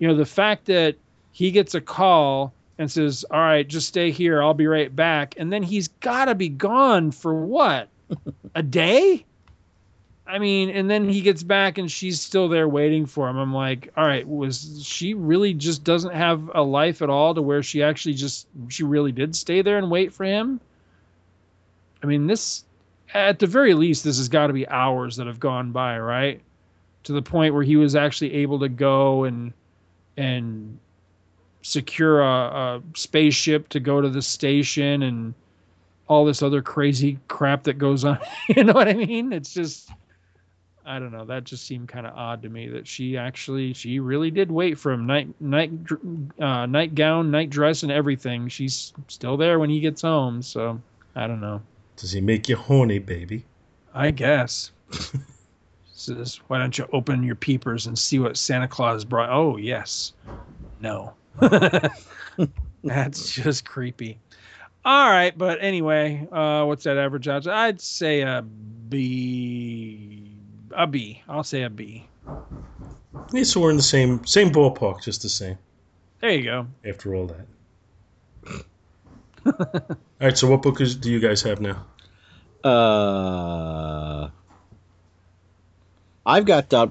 [0.00, 0.96] you know, the fact that
[1.30, 4.42] he gets a call and says, "All right, just stay here.
[4.42, 7.88] I'll be right back." And then he's got to be gone for what?
[8.56, 9.24] a day?
[10.26, 13.36] I mean, and then he gets back and she's still there waiting for him.
[13.36, 17.42] I'm like, "All right, was she really just doesn't have a life at all to
[17.42, 20.60] where she actually just she really did stay there and wait for him?"
[22.02, 22.64] I mean, this
[23.14, 26.40] at the very least this has got to be hours that have gone by, right?
[27.04, 29.52] To the point where he was actually able to go and
[30.16, 30.78] and
[31.62, 35.34] secure a, a spaceship to go to the station and
[36.08, 38.18] all this other crazy crap that goes on.
[38.48, 39.32] you know what I mean?
[39.32, 39.90] It's just
[40.84, 41.24] I don't know.
[41.24, 44.78] That just seemed kind of odd to me that she actually she really did wait
[44.78, 45.70] for him night night
[46.40, 48.48] uh, nightgown, night dress, and everything.
[48.48, 50.42] She's still there when he gets home.
[50.42, 50.80] So
[51.14, 51.62] I don't know.
[52.02, 53.44] Does he make you horny, baby?
[53.94, 54.72] I guess.
[55.94, 59.30] Says, why don't you open your peepers and see what Santa Claus brought?
[59.30, 60.12] Oh yes,
[60.80, 61.14] no.
[62.82, 64.18] That's just creepy.
[64.84, 67.46] All right, but anyway, uh, what's that average odds?
[67.46, 70.28] I'd say a B.
[70.76, 71.22] A B.
[71.28, 72.04] I'll say a B.
[73.32, 75.56] Yeah, so we're in the same same ballpark, just the same.
[76.20, 76.66] There you go.
[76.84, 78.64] After all that.
[79.46, 80.36] all right.
[80.36, 81.86] So what book is, do you guys have now?
[82.64, 84.28] Uh,
[86.24, 86.72] I've got.
[86.72, 86.86] Uh,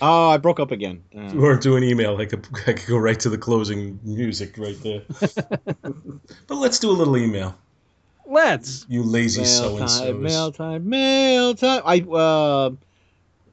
[0.00, 1.02] oh, I broke up again.
[1.10, 3.98] If Uh, we weren't doing email, I could I could go right to the closing
[4.04, 5.02] music right there.
[5.82, 7.56] but let's do a little email.
[8.26, 8.86] Let's.
[8.88, 11.82] You lazy so mail and time, mail time, mail time.
[11.84, 12.70] I uh,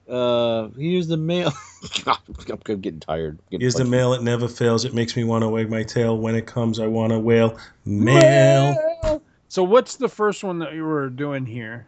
[0.09, 1.53] uh, here's the mail.
[2.03, 2.17] God,
[2.49, 3.39] I'm getting tired.
[3.49, 4.13] Getting Here's the mail.
[4.13, 4.85] It never fails.
[4.85, 6.17] It makes me want to wag my tail.
[6.17, 7.57] When it comes, I want to wail.
[7.85, 9.21] Mail.
[9.47, 11.87] So what's the first one that you were doing here?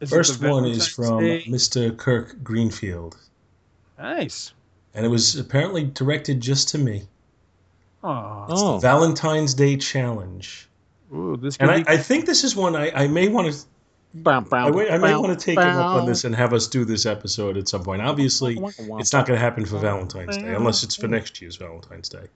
[0.00, 1.44] Is First one is from Day?
[1.44, 1.94] Mr.
[1.94, 3.18] Kirk Greenfield,
[3.98, 4.54] Nice.
[4.94, 7.02] and it was apparently directed just to me.
[8.02, 8.46] Aw.
[8.48, 10.70] Oh, Valentine's Day challenge,
[11.12, 13.58] Ooh, this and I, be I think this is one I, I may want to
[14.12, 16.52] Bow, bow, I, may- I may want to take him up on this and have
[16.52, 18.02] us do this episode at some point.
[18.02, 22.08] Obviously, it's not going to happen for Valentine's Day unless it's for next year's Valentine's
[22.08, 22.26] Day.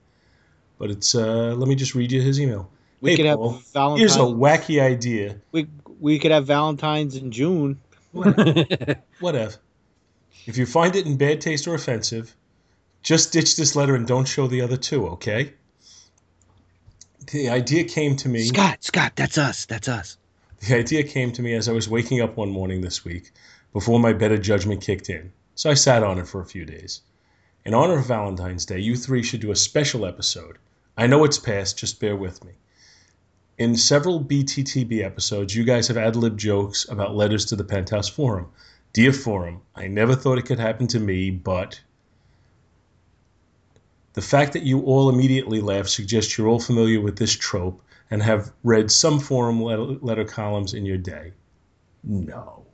[0.77, 2.69] But it's uh, let me just read you his email.
[3.01, 3.39] We Hey, could have
[3.73, 3.99] Valentine's.
[3.99, 5.37] Here's a wacky idea.
[5.51, 5.67] we
[5.99, 7.79] we could have Valentine's in June.
[9.19, 9.55] Whatever.
[10.45, 12.35] If you find it in bad taste or offensive,
[13.03, 15.53] just ditch this letter and don't show the other two, okay?
[17.31, 18.43] The idea came to me.
[18.45, 19.65] Scott, Scott, that's us.
[19.65, 20.17] That's us.
[20.59, 23.31] The idea came to me as I was waking up one morning this week
[23.73, 25.33] before my better judgment kicked in.
[25.53, 27.01] So I sat on it for a few days.
[27.65, 30.57] In honor of Valentine's Day, you three should do a special episode.
[30.97, 32.53] I know it's past, just bear with me.
[33.57, 38.07] In several BTTB episodes, you guys have ad lib jokes about letters to the Penthouse
[38.09, 38.47] Forum.
[38.93, 41.81] Dear Forum, I never thought it could happen to me, but.
[44.13, 48.21] The fact that you all immediately laugh suggests you're all familiar with this trope and
[48.21, 51.31] have read some forum letter, letter columns in your day.
[52.03, 52.65] No.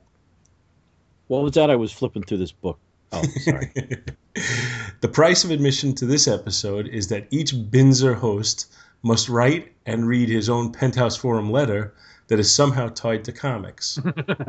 [1.28, 1.70] What was that?
[1.70, 2.78] I was flipping through this book.
[3.12, 3.72] Oh, sorry.
[5.00, 8.72] the price of admission to this episode is that each Binzer host
[9.02, 11.94] must write and read his own Penthouse Forum letter
[12.28, 13.98] that is somehow tied to comics.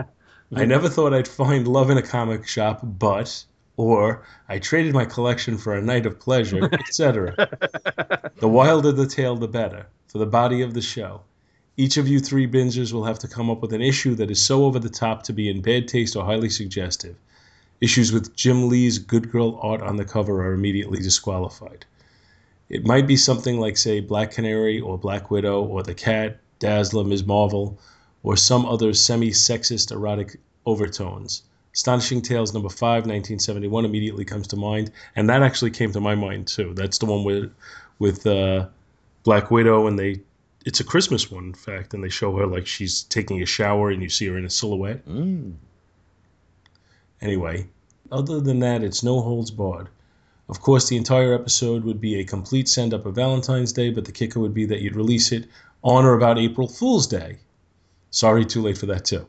[0.56, 3.44] I never thought I'd find love in a comic shop, but,
[3.76, 7.34] or, I traded my collection for a night of pleasure, etc.
[8.38, 11.22] the wilder the tale, the better, for the body of the show.
[11.76, 14.40] Each of you three bingers will have to come up with an issue that is
[14.40, 17.16] so over the top to be in bad taste or highly suggestive.
[17.82, 21.88] Issues with Jim Lee's good girl art on the cover are immediately disqualified.
[22.70, 27.04] It might be something like, say, Black Canary or Black Widow or The Cat, Dazzler,
[27.04, 27.26] Ms.
[27.26, 27.80] Marvel,
[28.22, 31.42] or some other semi sexist erotic overtones.
[31.74, 36.14] Astonishing Tales number 5, 1971 immediately comes to mind, and that actually came to my
[36.14, 36.72] mind too.
[36.76, 37.52] That's the one with,
[37.98, 38.68] with uh,
[39.24, 40.22] Black Widow, and they.
[40.66, 43.90] It's a Christmas one, in fact, and they show her like she's taking a shower
[43.90, 45.06] and you see her in a silhouette.
[45.06, 45.56] Mm.
[47.22, 47.68] Anyway,
[48.12, 49.90] other than that, it's no holds barred.
[50.50, 54.06] Of course, the entire episode would be a complete send up of Valentine's Day, but
[54.06, 55.48] the kicker would be that you'd release it
[55.84, 57.38] on or about April Fool's Day.
[58.12, 59.26] Sorry, too late for that, too.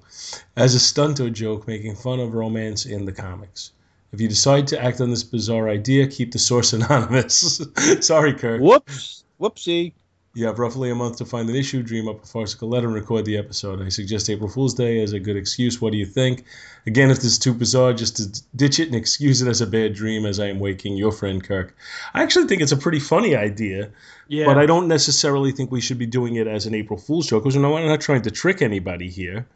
[0.56, 3.70] As a stunt or joke making fun of romance in the comics.
[4.12, 7.60] If you decide to act on this bizarre idea, keep the source anonymous.
[8.00, 8.60] Sorry, Kirk.
[8.60, 9.23] Whoops.
[9.40, 9.92] Whoopsie.
[10.36, 12.94] You have roughly a month to find an issue, dream up a farcical letter, and
[12.96, 13.80] record the episode.
[13.80, 15.80] I suggest April Fool's Day as a good excuse.
[15.80, 16.42] What do you think?
[16.88, 19.66] Again, if this is too bizarre, just to ditch it and excuse it as a
[19.66, 20.96] bad dream as I am waking.
[20.96, 21.76] Your friend Kirk.
[22.14, 23.90] I actually think it's a pretty funny idea,
[24.26, 24.46] Yeah.
[24.46, 27.44] but I don't necessarily think we should be doing it as an April Fool's joke
[27.44, 29.46] because we're not, we're not trying to trick anybody here.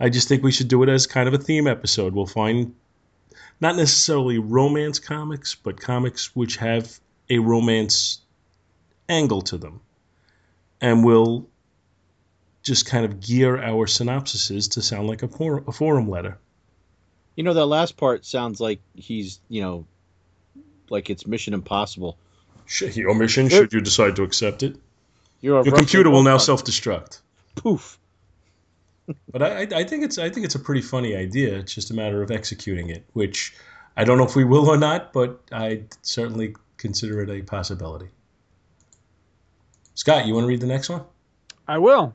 [0.00, 2.12] I just think we should do it as kind of a theme episode.
[2.14, 2.74] We'll find
[3.60, 6.98] not necessarily romance comics, but comics which have
[7.30, 8.18] a romance
[9.08, 9.80] angle to them.
[10.80, 11.46] And we'll
[12.62, 16.38] just kind of gear our synopsises to sound like a, for- a forum letter.
[17.36, 19.86] You know that last part sounds like he's, you know,
[20.90, 22.18] like it's Mission Impossible.
[22.80, 24.76] Your mission, should you decide to accept it,
[25.40, 27.20] your Russian computer will now self-destruct.
[27.54, 27.98] poof.
[29.32, 31.56] But I, I I think it's I think it's a pretty funny idea.
[31.56, 33.54] It's just a matter of executing it, which
[33.96, 38.08] I don't know if we will or not, but I certainly consider it a possibility.
[39.98, 41.02] Scott, you want to read the next one?
[41.66, 42.14] I will.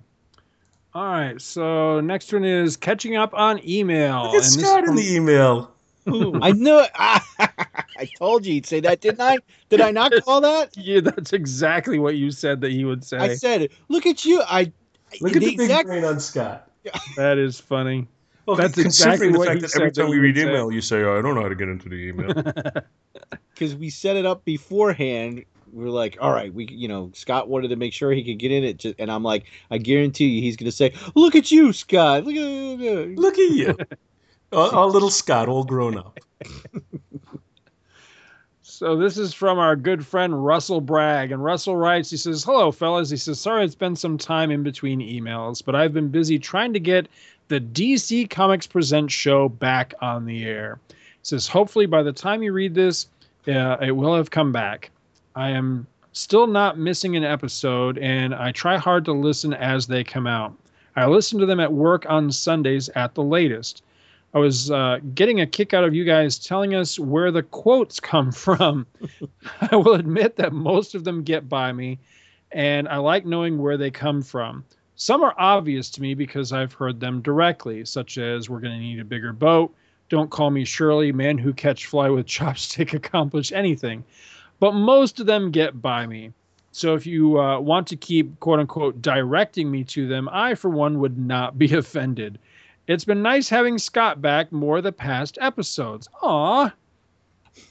[0.93, 1.41] All right.
[1.41, 4.23] So next one is catching up on email.
[4.23, 5.69] Look at and this Scott in the email.
[6.07, 6.89] I knew it.
[6.95, 9.39] I told you he'd say that, didn't I?
[9.67, 10.69] Did I not call that?
[10.77, 13.17] Yeah, that's exactly what you said that he would say.
[13.17, 14.71] I said, "Look at you." I
[15.19, 16.71] Look at the, big exact- brain on Scott.
[17.17, 18.07] that is funny.
[18.45, 20.41] Well, That's considering exactly the what fact that every said that time we read would
[20.43, 20.49] say.
[20.49, 22.33] email, you say, oh, "I don't know how to get into the email."
[23.53, 25.43] because we set it up beforehand
[25.73, 28.39] we were like, all right, we you know Scott wanted to make sure he could
[28.39, 31.51] get in it, ju- and I'm like, I guarantee you, he's gonna say, look at
[31.51, 33.77] you, Scott, look at Look at you.
[34.51, 36.19] our, our little Scott, all grown up.
[38.83, 41.31] So this is from our good friend Russell Bragg.
[41.31, 43.09] And Russell writes, he says, Hello, fellas.
[43.09, 46.73] He says, Sorry it's been some time in between emails, but I've been busy trying
[46.73, 47.07] to get
[47.49, 50.79] the DC Comics Present show back on the air.
[50.89, 53.07] He says, Hopefully by the time you read this,
[53.47, 54.89] uh, it will have come back.
[55.35, 60.03] I am still not missing an episode, and I try hard to listen as they
[60.03, 60.53] come out.
[60.95, 63.83] I listen to them at work on Sundays at the latest.
[64.35, 67.99] I was uh, getting a kick out of you guys telling us where the quotes
[67.99, 68.85] come from.
[69.71, 71.99] I will admit that most of them get by me,
[72.51, 74.63] and I like knowing where they come from.
[74.95, 78.79] Some are obvious to me because I've heard them directly, such as "We're going to
[78.79, 79.73] need a bigger boat,"
[80.09, 84.03] "Don't call me Shirley," "Man who catch fly with chopstick accomplish anything,"
[84.63, 86.31] but most of them get by me.
[86.71, 90.69] So if you uh, want to keep quote unquote directing me to them, I for
[90.69, 92.39] one would not be offended.
[92.87, 96.07] It's been nice having Scott back more the past episodes.
[96.21, 96.71] Aw.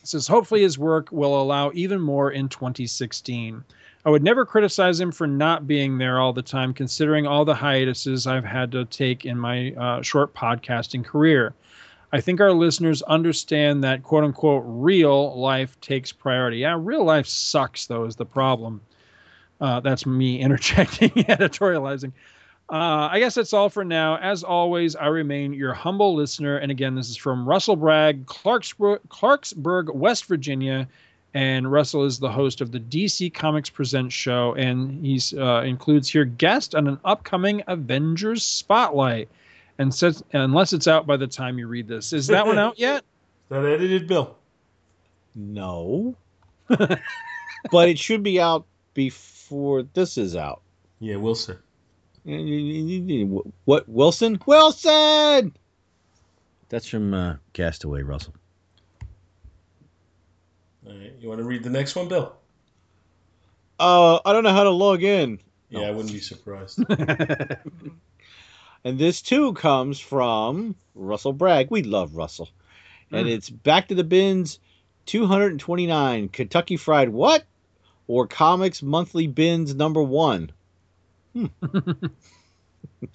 [0.02, 3.64] Says hopefully his work will allow even more in 2016.
[4.05, 7.55] I would never criticize him for not being there all the time, considering all the
[7.55, 11.55] hiatuses I've had to take in my uh, short podcasting career.
[12.12, 16.59] I think our listeners understand that quote unquote real life takes priority.
[16.59, 18.82] Yeah, real life sucks, though, is the problem.
[19.60, 22.12] Uh, that's me interjecting, editorializing.
[22.70, 24.16] Uh, I guess that's all for now.
[24.16, 26.56] As always, I remain your humble listener.
[26.56, 30.89] And again, this is from Russell Bragg, Clarksburg, Clarksburg, West Virginia.
[31.34, 36.10] And Russell is the host of the DC Comics Present show, and he uh, includes
[36.10, 39.30] here guest on an upcoming Avengers Spotlight.
[39.82, 42.78] And says, unless it's out by the time you read this, is that one out
[42.78, 43.02] yet?
[43.48, 44.36] That edited Bill.
[45.34, 46.14] No,
[46.68, 48.64] but it should be out
[48.94, 50.62] before this is out.
[51.00, 51.54] Yeah, we'll see.
[53.64, 54.40] What Wilson?
[54.46, 55.52] Wilson.
[56.68, 58.34] That's from uh, Castaway, Russell.
[60.86, 62.36] All right, you want to read the next one, Bill?
[63.80, 65.40] Uh, I don't know how to log in.
[65.70, 65.86] Yeah, No.
[65.86, 66.78] I wouldn't be surprised.
[68.84, 71.70] And this too comes from Russell Bragg.
[71.70, 72.48] We love Russell.
[73.12, 73.30] And Mm.
[73.30, 74.59] it's Back to the Bins
[75.06, 77.44] 229 Kentucky Fried What?
[78.09, 80.50] Or Comics Monthly Bins number one.
[81.32, 81.46] Hmm.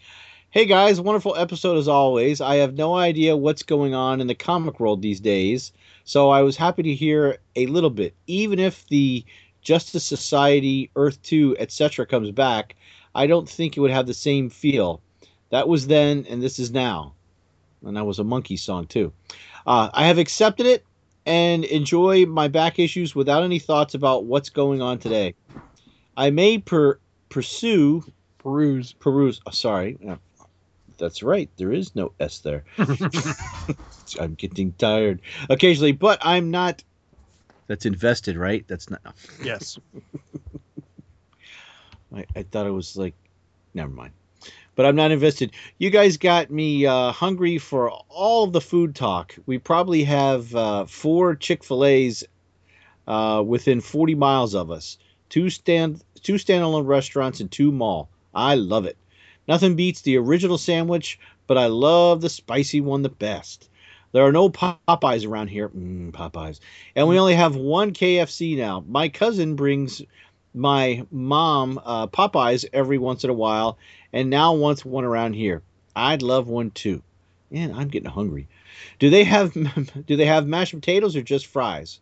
[0.50, 2.40] hey guys, wonderful episode as always.
[2.42, 5.74] I have no idea what's going on in the comic world these days,
[6.04, 8.16] so I was happy to hear a little bit.
[8.28, 9.26] Even if the
[9.62, 12.06] Justice Society, Earth 2, etc.
[12.06, 12.76] comes back,
[13.14, 15.02] I don't think it would have the same feel.
[15.50, 17.14] That was then, and this is now.
[17.86, 19.14] And that was a monkey song, too.
[19.66, 20.86] Uh, I have accepted it
[21.26, 25.36] and enjoy my back issues without any thoughts about what's going on today.
[26.16, 27.00] I may per-
[27.30, 28.04] pursue,
[28.40, 28.94] Peruse.
[28.94, 29.98] peruse, oh, sorry.
[30.98, 31.50] That's right.
[31.58, 32.64] There is no S there.
[34.20, 36.84] I'm getting tired occasionally, but I'm not.
[37.68, 38.66] That's invested, right?
[38.68, 39.02] That's not.
[39.44, 39.78] Yes.
[42.16, 43.16] I, I thought it was like,
[43.74, 44.14] never mind.
[44.78, 45.54] But I'm not invested.
[45.80, 49.36] You guys got me uh, hungry for all of the food talk.
[49.48, 52.24] We probably have uh, four Chick Fil A's
[53.08, 55.00] uh, within 40 miles of us.
[55.30, 58.10] Two stand, two standalone restaurants and two mall.
[58.36, 58.98] I love it.
[59.48, 63.70] Nothing beats the original sandwich, but I love the spicy one the best.
[64.12, 65.70] There are no Popeyes around here.
[65.70, 66.60] Mm, Popeyes.
[66.96, 68.84] And we only have one KFC now.
[68.88, 70.04] My cousin brings
[70.58, 73.78] my mom uh, Popeyes every once in a while,
[74.14, 75.62] and now wants one around here.
[75.96, 77.02] I'd love one too.
[77.52, 78.48] And I'm getting hungry.
[79.00, 79.54] Do they have
[80.08, 82.00] do they have mashed potatoes or just fries?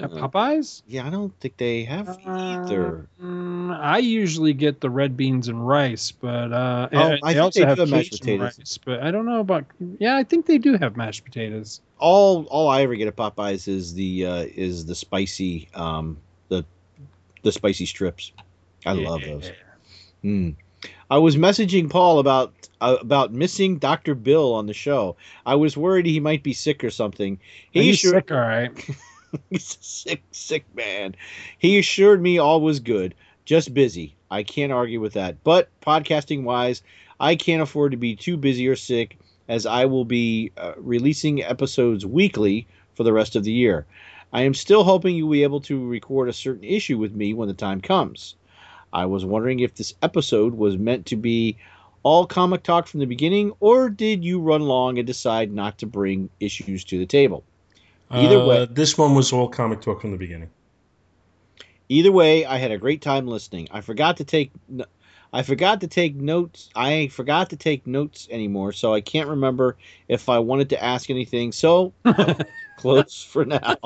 [0.00, 0.82] At Uh, Popeyes?
[0.88, 3.06] yeah, I don't think they have either.
[3.20, 7.34] Uh, mm, I usually get the red beans and rice, but uh, Oh, and I
[7.34, 8.58] think also they have have mashed Cajun potatoes.
[8.58, 8.78] rice.
[8.84, 9.64] But I don't know about.
[9.98, 11.80] Yeah, I think they do have mashed potatoes.
[11.98, 16.18] All all I ever get at Popeyes is the uh, is the spicy um
[17.46, 18.32] the spicy strips.
[18.84, 19.50] I love those.
[20.22, 20.56] Mm.
[21.08, 24.14] I was messaging Paul about uh, about missing Dr.
[24.14, 25.16] Bill on the show.
[25.46, 27.38] I was worried he might be sick or something.
[27.70, 28.72] He assured, sick, all right.
[29.50, 31.14] he's a sick, sick man.
[31.58, 33.14] He assured me all was good,
[33.44, 34.16] just busy.
[34.30, 35.42] I can't argue with that.
[35.44, 36.82] But podcasting wise,
[37.20, 39.18] I can't afford to be too busy or sick,
[39.48, 43.86] as I will be uh, releasing episodes weekly for the rest of the year.
[44.36, 47.32] I am still hoping you will be able to record a certain issue with me
[47.32, 48.34] when the time comes.
[48.92, 51.56] I was wondering if this episode was meant to be
[52.02, 55.86] all comic talk from the beginning, or did you run long and decide not to
[55.86, 57.44] bring issues to the table?
[58.10, 60.50] Either Uh, way- this one was all comic talk from the beginning.
[61.88, 63.68] Either way, I had a great time listening.
[63.70, 64.84] I forgot to take n-
[65.32, 66.68] I forgot to take notes.
[66.76, 69.76] I forgot to take notes anymore, so I can't remember
[70.08, 71.52] if I wanted to ask anything.
[71.52, 71.94] So,
[72.76, 73.76] close for now.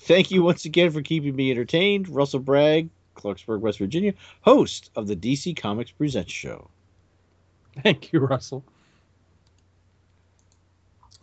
[0.00, 2.08] Thank you once again for keeping me entertained.
[2.08, 6.68] Russell Bragg, Clarksburg, West Virginia, host of the DC Comics Presents show.
[7.82, 8.64] Thank you, Russell.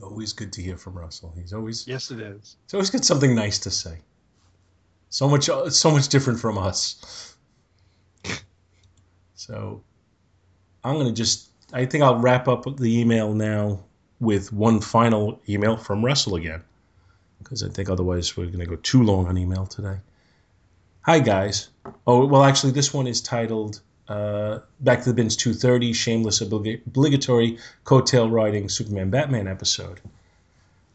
[0.01, 1.34] Always good to hear from Russell.
[1.38, 2.57] He's always Yes, it is.
[2.65, 3.99] he's always got something nice to say.
[5.10, 7.38] So much so much different from us.
[9.35, 9.81] So
[10.84, 13.84] I'm gonna just I think I'll wrap up the email now
[14.23, 16.63] with one final email from Russell again.
[17.39, 19.97] Because I think otherwise we're gonna go too long on email today.
[21.01, 21.69] Hi guys.
[22.07, 26.85] Oh well actually this one is titled uh, Back to the Bins 230, Shameless Oblig-
[26.87, 29.99] Obligatory Coattail Riding Superman Batman episode.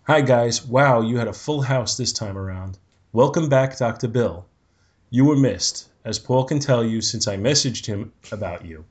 [0.04, 2.78] Hi guys, wow, you had a full house this time around.
[3.12, 4.08] Welcome back, Dr.
[4.08, 4.46] Bill.
[5.10, 8.84] You were missed, as Paul can tell you since I messaged him about you.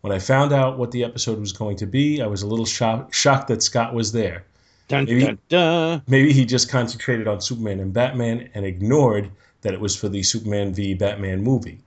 [0.00, 2.66] When I found out what the episode was going to be, I was a little
[2.66, 4.44] shock- shocked that Scott was there.
[4.86, 6.02] Dun, Maybe- dun, dun.
[6.06, 9.30] Maybe he just concentrated on Superman and Batman and ignored
[9.62, 11.78] that it was for the Superman v Batman movie.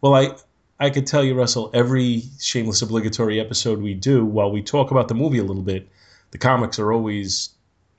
[0.00, 0.34] Well, I
[0.80, 5.08] I could tell you, Russell, every shameless obligatory episode we do, while we talk about
[5.08, 5.88] the movie a little bit,
[6.30, 7.50] the comics are always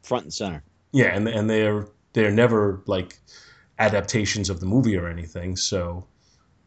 [0.02, 0.64] Front and center.
[0.94, 3.18] yeah, and and they're they're never like
[3.78, 5.56] adaptations of the movie or anything.
[5.56, 6.06] So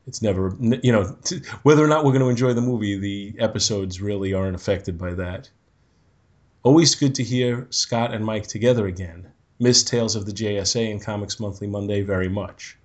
[0.07, 3.35] it's never you know t- whether or not we're going to enjoy the movie, the
[3.39, 5.51] episodes really aren't affected by that.
[6.63, 9.33] Always good to hear Scott and Mike together again.
[9.59, 12.77] Miss Tales of the JSA and Comics Monthly Monday very much.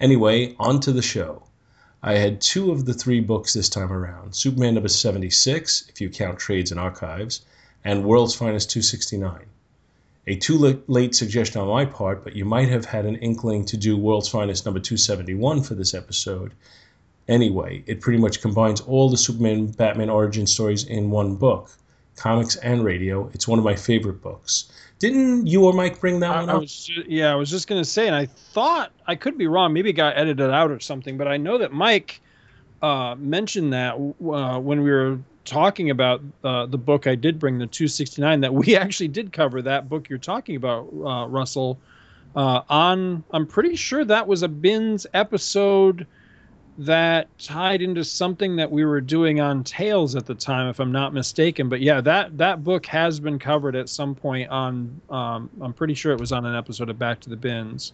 [0.00, 1.42] Anyway, on to the show.
[2.02, 6.10] I had two of the three books this time around Superman number 76, if you
[6.10, 7.42] count trades and archives,
[7.84, 9.46] and World's Finest 269
[10.26, 13.76] a too late suggestion on my part, but you might have had an inkling to
[13.76, 16.54] do World's Finest number 271 for this episode.
[17.28, 21.70] Anyway, it pretty much combines all the Superman Batman origin stories in one book,
[22.16, 23.30] comics and radio.
[23.34, 24.70] It's one of my favorite books.
[24.98, 27.84] Didn't you or Mike bring that I, one I was yeah, I was just gonna
[27.84, 29.72] say, and I thought I could be wrong.
[29.72, 32.20] Maybe it got edited out or something, but I know that Mike
[32.80, 37.06] uh, mentioned that uh, when we were talking about uh, the book.
[37.06, 40.88] I did bring the 269 that we actually did cover that book you're talking about,
[40.92, 41.78] uh, Russell.
[42.34, 46.06] Uh, on I'm pretty sure that was a bins episode
[46.78, 50.90] that tied into something that we were doing on Tales at the time, if I'm
[50.90, 51.68] not mistaken.
[51.68, 55.00] But yeah, that that book has been covered at some point on.
[55.10, 57.92] Um, I'm pretty sure it was on an episode of Back to the Bins.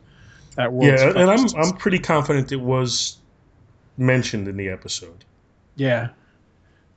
[0.59, 3.19] At World's Yeah, and I'm I'm pretty confident it was
[3.99, 5.25] mentioned in the episode.
[5.77, 6.09] Yeah.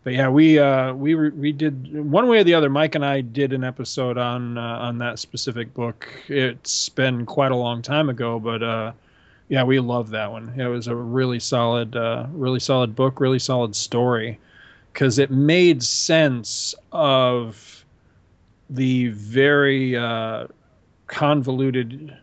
[0.04, 2.70] But yeah, we uh we re- we did one way or the other.
[2.70, 6.08] Mike and I did an episode on uh, on that specific book.
[6.28, 8.92] It's been quite a long time ago, but uh
[9.48, 10.60] yeah, we love that one.
[10.60, 14.40] It was a really solid uh really solid book, really solid story
[14.94, 17.86] cuz it made sense of
[18.70, 20.48] the very uh
[21.08, 22.18] convoluted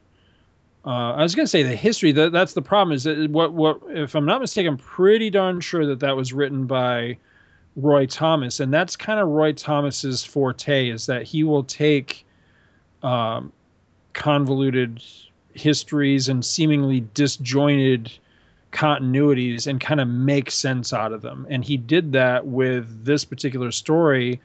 [0.85, 2.13] uh, I was gonna say the history.
[2.13, 2.95] That that's the problem.
[2.95, 4.73] Is that what what if I'm not mistaken?
[4.73, 7.19] I'm pretty darn sure that that was written by
[7.77, 10.91] Roy Thomas, and that's kind of Roy Thomas's forte.
[10.91, 12.27] Is that he will take
[13.03, 13.53] um,
[14.13, 15.03] convoluted
[15.55, 18.11] histories and seemingly disjointed
[18.73, 21.47] continuities and kind of make sense out of them.
[21.51, 24.41] And he did that with this particular story,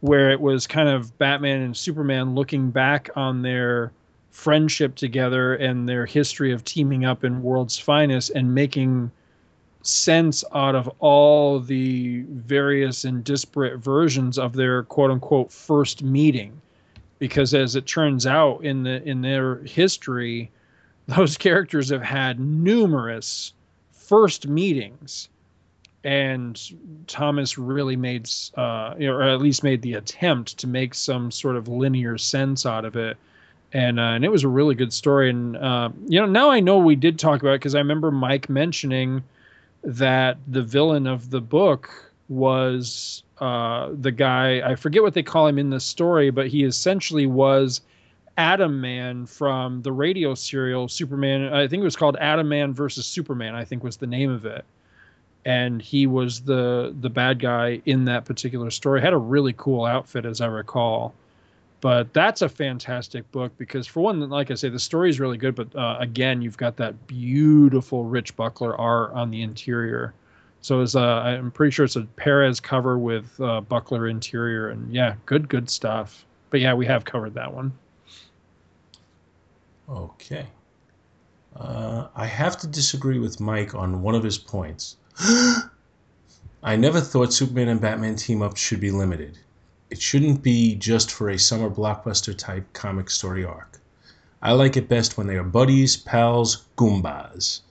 [0.00, 3.92] where it was kind of Batman and Superman looking back on their
[4.30, 9.10] friendship together and their history of teaming up in World's Finest and making
[9.82, 16.60] sense out of all the various and disparate versions of their quote unquote first meeting.
[17.18, 20.50] Because as it turns out in the in their history
[21.16, 23.52] those characters have had numerous
[23.90, 25.28] first meetings.
[26.02, 26.58] And
[27.06, 31.68] Thomas really made uh, or at least made the attempt to make some sort of
[31.68, 33.18] linear sense out of it.
[33.72, 35.28] And uh, and it was a really good story.
[35.28, 38.10] And uh, you know, now I know we did talk about it because I remember
[38.10, 39.22] Mike mentioning
[39.82, 41.90] that the villain of the book
[42.28, 46.64] was uh, the guy I forget what they call him in the story, but he
[46.64, 47.80] essentially was
[48.36, 51.52] Atom Man from the radio serial Superman.
[51.52, 53.54] I think it was called Atom Man versus Superman.
[53.54, 54.64] I think was the name of it.
[55.44, 59.00] And he was the the bad guy in that particular story.
[59.00, 61.14] Had a really cool outfit, as I recall
[61.80, 65.38] but that's a fantastic book because for one like i say the story is really
[65.38, 70.12] good but uh, again you've got that beautiful rich buckler art on the interior
[70.60, 74.92] so it's uh, i'm pretty sure it's a perez cover with uh, buckler interior and
[74.92, 77.72] yeah good good stuff but yeah we have covered that one
[79.90, 80.46] Okay.
[81.56, 84.96] Uh, I have to disagree with Mike on one of his points.
[86.62, 89.38] I never thought Superman and Batman team up should be limited.
[89.90, 93.80] It shouldn't be just for a summer blockbuster type comic story arc.
[94.40, 97.62] I like it best when they are buddies, pals, goombas.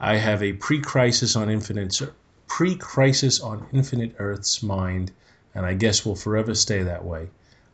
[0.00, 2.00] I have a pre-crisis on Infinite
[2.48, 5.12] pre-crisis on Infinite Earth's mind,
[5.54, 7.28] and I guess will forever stay that way.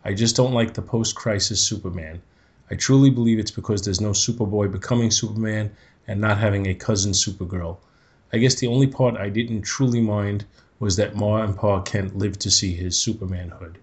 [0.04, 2.20] I just don't like the post-crisis Superman.
[2.72, 5.70] I truly believe it's because there's no Superboy becoming Superman
[6.08, 7.76] and not having a cousin Supergirl.
[8.32, 10.44] I guess the only part I didn't truly mind
[10.80, 13.76] was that Ma and Pa Kent lived to see his Supermanhood.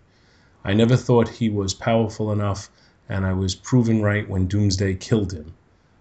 [0.65, 2.69] I never thought he was powerful enough,
[3.07, 5.53] and I was proven right when Doomsday killed him.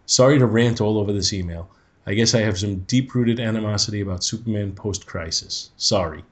[0.06, 1.68] Sorry to rant all over this email.
[2.06, 5.70] I guess I have some deep rooted animosity about Superman post crisis.
[5.77, 6.24] Sorry.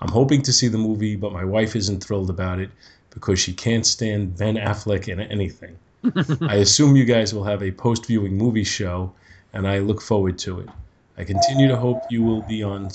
[0.00, 2.70] I'm hoping to see the movie, but my wife isn't thrilled about it
[3.10, 5.78] because she can't stand Ben Affleck in anything.
[6.42, 9.12] I assume you guys will have a post viewing movie show,
[9.54, 10.68] and I look forward to it.
[11.16, 12.90] I continue to hope you will be on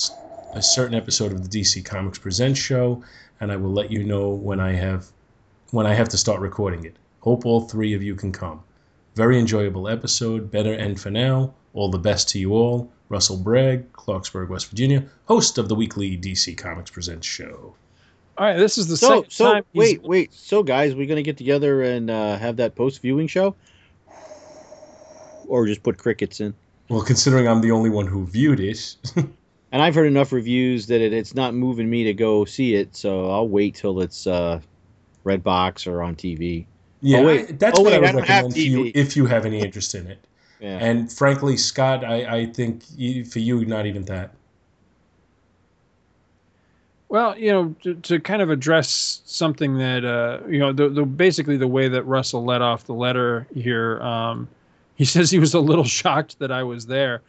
[0.53, 3.03] a certain episode of the DC Comics Presents show,
[3.39, 5.07] and I will let you know when I have
[5.71, 6.95] when I have to start recording it.
[7.21, 8.63] Hope all three of you can come.
[9.15, 10.49] Very enjoyable episode.
[10.51, 11.53] Better end for now.
[11.73, 12.91] All the best to you all.
[13.09, 17.75] Russell Bragg, Clarksburg, West Virginia, host of the weekly DC Comics Presents show.
[18.37, 19.63] All right, this is the So, second so time.
[19.73, 20.33] he's- wait, wait.
[20.33, 23.55] So, guys, we're gonna get together and uh, have that post viewing show,
[25.47, 26.53] or just put crickets in.
[26.87, 28.95] Well, considering I'm the only one who viewed it,
[29.71, 32.95] And I've heard enough reviews that it, it's not moving me to go see it,
[32.95, 34.59] so I'll wait till it's uh,
[35.25, 36.65] Redbox or on TV.
[37.01, 37.49] yeah, Oh, wait.
[37.49, 39.45] I- that's Oh, what I wait, I would don't recommend to you if you have
[39.45, 40.19] any interest in it.
[40.61, 40.77] Yeah.
[40.81, 44.31] And frankly, Scott, I, I think y- for you, not even that.
[47.07, 51.05] Well, you know, to, to kind of address something that uh, you know, the, the
[51.05, 54.49] basically the way that Russell let off the letter here, um,
[54.95, 57.21] he says he was a little shocked that I was there.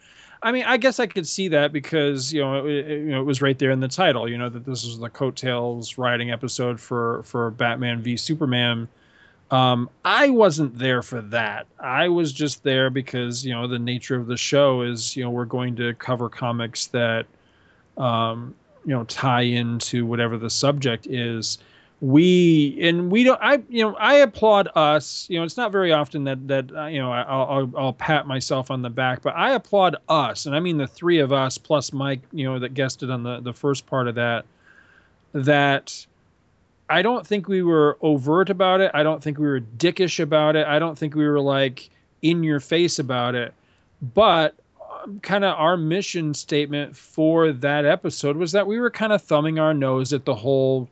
[0.43, 3.25] I mean, I guess I could see that because you know, it, you know, it
[3.25, 4.29] was right there in the title.
[4.29, 8.89] You know that this was the coattails riding episode for for Batman v Superman.
[9.51, 11.67] Um, I wasn't there for that.
[11.81, 15.31] I was just there because you know the nature of the show is you know
[15.31, 17.27] we're going to cover comics that
[17.99, 18.55] um,
[18.85, 21.59] you know tie into whatever the subject is
[22.01, 25.93] we and we don't i you know i applaud us you know it's not very
[25.93, 29.20] often that that uh, you know I- I'll, I'll i'll pat myself on the back
[29.20, 32.59] but i applaud us and i mean the three of us plus mike you know
[32.59, 34.47] that guested on the the first part of that
[35.35, 36.06] that
[36.89, 38.90] i don't think we were overt about it.
[38.94, 40.66] I don't think we were dickish about it.
[40.66, 41.90] I don't think we were like
[42.22, 43.55] in your face about it.
[44.14, 44.55] But
[45.22, 49.59] kind of our mission statement for that episode was that we were kind of thumbing
[49.59, 50.89] our nose at the whole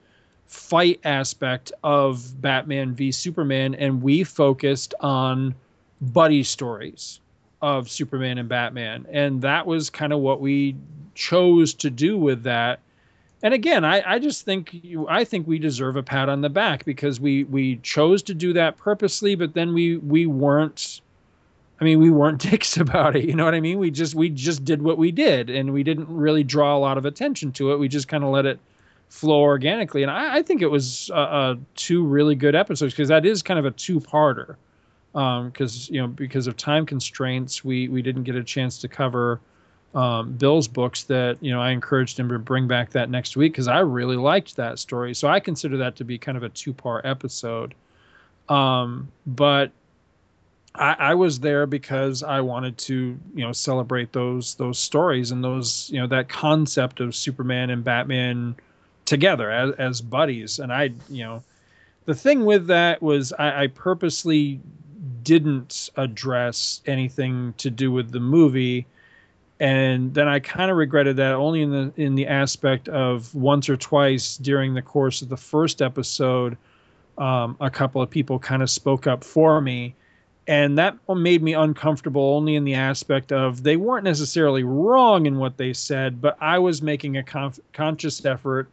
[0.49, 5.55] fight aspect of Batman v Superman and we focused on
[6.01, 7.21] buddy stories
[7.61, 10.75] of Superman and Batman and that was kind of what we
[11.15, 12.81] chose to do with that
[13.43, 16.49] and again I, I just think you, I think we deserve a pat on the
[16.49, 21.03] back because we we chose to do that purposely but then we we weren't
[21.81, 23.25] I mean, we weren't dicks about it.
[23.25, 23.79] You know what I mean?
[23.79, 26.99] We just we just did what we did, and we didn't really draw a lot
[26.99, 27.79] of attention to it.
[27.79, 28.59] We just kind of let it
[29.09, 33.09] flow organically, and I, I think it was uh, uh, two really good episodes because
[33.09, 34.57] that is kind of a two-parter.
[35.13, 39.41] Because you know, because of time constraints, we we didn't get a chance to cover
[39.95, 41.05] um, Bill's books.
[41.05, 44.17] That you know, I encouraged him to bring back that next week because I really
[44.17, 45.15] liked that story.
[45.15, 47.75] So I consider that to be kind of a two-part episode.
[48.49, 49.73] Um, but
[50.75, 55.43] I, I was there because I wanted to, you know, celebrate those those stories and
[55.43, 58.55] those, you know, that concept of Superman and Batman
[59.09, 60.59] together as, as buddies.
[60.59, 61.43] And I, you know,
[62.05, 64.61] the thing with that was I, I purposely
[65.23, 68.87] didn't address anything to do with the movie
[69.61, 73.69] and then I kind of regretted that only in the in the aspect of once
[73.69, 76.57] or twice during the course of the first episode,
[77.19, 79.97] um, a couple of people kind of spoke up for me,
[80.47, 85.39] and that made me uncomfortable only in the aspect of they weren't necessarily wrong in
[85.39, 88.69] what they said, but I was making a conf- conscious effort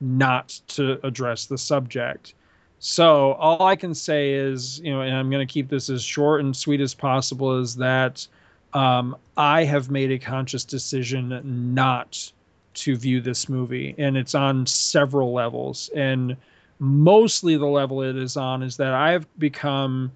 [0.00, 2.34] not to address the subject.
[2.80, 6.02] So all I can say is, you know, and I'm going to keep this as
[6.02, 8.26] short and sweet as possible, is that
[8.72, 11.40] um, I have made a conscious decision
[11.74, 12.30] not
[12.74, 15.90] to view this movie, and it's on several levels.
[15.96, 16.36] And
[16.78, 20.12] mostly the level it is on is that I've become,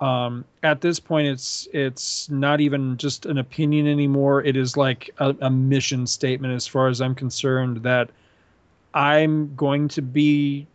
[0.00, 4.44] um, at this point, it's it's not even just an opinion anymore.
[4.44, 8.10] It is like a, a mission statement, as far as I'm concerned, that
[8.96, 10.66] I'm going to be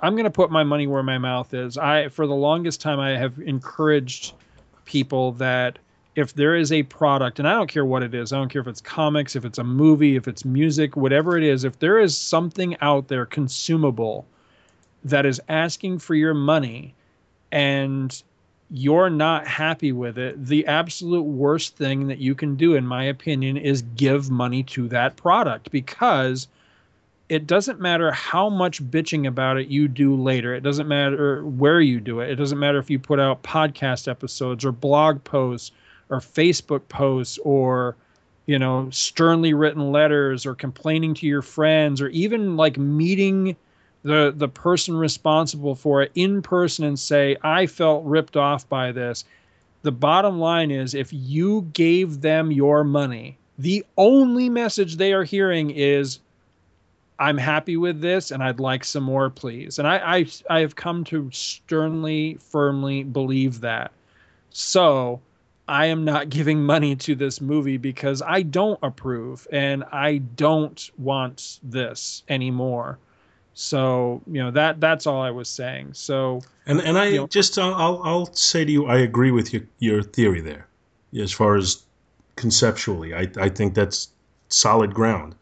[0.00, 1.78] I'm going to put my money where my mouth is.
[1.78, 4.34] I for the longest time I have encouraged
[4.84, 5.78] people that
[6.16, 8.60] if there is a product, and I don't care what it is, I don't care
[8.60, 12.00] if it's comics, if it's a movie, if it's music, whatever it is, if there
[12.00, 14.26] is something out there consumable
[15.04, 16.92] that is asking for your money
[17.52, 18.20] and
[18.70, 23.04] you're not happy with it, the absolute worst thing that you can do, in my
[23.04, 26.48] opinion, is give money to that product because
[27.28, 30.54] it doesn't matter how much bitching about it you do later.
[30.54, 32.30] It doesn't matter where you do it.
[32.30, 35.72] It doesn't matter if you put out podcast episodes or blog posts
[36.08, 37.96] or Facebook posts or
[38.46, 43.56] you know sternly written letters or complaining to your friends or even like meeting
[44.04, 48.92] the the person responsible for it in person and say I felt ripped off by
[48.92, 49.24] this.
[49.82, 55.24] The bottom line is if you gave them your money, the only message they are
[55.24, 56.20] hearing is
[57.18, 59.78] I'm happy with this and I'd like some more please.
[59.78, 63.92] And I I I have come to sternly firmly believe that.
[64.50, 65.20] So,
[65.68, 70.90] I am not giving money to this movie because I don't approve and I don't
[70.98, 72.98] want this anymore.
[73.54, 75.94] So you know that that's all I was saying.
[75.94, 79.32] So and and I you know, just uh, I'll I'll say to you I agree
[79.32, 80.68] with your your theory there,
[81.20, 81.82] as far as
[82.36, 84.10] conceptually I I think that's
[84.48, 85.34] solid ground.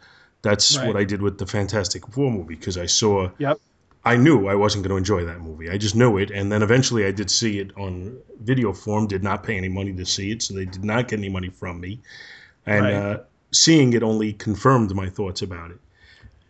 [0.47, 0.87] That's Right.
[0.87, 3.59] what I did with the Fantastic Four movie because I saw Yep.
[4.05, 5.69] I knew I wasn't going to enjoy that movie.
[5.69, 9.09] I just knew it, and then eventually I did see it on video form.
[9.09, 11.49] Did not pay any money to see it, so they did not get any money
[11.49, 11.99] from me.
[12.65, 12.95] And Right.
[12.95, 13.19] uh,
[13.51, 15.81] seeing it only confirmed my thoughts about it.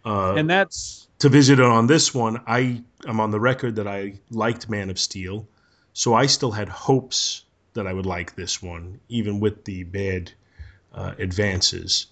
[0.05, 3.89] Uh, and that's to visit it on this one, I am on the record that
[3.89, 5.49] I liked Man of Steel,
[5.95, 10.33] so I still had hopes that I would like this one, even with the bad
[10.93, 12.07] uh, advances.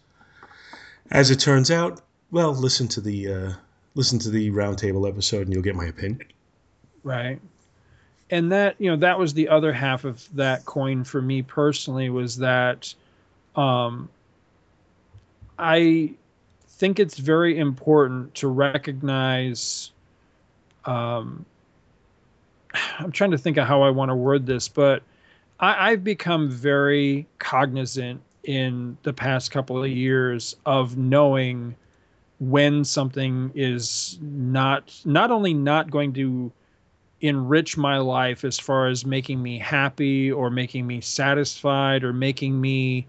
[1.10, 2.00] As it turns out,
[2.30, 3.52] well, listen to the uh,
[3.94, 6.26] listen to the roundtable episode, and you'll get my opinion.
[7.02, 7.40] right.
[8.30, 12.08] And that you know that was the other half of that coin for me personally
[12.08, 12.94] was that
[13.54, 14.08] um,
[15.58, 16.14] I
[16.66, 19.90] think it's very important to recognize.
[20.84, 21.44] Um,
[22.98, 25.02] I'm trying to think of how I want to word this, but
[25.60, 31.74] I, I've become very cognizant in the past couple of years of knowing
[32.40, 36.52] when something is not not only not going to
[37.20, 42.60] enrich my life as far as making me happy or making me satisfied or making
[42.60, 43.06] me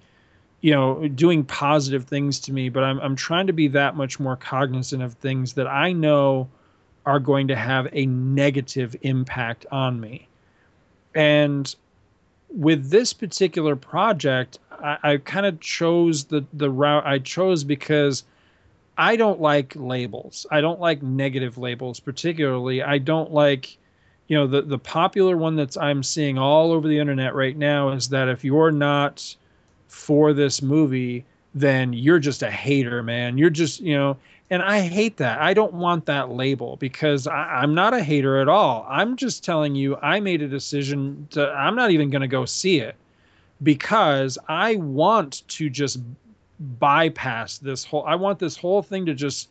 [0.62, 4.20] you know doing positive things to me but I'm I'm trying to be that much
[4.20, 6.48] more cognizant of things that I know
[7.06, 10.28] are going to have a negative impact on me.
[11.14, 11.74] And
[12.50, 18.24] with this particular project, I, I kind of chose the the route I chose because
[18.98, 20.46] I don't like labels.
[20.52, 22.82] I don't like negative labels particularly.
[22.82, 23.78] I don't like
[24.28, 27.90] you know the the popular one that's I'm seeing all over the internet right now
[27.90, 29.36] is that if you're not
[29.88, 33.38] for this movie, then you're just a hater, man.
[33.38, 34.18] You're just, you know,
[34.50, 35.42] and I hate that.
[35.42, 38.86] I don't want that label because I, I'm not a hater at all.
[38.90, 42.46] I'm just telling you, I made a decision to, I'm not even going to go
[42.46, 42.96] see it
[43.64, 46.00] because I want to just
[46.80, 49.50] bypass this whole, I want this whole thing to just,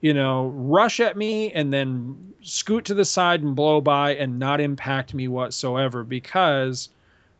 [0.00, 4.38] you know, rush at me and then scoot to the side and blow by and
[4.38, 6.04] not impact me whatsoever.
[6.04, 6.88] Because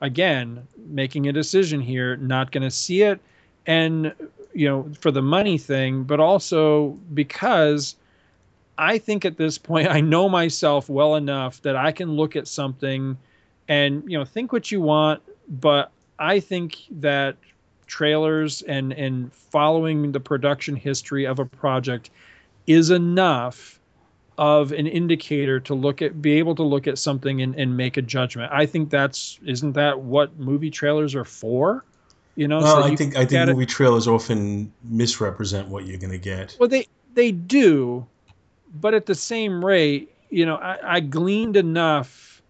[0.02, 3.20] again making a decision here not going to see it.
[3.66, 4.12] And
[4.56, 7.94] you know for the money thing but also because
[8.78, 12.48] i think at this point i know myself well enough that i can look at
[12.48, 13.16] something
[13.68, 17.36] and you know think what you want but i think that
[17.86, 22.10] trailers and and following the production history of a project
[22.66, 23.78] is enough
[24.38, 27.96] of an indicator to look at be able to look at something and, and make
[27.96, 31.84] a judgment i think that's isn't that what movie trailers are for
[32.34, 35.68] you know Well, so I you think I think at it- movie trailers often misrepresent
[35.68, 36.56] what you're going to get.
[36.58, 38.04] well they they do
[38.80, 42.42] but at the same rate you know i, I gleaned enough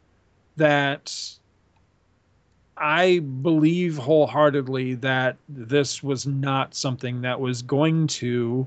[0.57, 1.15] that
[2.77, 8.66] i believe wholeheartedly that this was not something that was going to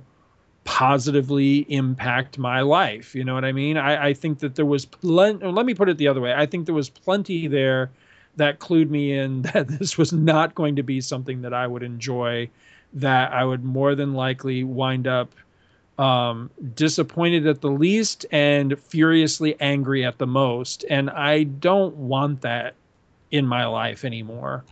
[0.66, 3.16] positively impact my life.
[3.16, 3.78] You know what i mean?
[3.78, 6.34] I, I think that there was plenty let me put it the other way.
[6.34, 7.90] I think there was plenty there
[8.36, 11.84] that clued me in that this was not going to be something that i would
[11.84, 12.50] enjoy
[12.94, 15.34] that i would more than likely wind up
[16.00, 20.86] um, disappointed at the least and furiously angry at the most.
[20.90, 22.74] And I don't want that
[23.32, 24.64] in my life anymore.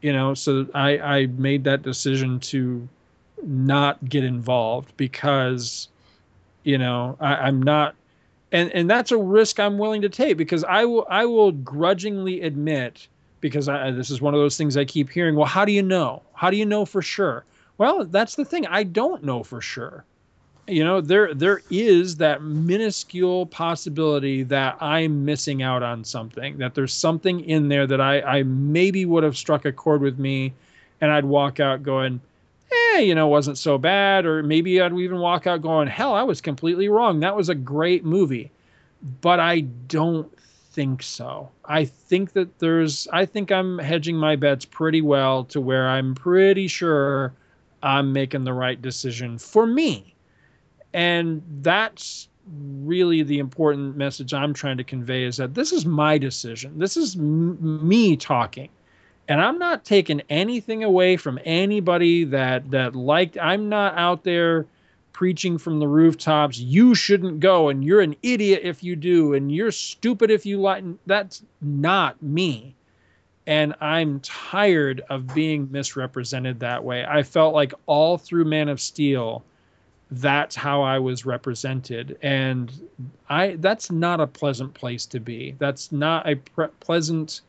[0.00, 2.88] You know, so I, I made that decision to
[3.42, 5.88] not get involved because,
[6.64, 7.94] you know, I, I'm not
[8.52, 12.42] and and that's a risk I'm willing to take because I will I will grudgingly
[12.42, 13.06] admit
[13.40, 15.34] because I, this is one of those things I keep hearing.
[15.34, 16.22] Well, how do you know?
[16.34, 17.44] How do you know for sure?
[17.78, 18.66] Well, that's the thing.
[18.66, 20.04] I don't know for sure.
[20.70, 26.58] You know, there there is that minuscule possibility that I'm missing out on something.
[26.58, 30.18] That there's something in there that I I maybe would have struck a chord with
[30.18, 30.52] me,
[31.00, 32.20] and I'd walk out going,
[32.70, 34.24] eh, you know, wasn't so bad.
[34.26, 37.18] Or maybe I'd even walk out going, hell, I was completely wrong.
[37.20, 38.50] That was a great movie.
[39.20, 40.30] But I don't
[40.70, 41.48] think so.
[41.64, 46.14] I think that there's, I think I'm hedging my bets pretty well to where I'm
[46.14, 47.32] pretty sure
[47.82, 50.14] I'm making the right decision for me.
[50.92, 56.18] And that's really the important message I'm trying to convey is that this is my
[56.18, 56.78] decision.
[56.78, 58.68] This is m- me talking
[59.30, 63.38] and I'm not taking anything away from anybody that that liked.
[63.40, 64.66] I'm not out there
[65.12, 66.58] preaching from the rooftops.
[66.58, 70.60] You shouldn't go, and you're an idiot if you do, and you're stupid if you
[70.60, 70.82] like.
[71.06, 72.74] That's not me.
[73.46, 77.04] And I'm tired of being misrepresented that way.
[77.04, 79.44] I felt like all through Man of Steel,
[80.10, 82.72] that's how I was represented, and
[83.28, 85.54] I that's not a pleasant place to be.
[85.58, 87.42] That's not a pre- pleasant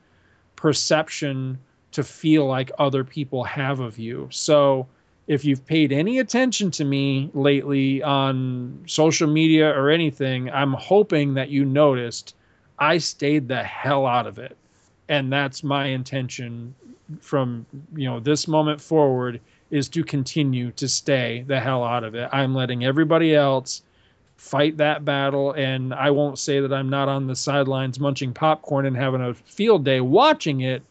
[0.56, 1.58] perception
[1.92, 4.28] to feel like other people have of you.
[4.32, 4.88] So
[5.28, 11.34] if you've paid any attention to me lately on social media or anything, I'm hoping
[11.36, 12.36] that you noticed
[12.80, 14.58] I stayed the hell out of it.
[15.10, 16.74] And that's my intention
[17.20, 17.66] from,
[17.96, 19.42] you know, this moment forward
[19.72, 22.30] is to continue to stay the hell out of it.
[22.32, 23.82] I'm letting everybody else
[24.38, 28.86] fight that battle and I won't say that I'm not on the sidelines munching popcorn
[28.86, 30.84] and having a field day watching it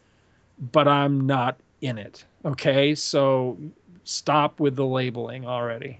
[0.71, 2.23] but I'm not in it.
[2.45, 3.57] Okay, so
[4.03, 5.99] stop with the labeling already.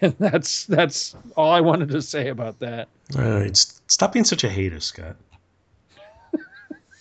[0.00, 2.88] And that's that's all I wanted to say about that.
[3.16, 5.16] All right, stop being such a hater, Scott.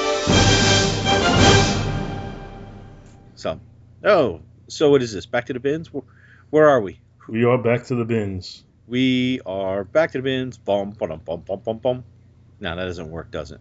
[3.34, 3.58] So,
[4.04, 5.24] oh, so what is this?
[5.24, 5.92] Back to the bins?
[5.92, 6.04] Where,
[6.50, 7.00] where are we?
[7.26, 8.64] We are back to the bins.
[8.86, 10.58] We are back to the bins.
[10.58, 12.04] Bum, bum, bum, bum, bum, bum.
[12.60, 13.60] No, that doesn't work, does it?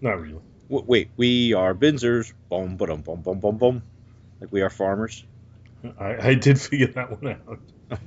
[0.00, 0.40] Not really.
[0.70, 2.32] W- wait, we are binzers.
[2.48, 3.82] Bum, bum, bum, bum, bum, bum.
[4.40, 5.24] Like we are farmers.
[5.98, 7.58] I, I did figure that one out.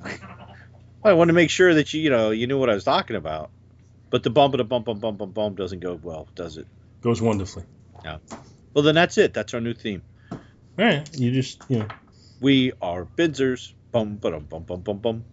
[1.04, 2.84] well, I wanted to make sure that you, you know, you knew what I was
[2.84, 3.50] talking about.
[4.10, 6.68] But the bump, a bump, bump, bump, bump, bump doesn't go well, does it?
[7.02, 7.64] Goes wonderfully.
[8.04, 8.18] Yeah.
[8.74, 9.34] Well, then that's it.
[9.34, 10.04] That's our new theme.
[10.32, 10.40] All
[10.78, 11.10] right.
[11.18, 11.88] You just, you know.
[12.42, 13.74] We are Binzers.
[13.92, 15.26] Bum, bum, bum, bum, bum, bum.